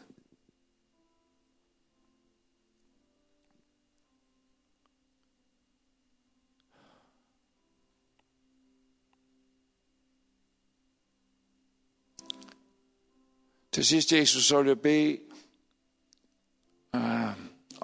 Til 13.72 13.84
sidst, 13.84 14.12
Jesus, 14.12 14.44
så 14.44 14.62
vil 14.62 14.68
jeg 14.68 14.80
bede 14.80 15.18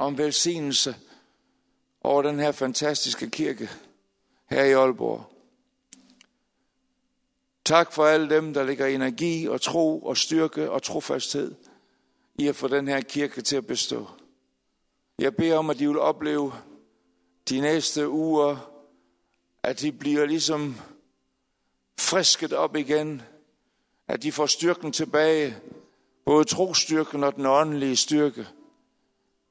uh, 0.00 0.06
om 0.06 0.18
velsignelse 0.18 0.96
over 2.00 2.22
den 2.22 2.38
her 2.38 2.52
fantastiske 2.52 3.30
kirke 3.30 3.70
her 4.50 4.64
i 4.64 4.72
Aalborg. 4.72 5.24
Tak 7.64 7.92
for 7.92 8.04
alle 8.04 8.30
dem, 8.30 8.54
der 8.54 8.64
lægger 8.64 8.86
energi 8.86 9.48
og 9.48 9.60
tro 9.60 10.02
og 10.02 10.16
styrke 10.16 10.70
og 10.70 10.82
trofasthed 10.82 11.54
i 12.34 12.48
at 12.48 12.56
få 12.56 12.68
den 12.68 12.88
her 12.88 13.00
kirke 13.00 13.42
til 13.42 13.56
at 13.56 13.66
bestå. 13.66 14.08
Jeg 15.18 15.36
beder 15.36 15.56
om, 15.56 15.70
at 15.70 15.78
de 15.78 15.86
vil 15.88 15.98
opleve 15.98 16.52
de 17.48 17.60
næste 17.60 18.08
uger, 18.08 18.70
at 19.62 19.80
de 19.80 19.92
bliver 19.92 20.26
ligesom 20.26 20.76
frisket 21.98 22.52
op 22.52 22.76
igen, 22.76 23.22
at 24.08 24.22
de 24.22 24.32
får 24.32 24.46
styrken 24.46 24.92
tilbage, 24.92 25.56
både 26.24 26.44
trostyrken 26.44 27.24
og 27.24 27.36
den 27.36 27.46
åndelige 27.46 27.96
styrke. 27.96 28.48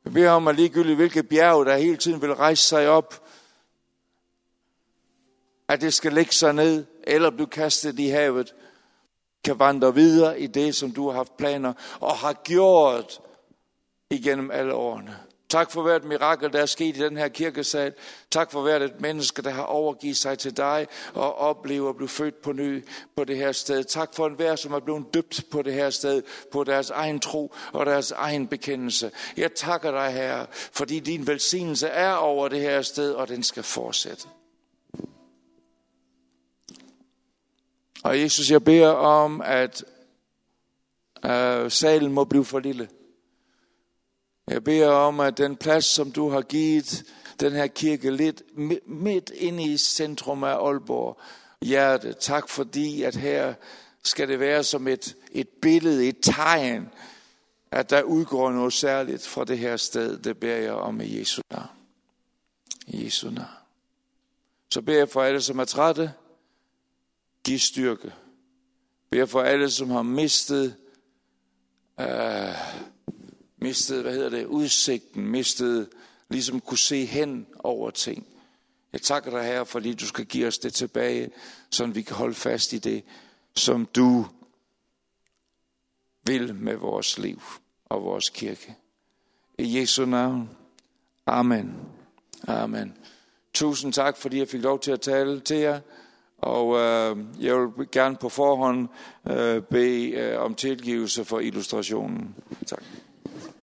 Jeg 0.09 0.13
beder 0.13 0.31
om, 0.31 0.47
at 0.47 0.55
ligegyldigt 0.55 0.95
hvilket 0.95 1.29
bjerg, 1.29 1.65
der 1.65 1.77
hele 1.77 1.97
tiden 1.97 2.21
vil 2.21 2.35
rejse 2.35 2.63
sig 2.63 2.89
op, 2.89 3.27
at 5.67 5.81
det 5.81 5.93
skal 5.93 6.13
lægge 6.13 6.31
sig 6.31 6.53
ned, 6.53 6.85
eller 7.03 7.29
blive 7.29 7.47
kastet 7.47 7.99
i 7.99 8.07
havet, 8.07 8.55
kan 9.43 9.59
vandre 9.59 9.93
videre 9.93 10.39
i 10.39 10.47
det, 10.47 10.75
som 10.75 10.91
du 10.91 11.09
har 11.09 11.15
haft 11.15 11.37
planer 11.37 11.73
og 11.99 12.17
har 12.17 12.33
gjort 12.33 13.21
igennem 14.09 14.51
alle 14.51 14.73
årene. 14.73 15.19
Tak 15.49 15.71
for 15.71 15.81
hvert 15.81 16.03
mirakel, 16.03 16.53
der 16.53 16.61
er 16.61 16.65
sket 16.65 16.97
i 16.97 16.99
den 16.99 17.17
her 17.17 17.27
kirkesal. 17.27 17.93
Tak 18.31 18.51
for 18.51 18.61
hvert 18.61 18.81
et 18.81 19.01
menneske, 19.01 19.41
der 19.41 19.49
har 19.49 19.63
overgivet 19.63 20.17
sig 20.17 20.39
til 20.39 20.57
dig 20.57 20.87
og 21.13 21.35
oplever 21.35 21.89
at 21.89 21.95
blive 21.95 22.09
født 22.09 22.41
på 22.41 22.51
ny 22.51 22.85
på 23.15 23.23
det 23.23 23.37
her 23.37 23.51
sted. 23.51 23.83
Tak 23.83 24.15
for 24.15 24.27
enhver, 24.27 24.55
som 24.55 24.73
er 24.73 24.79
blevet 24.79 25.13
døbt 25.13 25.43
på 25.51 25.61
det 25.61 25.73
her 25.73 25.89
sted, 25.89 26.23
på 26.51 26.63
deres 26.63 26.89
egen 26.89 27.19
tro 27.19 27.53
og 27.73 27.85
deres 27.85 28.11
egen 28.11 28.47
bekendelse. 28.47 29.11
Jeg 29.37 29.53
takker 29.53 29.91
dig, 29.91 30.13
Herre, 30.13 30.45
fordi 30.51 30.99
din 30.99 31.27
velsignelse 31.27 31.87
er 31.87 32.13
over 32.13 32.47
det 32.47 32.61
her 32.61 32.81
sted, 32.81 33.13
og 33.13 33.27
den 33.27 33.43
skal 33.43 33.63
fortsætte. 33.63 34.27
Og 38.03 38.19
Jesus, 38.19 38.51
jeg 38.51 38.63
beder 38.63 38.89
om, 38.89 39.41
at 39.41 39.83
øh, 41.25 41.71
salen 41.71 42.11
må 42.11 42.23
blive 42.23 42.45
for 42.45 42.59
lille. 42.59 42.89
Jeg 44.49 44.63
beder 44.63 44.89
om, 44.89 45.19
at 45.19 45.37
den 45.37 45.55
plads, 45.55 45.85
som 45.85 46.11
du 46.11 46.29
har 46.29 46.41
givet 46.41 47.03
den 47.39 47.53
her 47.53 47.67
kirke 47.67 48.11
lidt 48.11 48.43
midt 48.87 49.29
inde 49.29 49.63
i 49.63 49.77
centrum 49.77 50.43
af 50.43 50.65
Aalborg 50.65 51.21
hjerte, 51.61 52.13
tak 52.13 52.49
fordi, 52.49 53.03
at 53.03 53.15
her 53.15 53.53
skal 54.03 54.27
det 54.27 54.39
være 54.39 54.63
som 54.63 54.87
et, 54.87 55.15
et 55.31 55.47
billede, 55.61 56.07
et 56.07 56.17
tegn, 56.21 56.89
at 57.71 57.89
der 57.89 58.01
udgår 58.01 58.51
noget 58.51 58.73
særligt 58.73 59.27
fra 59.27 59.45
det 59.45 59.57
her 59.57 59.77
sted. 59.77 60.17
Det 60.17 60.37
beder 60.37 60.57
jeg 60.57 60.73
om 60.73 61.01
i 61.01 61.19
Jesu 61.19 61.41
navn. 61.51 61.67
I 62.87 63.05
Jesu 63.05 63.29
navn. 63.29 63.47
Så 64.71 64.81
beder 64.81 64.97
jeg 64.97 65.09
for 65.09 65.21
alle, 65.21 65.41
som 65.41 65.59
er 65.59 65.65
trætte, 65.65 66.13
giv 67.43 67.59
styrke. 67.59 68.13
Beder 69.09 69.25
for 69.25 69.41
alle, 69.41 69.69
som 69.69 69.89
har 69.89 70.03
mistet 70.03 70.75
øh, 71.99 72.07
mistede, 73.61 74.01
hvad 74.01 74.13
hedder 74.13 74.29
det, 74.29 74.45
udsigten, 74.45 75.27
mistede 75.27 75.89
ligesom 76.29 76.59
kunne 76.59 76.77
se 76.77 77.05
hen 77.05 77.47
over 77.59 77.89
ting. 77.89 78.27
Jeg 78.93 79.01
takker 79.01 79.31
dig 79.31 79.43
her, 79.43 79.63
fordi 79.63 79.93
du 79.93 80.05
skal 80.05 80.25
give 80.25 80.47
os 80.47 80.57
det 80.57 80.73
tilbage, 80.73 81.29
så 81.69 81.85
vi 81.85 82.01
kan 82.01 82.15
holde 82.15 82.35
fast 82.35 82.73
i 82.73 82.77
det, 82.77 83.03
som 83.55 83.85
du 83.85 84.25
vil 86.23 86.55
med 86.55 86.75
vores 86.75 87.17
liv 87.17 87.41
og 87.85 88.03
vores 88.03 88.29
kirke. 88.29 88.75
I 89.57 89.79
Jesu 89.79 90.05
navn. 90.05 90.49
Amen. 91.25 91.75
Amen. 92.47 92.97
Tusind 93.53 93.93
tak, 93.93 94.17
fordi 94.17 94.37
jeg 94.37 94.47
fik 94.47 94.61
lov 94.61 94.79
til 94.79 94.91
at 94.91 95.01
tale 95.01 95.39
til 95.39 95.57
jer. 95.57 95.79
Og 96.37 96.77
øh, 96.77 97.17
jeg 97.39 97.55
vil 97.77 97.87
gerne 97.91 98.15
på 98.15 98.29
forhånd 98.29 98.87
øh, 99.29 99.61
bede 99.61 100.09
øh, 100.09 100.41
om 100.41 100.55
tilgivelse 100.55 101.25
for 101.25 101.39
illustrationen. 101.39 102.35
Tak. 102.67 102.83